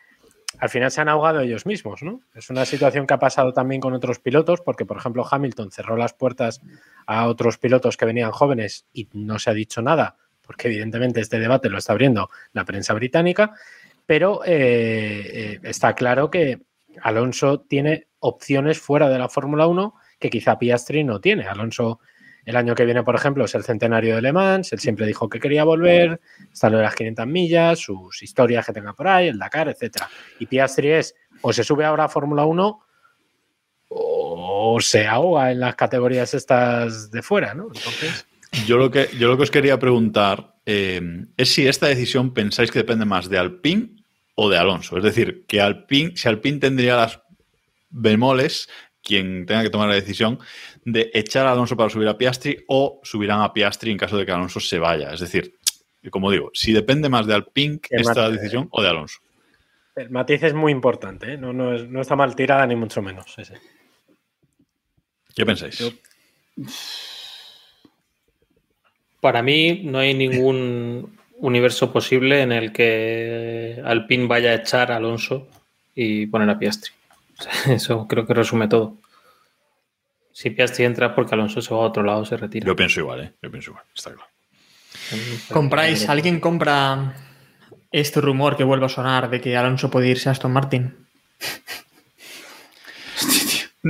[0.59, 2.21] al final se han ahogado ellos mismos, ¿no?
[2.33, 5.97] Es una situación que ha pasado también con otros pilotos, porque por ejemplo Hamilton cerró
[5.97, 6.61] las puertas
[7.05, 11.39] a otros pilotos que venían jóvenes y no se ha dicho nada, porque evidentemente este
[11.39, 13.53] debate lo está abriendo la prensa británica,
[14.05, 14.51] pero eh,
[15.33, 16.61] eh, está claro que
[17.01, 21.45] Alonso tiene opciones fuera de la Fórmula 1 que quizá Piastri no tiene.
[21.47, 21.99] Alonso
[22.45, 25.29] el año que viene, por ejemplo, es el centenario de Le Mans, él siempre dijo
[25.29, 26.19] que quería volver,
[26.51, 30.09] está lo las 500 millas, sus historias que tenga por ahí, el Dakar, etcétera.
[30.39, 32.79] Y Piastri es, o se sube ahora a Fórmula 1
[33.89, 37.67] o se ahoga en las categorías estas de fuera, ¿no?
[37.67, 38.25] Entonces...
[38.67, 42.71] Yo lo que, yo lo que os quería preguntar eh, es si esta decisión pensáis
[42.71, 44.03] que depende más de Alpine
[44.35, 44.97] o de Alonso.
[44.97, 47.19] Es decir, que Alpine, si Alpine tendría las
[47.89, 48.69] bemoles,
[49.03, 50.39] quien tenga que tomar la decisión
[50.85, 54.25] de echar a Alonso para subir a Piastri o subirán a Piastri en caso de
[54.25, 55.13] que Alonso se vaya.
[55.13, 55.55] Es decir,
[56.09, 59.19] como digo, si depende más de Alpine esta decisión o de Alonso.
[59.95, 61.37] El matiz es muy importante, ¿eh?
[61.37, 63.33] no, no, es- no está mal tirada ni mucho menos.
[63.37, 63.53] ese.
[65.35, 65.81] ¿Qué pensáis?
[69.21, 74.97] Para mí no hay ningún universo posible en el que Alpine vaya a echar a
[74.97, 75.47] Alonso
[75.95, 76.91] y poner a Piastri.
[77.69, 78.97] Eso creo que resume todo.
[80.33, 82.65] Si Piastri entra porque Alonso se va a otro lado, se retira.
[82.67, 83.33] Yo pienso igual, ¿eh?
[83.41, 84.27] Yo pienso igual, está claro.
[85.51, 86.09] ¿Compráis?
[86.09, 87.13] ¿Alguien compra
[87.91, 90.95] este rumor que vuelve a sonar de que Alonso puede irse a Aston Martin?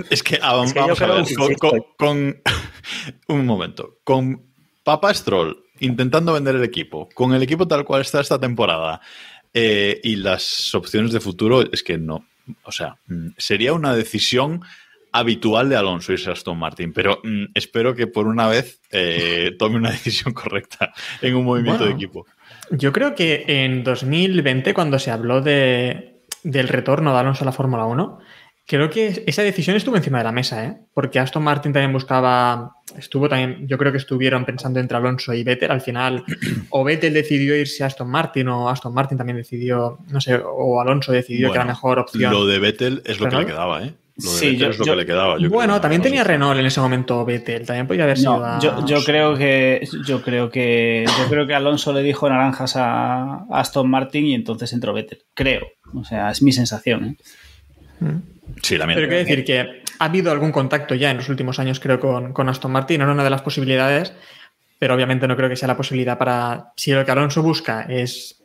[0.09, 2.41] Es que ah, Es que vamos a ver, que con, sí, con- con-
[3.27, 4.41] un momento, con
[4.83, 9.01] Papa Stroll intentando vender el equipo, con el equipo tal cual está esta temporada
[9.53, 12.25] eh, y las opciones de futuro, es que no,
[12.63, 14.61] o sea, mm, sería una decisión
[15.13, 19.51] habitual de Alonso irse a Aston Martin, pero mm, espero que por una vez eh,
[19.59, 20.91] tome una decisión correcta
[21.21, 21.95] en un movimiento Bueno.
[21.97, 22.25] de equipo.
[22.71, 27.51] Yo creo que en 2020, cuando se habló de, del retorno de Alonso a la
[27.51, 28.19] Fórmula 1,
[28.65, 30.77] creo que esa decisión estuvo encima de la mesa, ¿eh?
[30.93, 35.43] Porque Aston Martin también buscaba, estuvo también, yo creo que estuvieron pensando entre Alonso y
[35.43, 35.71] Vettel.
[35.71, 36.23] Al final,
[36.69, 40.81] o Vettel decidió irse a Aston Martin, o Aston Martin también decidió, no sé, o
[40.81, 42.31] Alonso decidió que era mejor opción.
[42.31, 43.93] Lo de Vettel es lo que le quedaba, ¿eh?
[44.15, 45.37] Lo de Sí, yo- es lo yo- que le quedaba.
[45.39, 45.81] yo bueno, creo.
[45.81, 46.09] también No sé.
[46.11, 48.37] tenía Renault en ese momento Vettel, también podía haber sido.
[48.37, 52.29] No, a- yo, yo creo que yo creo que yo creo que Alonso le dijo
[52.29, 55.23] naranjas a a Aston Martin y entonces entró Vettel.
[55.33, 55.65] Creo.
[55.95, 57.17] O sea, es mi sensación.
[58.05, 58.15] ¿eh?
[58.61, 58.95] Sí, la mía.
[58.95, 59.59] Pero quiero decir que
[59.99, 63.01] ha habido algún contacto ya en los últimos años, creo, con, con Aston Martin.
[63.01, 64.13] Era una de las posibilidades,
[64.79, 66.71] pero obviamente no creo que sea la posibilidad para.
[66.75, 68.41] Si lo que Alonso busca es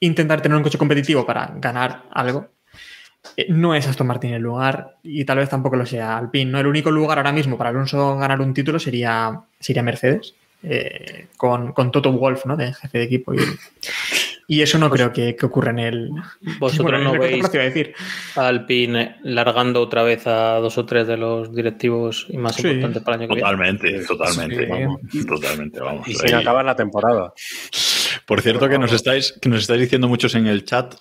[0.00, 2.48] intentar tener un coche competitivo para ganar algo,
[3.48, 6.50] no es Aston Martin el lugar y tal vez tampoco lo sea Alpine.
[6.50, 6.58] ¿no?
[6.60, 11.72] El único lugar ahora mismo para Alonso ganar un título sería, sería Mercedes, eh, con,
[11.72, 12.56] con Toto Wolf, ¿no?
[12.56, 13.32] De jefe de equipo.
[13.34, 13.38] Y,
[14.46, 16.10] y eso no creo que, que ocurra en el.
[16.58, 17.94] ¿Vosotros bueno, en no el veis a decir.
[18.36, 22.66] a Alpine largando otra vez a dos o tres de los directivos y más Sí.
[22.66, 23.48] importantes para el año que viene?
[23.50, 24.70] Totalmente, totalmente, Sí.
[24.70, 26.08] vamos, totalmente, vamos.
[26.08, 27.32] Y sin acabar la temporada.
[28.26, 30.94] Por cierto, que nos estáis, que nos estáis diciendo muchos en el chat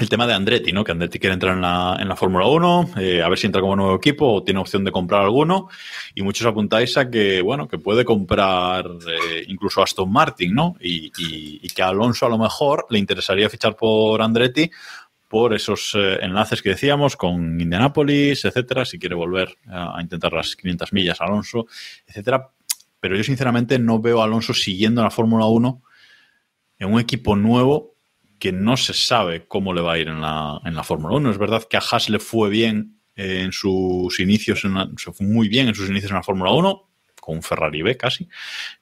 [0.00, 0.82] el tema de Andretti, ¿no?
[0.84, 3.60] Que Andretti quiere entrar en la, en la Fórmula 1, eh, a ver si entra
[3.60, 5.68] como nuevo equipo o tiene opción de comprar alguno.
[6.14, 10.76] Y muchos apuntáis a que, bueno, que puede comprar eh, incluso Aston Martin, ¿no?
[10.80, 14.70] Y, y- que a Alonso a lo mejor le interesaría fichar por Andretti
[15.28, 20.32] por esos eh, enlaces que decíamos con Indianapolis, etcétera, si quiere volver a, a intentar
[20.32, 21.66] las 500 millas Alonso,
[22.06, 22.48] etcétera.
[22.98, 25.82] Pero yo sinceramente no veo a Alonso siguiendo la Fórmula 1
[26.80, 27.94] en un equipo nuevo
[28.40, 31.30] que no se sabe cómo le va a ir en la, en la Fórmula 1.
[31.30, 34.64] Es verdad que a Haas le fue bien en sus inicios,
[35.20, 36.88] muy bien en sus inicios en la Fórmula 1,
[37.20, 38.28] con un Ferrari B casi,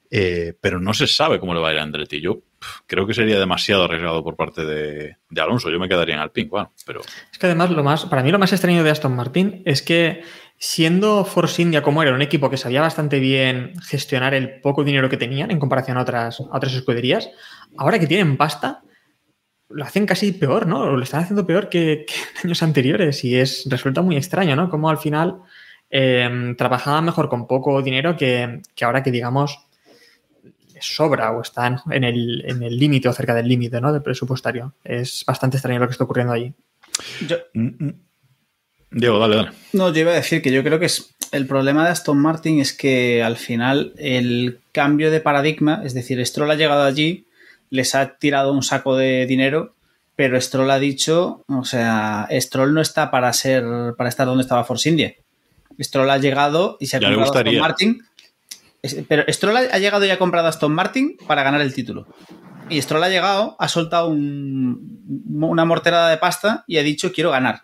[0.09, 2.21] eh, pero no se sabe cómo le va a ir a Andretti.
[2.21, 2.41] Yo
[2.87, 5.69] creo que sería demasiado arriesgado por parte de, de Alonso.
[5.69, 7.01] Yo me quedaría en Alpine, bueno, pero
[7.31, 10.23] Es que además, lo más, para mí lo más extraño de Aston Martin es que
[10.57, 15.09] siendo Force India como era un equipo que sabía bastante bien gestionar el poco dinero
[15.09, 17.29] que tenían en comparación a otras, a otras escuderías,
[17.77, 18.83] ahora que tienen pasta,
[19.69, 20.95] lo hacen casi peor, ¿no?
[20.95, 24.69] Lo están haciendo peor que, que en años anteriores y es resulta muy extraño, ¿no?
[24.69, 25.41] Como al final
[25.89, 29.65] eh, trabajaban mejor con poco dinero que, que ahora que digamos
[30.81, 33.91] sobra o están en el en el límite o cerca del límite, ¿no?
[33.91, 34.73] Del presupuestario.
[34.83, 36.53] Es bastante extraño lo que está ocurriendo allí.
[37.27, 37.93] Yo, Mm, mm.
[38.91, 39.49] Diego, dale, dale.
[39.73, 42.59] No, yo iba a decir que yo creo que es el problema de Aston Martin
[42.59, 47.27] es que al final el cambio de paradigma, es decir, Stroll ha llegado allí,
[47.69, 49.75] les ha tirado un saco de dinero,
[50.15, 53.63] pero Stroll ha dicho, o sea, Stroll no está para ser
[53.97, 55.13] para estar donde estaba Force India.
[55.81, 57.61] Stroll ha llegado y se ha Ya comprado Aston gustaría.
[57.61, 58.01] Martin.
[59.07, 62.07] Pero Stroll ha llegado y ha comprado Aston Martin para ganar el título.
[62.71, 65.01] y Stroll ha llegado, ha soltado un-
[65.39, 67.63] una morterada de pasta y ha dicho quiero ganar.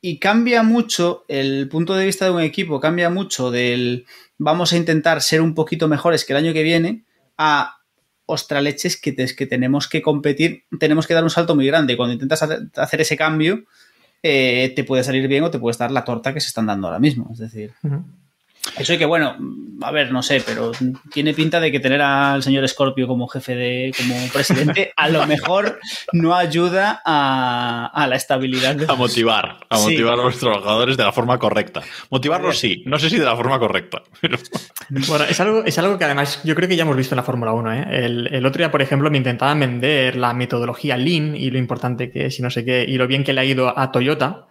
[0.00, 4.04] Y cambia mucho el punto de vista de un equipo, cambia mucho del
[4.36, 7.04] vamos a intentar ser un poquito mejores que el año que viene
[7.36, 7.77] a
[8.28, 11.96] ostraleches que, que tenemos que competir, tenemos que dar un salto muy grande.
[11.96, 13.64] Cuando intentas hacer- ese cambio,
[14.22, 16.86] eh, te puede salir bien o te puedes dar la torta que se están dando
[16.88, 17.28] ahora mismo.
[17.32, 17.72] Es decir.
[18.76, 19.36] Eso y que bueno,
[19.82, 20.72] a ver, no sé, pero
[21.12, 25.26] tiene pinta de que tener al señor Scorpio como jefe de, como presidente, a lo
[25.26, 25.78] mejor
[26.12, 29.84] no ayuda a, a la estabilidad de A motivar, a Sí.
[29.92, 31.82] motivar a los trabajadores de la forma correcta.
[32.10, 34.02] Motivarlos sí, no sé si de la forma correcta.
[34.20, 34.38] pero-
[35.08, 37.22] Bueno, es algo, es algo que además yo creo que ya hemos visto en la
[37.22, 37.72] Fórmula 1.
[37.74, 37.86] ¿eh?
[38.06, 42.10] El, el otro día, por ejemplo, me intentaban vender la metodología Lean y lo importante
[42.10, 44.46] que es y no sé qué, y lo bien que le ha ido a Toyota.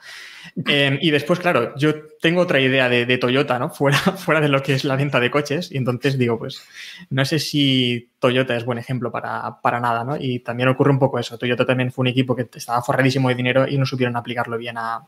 [0.65, 3.69] Eh, y después, claro, yo tengo otra idea de, Toyota, ¿no?
[3.71, 5.71] Fuera, de lo que es la venta de coches.
[5.71, 6.61] Y entonces digo, pues,
[7.09, 10.17] no sé si Toyota es buen ejemplo para, para nada, ¿no?
[10.19, 11.37] Y también ocurre un poco eso.
[11.37, 14.77] Toyota también fue un equipo que estaba forradísimo de dinero y no supieron aplicarlo bien
[14.77, 15.05] a,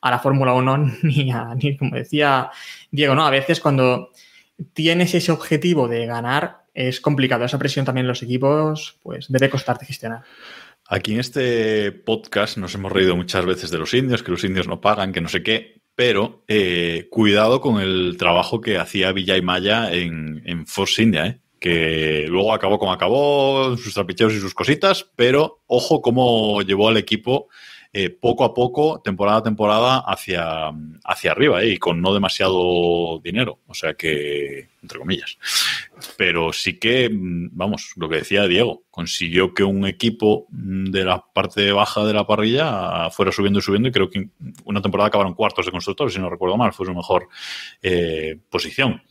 [0.00, 2.50] a la Fórmula 1 ni a, ni como decía
[2.90, 3.26] Diego, ¿no?
[3.26, 4.10] A veces cuando
[4.72, 7.44] tienes ese objetivo de ganar, es complicado.
[7.44, 10.22] Esa presión también en los equipos, pues debe costarte gestionar.
[10.92, 14.66] Aquí en este podcast nos hemos reído muchas veces de los indios, que los indios
[14.66, 19.40] no pagan, que no sé qué, pero eh, cuidado con el trabajo que hacía Villa
[19.40, 21.40] Maya en, en Force India, ¿eh?
[21.60, 26.96] que luego acabó como acabó, sus trapicheos y sus cositas, pero ojo cómo llevó al
[26.96, 27.46] equipo
[27.92, 30.70] eh, poco a poco, temporada a temporada, hacia,
[31.04, 31.70] hacia arriba ¿eh?
[31.70, 35.36] y con no demasiado dinero, o sea que, entre comillas.
[36.16, 41.04] Pero sí que, mm, vamos, lo que decía Diego, consiguió que un equipo mm, de
[41.04, 44.28] la parte baja de la parrilla fuera subiendo y subiendo y creo que
[44.64, 47.26] una temporada acabaron cuartos de constructores, si no recuerdo mal, fue su mejor
[47.82, 49.02] eh, posición.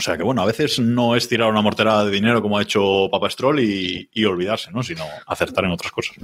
[0.00, 2.62] O sea que bueno, a veces no es tirar una morterada de dinero como ha
[2.62, 4.82] hecho Papa Stroll y, y olvidarse, ¿no?
[4.82, 6.16] Sino acertar en otras cosas.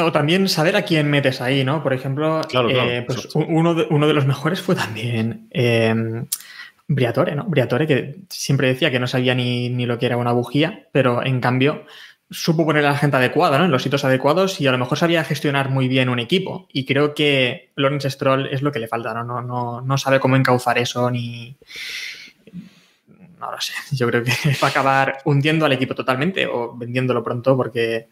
[0.00, 1.80] O también saber a quién metes ahí, ¿no?
[1.80, 5.94] Por ejemplo, Claro, claro, eh, pues uno, de, uno de los mejores fue también eh,
[6.88, 7.44] Briatore, ¿no?
[7.44, 11.24] Briatore, que siempre decía que no sabía ni, ni lo que era una bujía, pero
[11.24, 11.84] en cambio
[12.30, 13.64] supo poner a la gente adecuada, ¿no?
[13.64, 16.68] En los sitios adecuados y a lo mejor sabía gestionar muy bien un equipo.
[16.72, 19.24] Y creo que Lawrence Stroll es lo que le falta, ¿no?
[19.24, 21.56] No, no, no sabe cómo encauzar eso ni.
[23.40, 23.72] No lo sé.
[23.96, 24.30] Yo creo que
[24.62, 28.08] va a acabar hundiendo al equipo totalmente o vendiéndolo pronto porque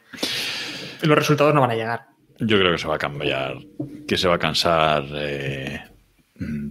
[1.02, 2.06] los resultados no van a llegar.
[2.40, 3.56] Yo creo que se va a cambiar,
[4.06, 5.82] que se va a cansar eh,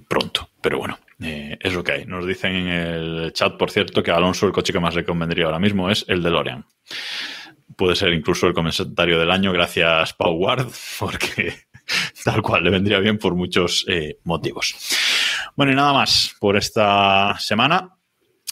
[0.08, 0.50] pronto.
[0.62, 2.06] Pero bueno, eh, es lo que hay.
[2.06, 5.46] Nos dicen en el chat, por cierto, que Alonso el coche que más le convendría
[5.46, 6.66] ahora mismo es el de Lorian.
[7.76, 10.68] Puede ser incluso el comentario del año, gracias Pau Ward,
[11.00, 11.54] porque
[12.24, 14.76] tal cual le vendría bien por muchos eh, motivos.
[15.56, 17.97] Bueno, y nada más por esta semana.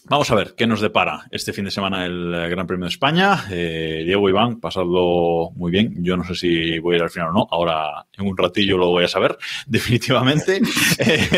[0.08, 2.90] Vamos a ver qué nos depara este fin de semana el eh, Gran Premio de
[2.92, 3.44] España.
[3.50, 5.96] Eh, Diego Iván, pasadlo muy bien.
[6.04, 7.48] Yo no sé si voy a ir al final o no.
[7.50, 9.36] Ahora, en un ratillo lo voy a saber,
[9.68, 10.62] definitivamente.
[11.00, 11.30] Eh,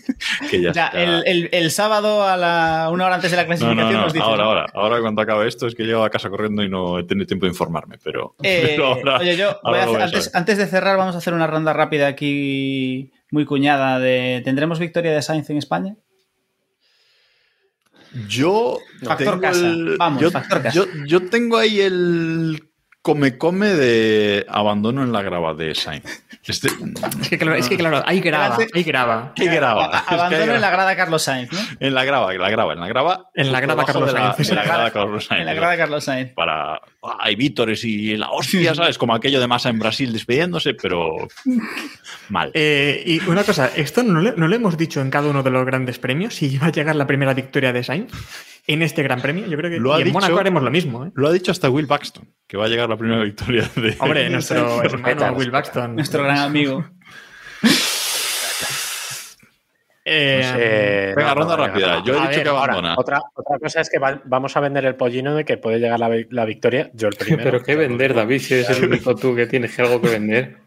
[0.50, 1.02] que ya, Ya, está.
[1.02, 4.12] el, el- el sábado a la una hora antes de la clasificación no, no, nos
[4.12, 4.48] dices, ahora, ¿no?
[4.48, 4.66] ahora.
[4.74, 7.44] Ahora cuando acabe esto es que llego a casa corriendo y no he tenido tiempo
[7.46, 10.38] de informarme, pero, Eh, pero ahora, oye, yo voy ahora a lo hacer- voy a
[10.38, 15.12] antes, de cerrar, vamos a hacer una ronda rápida aquí, muy cuñada de ¿tendremos victoria
[15.12, 15.96] de Sainz en España?
[18.28, 19.66] Yo Factor tengo casa.
[19.66, 20.74] el- Vamos, yo, factor casa.
[20.74, 22.65] yo- yo tengo ahí el
[23.06, 26.24] come come de abandono en la grava de Sainz.
[26.44, 26.68] Este,
[27.20, 28.78] Es que claro, es que, claro ahí graba, Espérate.
[28.78, 29.32] ahí graba.
[29.34, 29.84] ¿Qué grava?
[29.86, 30.72] A- Es que hay Abandono en la grava.
[30.72, 31.58] grada Carlos Sainz, ¿no?
[31.80, 33.30] En la grava, en la grava, en la grava.
[33.34, 34.50] En la grava Carlos Sainz.
[34.50, 35.40] En la grava Carlos Sainz.
[35.40, 36.32] En la grada Carlos Sainz.
[36.34, 36.80] Para.
[37.20, 38.98] Hay vítores y la hostia, ¿sabes?
[38.98, 41.28] Como aquello de masa en Brasil despidiéndose, pero.
[42.28, 42.50] Mal.
[42.54, 45.50] Eh, y una cosa, esto no le, no le hemos dicho en cada uno de
[45.50, 48.12] los grandes premios si va a llegar la primera victoria de Sainz
[48.66, 49.46] en este gran premio.
[49.46, 51.04] Yo creo que Lo ha y en dicho- Mónaco haremos lo mismo.
[51.06, 51.10] ¿eh?
[51.14, 53.96] Lo ha dicho hasta Will Paxton, que va a llegar la primera victoria de.
[54.00, 55.94] Hombre, nuestro hermano Will Buxton.
[55.94, 56.84] Nuestro gran amigo.
[60.08, 61.96] Eh, Eh, Venga, no, ronda no, rápida.
[61.98, 62.04] no.
[62.04, 62.94] Yo he A dicho ver, que Ahora, abandona.
[62.96, 65.98] otra, otra cosa es que va- vamos a vender el pollino de que puede llegar
[65.98, 66.90] la, vi- la victoria.
[66.94, 67.42] Yo el primero.
[67.50, 70.58] Pero qué vender, David, si eres el único tú que tienes algo que vender.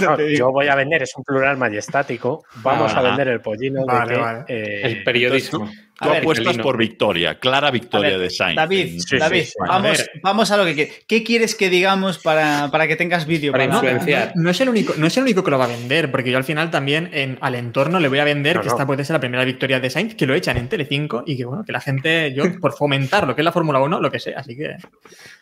[0.00, 2.44] No, yo voy a vender, es un plural majestático.
[2.56, 4.20] Vamos a vender el pollino Vale, de que.
[4.20, 4.44] vale.
[4.48, 5.70] eh, El periodismo.
[6.02, 8.56] Tú A ver, apuestas por victoria, clara victoria ver, de Sainz.
[8.56, 9.54] David, En- Sí, David, sí, sí.
[9.66, 11.04] Vamos, A vamos a lo que quieres.
[11.06, 13.52] ¿Qué quieres que digamos para, para que tengas vídeo?
[13.52, 14.32] Para Para- influenciar.
[14.34, 16.38] no, es el único, no es el único que lo va a vender, porque yo
[16.38, 18.72] al final también en, al entorno le voy a vender No, que no.
[18.74, 21.44] esta puede ser la primera victoria de Sainz, que lo echan en Telecinco y que
[21.44, 24.18] bueno, que la gente, yo por fomentar lo que es la Fórmula 1, lo que
[24.18, 24.76] sé, así que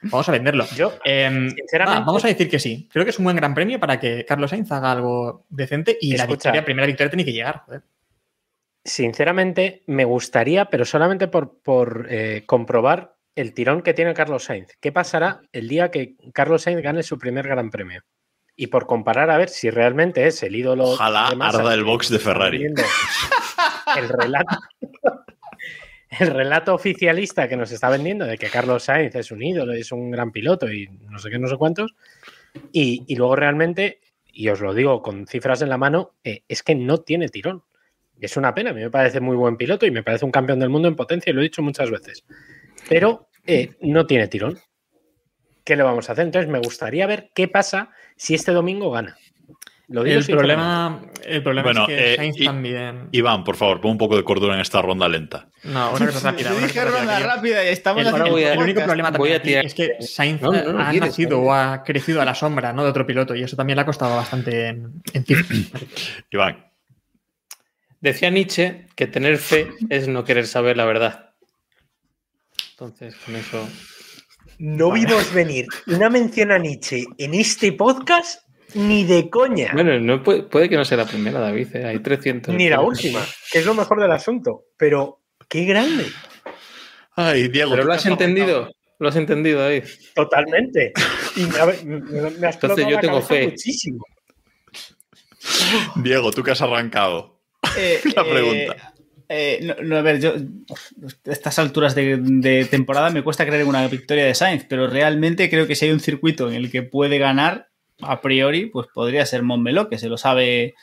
[0.02, 0.66] vamos a venderlo.
[0.76, 2.88] Yo, Em, Sinceramente- va, vamos a decir que sí.
[2.92, 6.16] Creo que es un buen gran premio para que Carlos Sainz haga algo decente y
[6.16, 7.62] la victoria, primera victoria tiene que llegar.
[7.66, 7.82] joder.
[8.84, 14.76] Sinceramente, me gustaría, pero solamente por, por eh, comprobar el tirón que tiene Carlos Sainz.
[14.80, 18.02] ¿Qué pasará el día que Carlos Sainz gane su primer gran premio?
[18.56, 20.84] Y por comparar a ver si realmente es el ídolo.
[20.90, 22.66] Ojalá de arda el box de Ferrari.
[23.96, 24.56] El relato,
[26.18, 29.90] el relato oficialista que nos está vendiendo de que Carlos Sainz es un ídolo, es
[29.90, 31.94] un gran piloto y no sé qué, no sé cuántos.
[32.72, 36.62] Y, y luego realmente, y os lo digo con cifras en la mano, eh, es
[36.62, 37.64] que no tiene tirón.
[38.20, 40.30] Y es una pena, a mí me parece muy buen piloto y me parece un
[40.30, 42.24] campeón del mundo en potencia y lo he dicho muchas veces.
[42.88, 44.58] Pero eh, no tiene tirón.
[45.64, 46.26] ¿Qué le vamos a hacer?
[46.26, 49.16] Entonces me gustaría ver qué pasa si este domingo gana.
[49.88, 53.08] Lo digo El problema, el problema Bueno, es que eh, Sainz y- también.
[53.10, 55.48] Iván, por favor, pon un poco de cordura en esta ronda lenta.
[55.64, 56.52] No, una cosa rápida.
[56.54, 57.34] una cosa ronda rápida.
[57.36, 59.96] rápida y estamos El, haciendo el- voy a- el único problema también tirar- es que
[60.00, 61.42] Sainz No, no, no ha nacido no.
[61.44, 62.84] o ha crecido a la sombra ¿no?
[62.84, 65.02] de otro piloto y eso también le ha costado bastante en.
[66.30, 66.66] Iván,
[68.00, 71.34] Decía Nietzsche que tener fe es no querer saber la verdad.
[72.72, 73.68] Entonces, con eso.
[74.58, 78.42] No vimos venir una mención a Nietzsche en este podcast
[78.74, 79.70] ni de coña.
[79.74, 81.76] Bueno, no puede, puede que no sea la primera, David.
[81.76, 81.86] ¿eh?
[81.86, 82.54] Hay 300.
[82.54, 83.20] ni la última,
[83.52, 84.64] que es lo mejor del asunto.
[84.76, 86.06] Pero, qué grande.
[87.16, 87.70] Ay, Diego.
[87.72, 88.70] ¿Pero tú lo has entendido?
[88.98, 89.84] ¿Lo has entendido, David?
[90.14, 90.92] Totalmente.
[91.36, 92.00] Y me, ha- me-
[92.30, 93.46] me ha explotado Entonces yo la tengo fe.
[93.48, 94.04] muchísimo.
[95.96, 97.39] Diego, tú que has arrancado.
[97.76, 98.94] Eh, La eh, pregunta.
[99.28, 103.62] eh, no, no, a ver, yo a estas alturas de, de temporada me cuesta creer
[103.62, 106.70] en una victoria de Sainz, pero realmente creo que si hay un circuito en el
[106.70, 107.68] que puede ganar,
[108.02, 110.74] a priori, pues podría ser Montmeló, que se lo sabe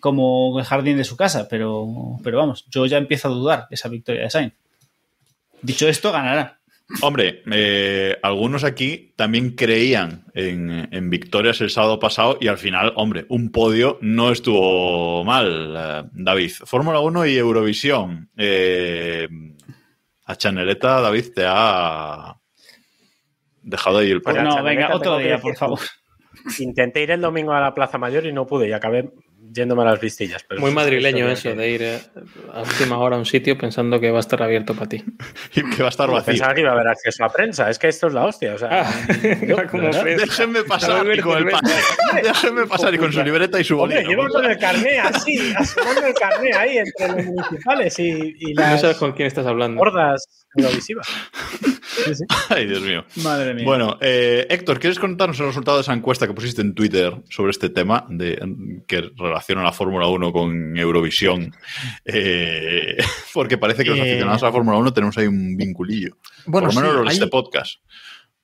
[0.00, 1.86] como el jardín de su casa, pero,
[2.22, 4.54] pero vamos, yo ya empiezo a dudar de esa victoria de Sainz.
[5.62, 6.57] Dicho esto, ganará.
[7.02, 12.94] Hombre, eh, algunos aquí también creían en, en victorias el sábado pasado y al final,
[12.96, 16.50] hombre, un podio no estuvo mal, eh, David.
[16.64, 18.30] Fórmula 1 y Eurovisión.
[18.38, 19.28] Eh,
[20.24, 22.36] a Chaneleta, David, te ha
[23.62, 24.48] dejado ahí el Pues podio.
[24.48, 25.80] no, venga, otro día, por favor.
[26.58, 29.10] Intenté ir el domingo a la Plaza Mayor y no pude y acabé
[29.52, 30.44] yéndome a las vistillas.
[30.48, 31.98] pero Muy madrileño eso, que- de ir eh,
[32.52, 35.04] a última hora a un sitio pensando que va a estar abierto para ti.
[35.54, 36.26] Y que va a estar vacío.
[36.26, 37.68] Pensaba que iba a haber acceso a prensa.
[37.70, 38.54] Es que esto es la hostia.
[38.54, 38.92] O sea, Ah,
[39.46, 39.88] yo, como.
[39.90, 41.52] Déjenme pasar y con el.
[42.22, 44.22] Déjenme pasar y con su libreta y su Hombre, bolígrafo.
[44.22, 48.62] llevo con el carné así, asomando el carné ahí entre los municipales y, y No
[48.62, 49.80] las sabes con quién estás hablando.
[49.80, 50.24] hordas
[52.48, 53.04] Ay, Dios mío.
[53.16, 53.64] Madre mía.
[53.64, 57.50] Bueno, eh, Héctor, ¿quieres contarnos el resultado de esa encuesta que pusiste en Twitter sobre
[57.50, 58.38] este tema de
[58.86, 61.54] que relaciona la Fórmula 1 con Eurovisión?
[62.04, 62.96] Eh,
[63.34, 66.16] porque parece que los Eh, aficionados a la Fórmula 1 tenemos ahí un vinculillo.
[66.46, 67.80] Bueno, Por lo menos sí, los de este podcast.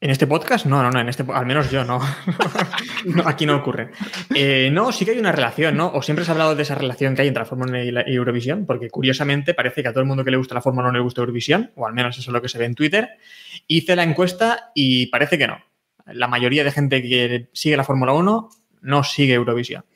[0.04, 1.98] En este podcast, no, no, no, en este, al menos yo no.
[3.24, 3.88] Aquí no ocurre.
[4.34, 5.90] Eh, no, sí que hay una relación, ¿no?
[5.94, 7.90] O siempre se ha hablado de esa relación que hay entre la Fórmula 1 y,
[7.90, 10.88] la, Eurovisión, porque curiosamente parece que a todo el mundo que le gusta la Fórmula
[10.88, 13.12] 1 le gusta Eurovisión, o al menos eso es lo que se ve en Twitter.
[13.66, 15.56] Hice la encuesta y parece que no.
[16.04, 18.50] La mayoría de gente que sigue la Fórmula 1
[18.82, 19.86] no sigue Eurovisión.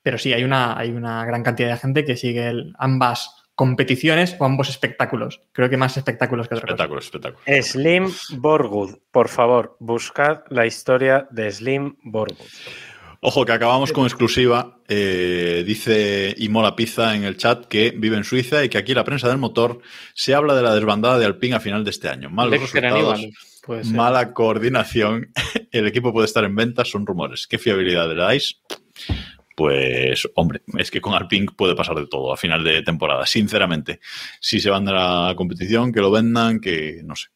[0.00, 4.46] Pero sí, hay una, hay una gran cantidad de gente que sigue ambas competiciones o
[4.46, 5.42] ambos espectáculos.
[5.52, 6.72] Creo que más espectáculos que otra cosa.
[6.72, 7.62] Espectáculo, espectáculo.
[7.62, 12.46] Slim Borgud, por favor, buscad la historia de Slim Borgud.
[13.20, 14.78] Ojo, que acabamos con exclusiva.
[14.88, 19.04] Eh, dice Imola Pizza en el chat que vive en Suiza y que aquí la
[19.04, 19.80] prensa del motor
[20.14, 22.30] se habla de la desbandada de Alpine a final de este año.
[22.30, 25.32] Malos Dexter resultados, mala coordinación.
[25.70, 27.46] El equipo puede estar en ventas, son rumores.
[27.46, 28.58] ¿Qué fiabilidad le dais?
[29.60, 34.00] Pues, hombre, es que con Alpine puede pasar de todo a final de temporada, sinceramente.
[34.40, 37.26] Si se van de la competición, que lo vendan, que no sé,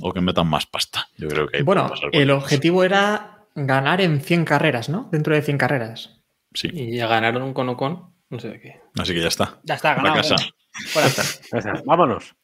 [0.00, 1.06] o que metan más pasta.
[1.18, 2.34] Yo creo que Bueno, pasar el cosa.
[2.38, 5.10] objetivo era ganar en 100 carreras, ¿no?
[5.12, 6.18] Dentro de 100 carreras.
[6.54, 8.80] Sí, Y ya ganaron con Ocon, no sé de qué.
[8.98, 9.60] así que ya está.
[9.62, 10.14] Ya está, ganado.
[10.14, 10.36] casa.
[11.84, 12.34] Vámonos.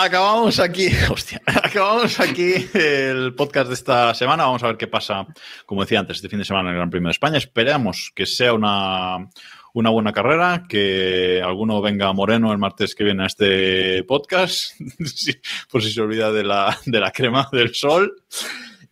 [0.00, 4.44] Acabamos aquí, hostia, acabamos aquí el podcast de esta semana.
[4.44, 5.26] Vamos a ver qué pasa,
[5.66, 7.36] como decía antes, este fin de semana en el Gran Premio de España.
[7.36, 9.28] Esperamos que sea una,
[9.72, 14.70] una buena carrera, que alguno venga moreno el martes que viene a este podcast,
[15.04, 15.34] sí,
[15.68, 18.22] por si se olvida de la, de la crema del sol.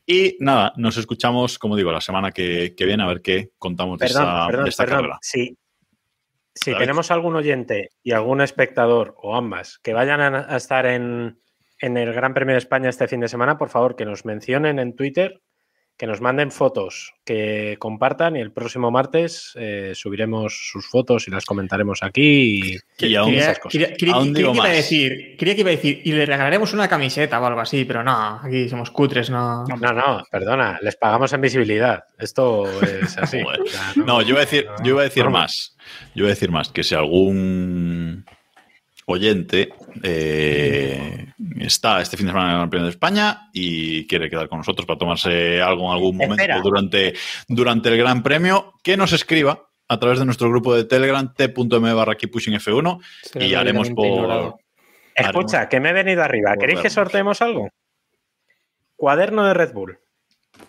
[0.05, 4.01] Y nada, nos escuchamos, como digo, la semana que, que viene a ver qué contamos
[4.01, 4.99] de esta, perdón, de esta perdón.
[4.99, 5.19] carrera.
[5.23, 5.57] Si,
[6.57, 11.39] si tenemos algún oyente y algún espectador o ambas que vayan a, a estar en,
[11.81, 14.79] en el Gran Premio de España este fin de semana, por favor, que nos mencionen
[14.79, 15.43] en Twitter,
[15.99, 21.31] que nos manden fotos, que compartan y el próximo martes eh, subiremos sus fotos y
[21.31, 22.77] las comentaremos aquí.
[22.99, 23.73] Y, Y aún, Quería, esas cosas.
[23.73, 26.13] quería- quería- Aún quería digo que iba a decir, quería que iba a decir, y
[26.13, 29.65] le regalaremos una camiseta o algo así, pero no, aquí somos cutres, no.
[29.65, 32.05] No, no, perdona, les pagamos en visibilidad.
[32.19, 33.39] Esto es así.
[33.97, 35.31] No, yo iba a decir, yo iba a decir no.
[35.31, 35.77] más.
[36.15, 38.27] Yo iba a decir más, que si algún
[39.07, 39.71] oyente
[40.03, 41.27] eh,
[41.61, 44.59] está este fin de semana en el Gran Premio de España y quiere quedar con
[44.59, 46.61] nosotros para tomarse algo en algún momento Espera.
[46.61, 47.15] durante,
[47.49, 51.95] durante el Gran Premio, que nos escriba a través de nuestro grupo de Telegram t.m
[51.95, 54.07] barra keeppushingf1 Será y haremos por...
[54.07, 54.59] ignorado.
[55.15, 56.57] Escucha, que me he venido arriba.
[56.59, 57.71] ¿Queréis que sorteemos algo?
[58.97, 59.99] Cuaderno de Red Bull.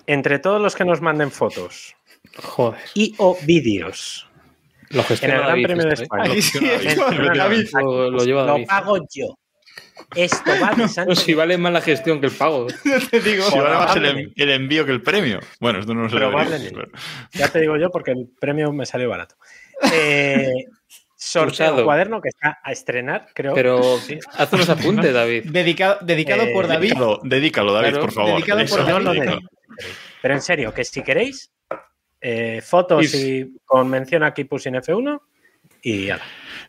[0.06, 1.96] Entre todos los que nos manden fotos
[2.38, 2.80] Joder.
[2.94, 4.27] y o vídeos
[4.90, 6.78] Lo en gestiona el Gran David Premio de esto, ¿eh?
[6.78, 7.82] España.
[7.82, 8.68] Lo, lo Lo David.
[8.68, 9.38] pago yo.
[10.16, 12.68] Esto va de No, si vale más la gestión que el pago.
[13.12, 13.44] te digo.
[13.44, 15.40] Si vale más el, envío que el premio.
[15.60, 16.64] Bueno, esto no Probablemente.
[16.70, 16.90] decir,
[17.34, 19.36] Ya te digo yo porque el premio me salió barato.
[19.92, 20.52] Eh,
[21.16, 23.54] sorteo cuaderno que está a estrenar, creo.
[23.54, 24.18] Pero Sí.
[24.38, 25.44] haz unos apuntes, David.
[25.52, 26.90] Dedicado, dedicado Eh, por David.
[26.94, 28.32] Dedícalo, dedícalo, David, Claro, por favor.
[28.36, 29.40] dedicado por lo dedico.
[30.22, 31.52] Pero en serio, que si queréis,
[32.30, 35.20] eh, fotos y con mención aquí puse en F1
[35.82, 36.20] y ya.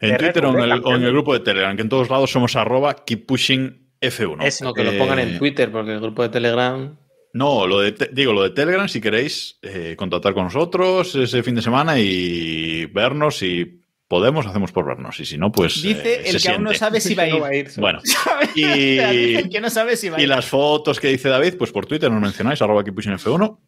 [0.01, 0.73] En de Twitter o en, el, ¿eh?
[0.73, 1.13] o en el Campeón.
[1.13, 4.45] grupo de Telegram, que en todos lados somos arroba keeppushingf1.
[4.45, 4.65] Eso.
[4.65, 6.97] No, que lo pongan Eh, en Twitter, porque el grupo de Telegram.
[7.33, 11.43] No, lo de te- digo, lo de Telegram, si queréis eh, contactar con nosotros ese
[11.43, 15.21] fin de semana y vernos, si podemos, hacemos por vernos.
[15.21, 15.83] Y si no, pues.
[15.83, 17.69] Dice eh, el se que aún no sabe si va a No ir.
[17.77, 18.01] Bueno,
[18.55, 20.29] Dice y, el que no sabe si va a y ir.
[20.29, 23.59] las fotos que dice David, pues por Twitter nos mencionáis, arroba keeppushingf1.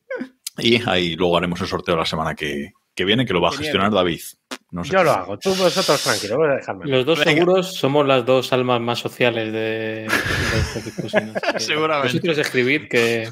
[0.62, 3.52] Y ahí luego haremos el sorteo la semana que, que viene, que lo va a
[3.52, 4.20] gestionar David.
[4.72, 5.38] No sé Yo lo hago.
[5.38, 6.86] Tú vosotros tranquilos, voy a dejarme.
[6.86, 7.32] Los dos Venga.
[7.32, 10.08] seguros somos las dos almas más sociales de, de
[10.76, 12.12] este Seguramente.
[12.12, 13.28] Vosotros escribid que.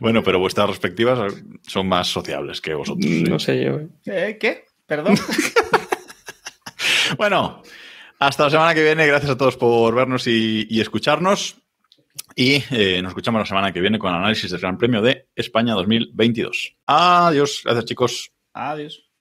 [0.00, 1.34] Bueno, pero vuestras respectivas
[1.66, 3.04] son más sociables que vosotros.
[3.04, 3.22] ¿sí?
[3.24, 3.80] No sé yo.
[4.06, 4.36] ¿Eh?
[4.40, 4.64] ¿Qué?
[4.86, 5.16] Perdón.
[7.16, 7.62] Bueno,
[8.18, 9.06] hasta la semana que viene.
[9.06, 11.56] Gracias a todos por vernos y, y escucharnos.
[12.40, 15.26] Y eh, nos escuchamos la semana que viene con el análisis del Gran Premio de
[15.34, 16.76] España 2022.
[16.86, 17.62] Adiós.
[17.64, 18.30] Gracias, chicos.
[18.52, 19.07] Adiós.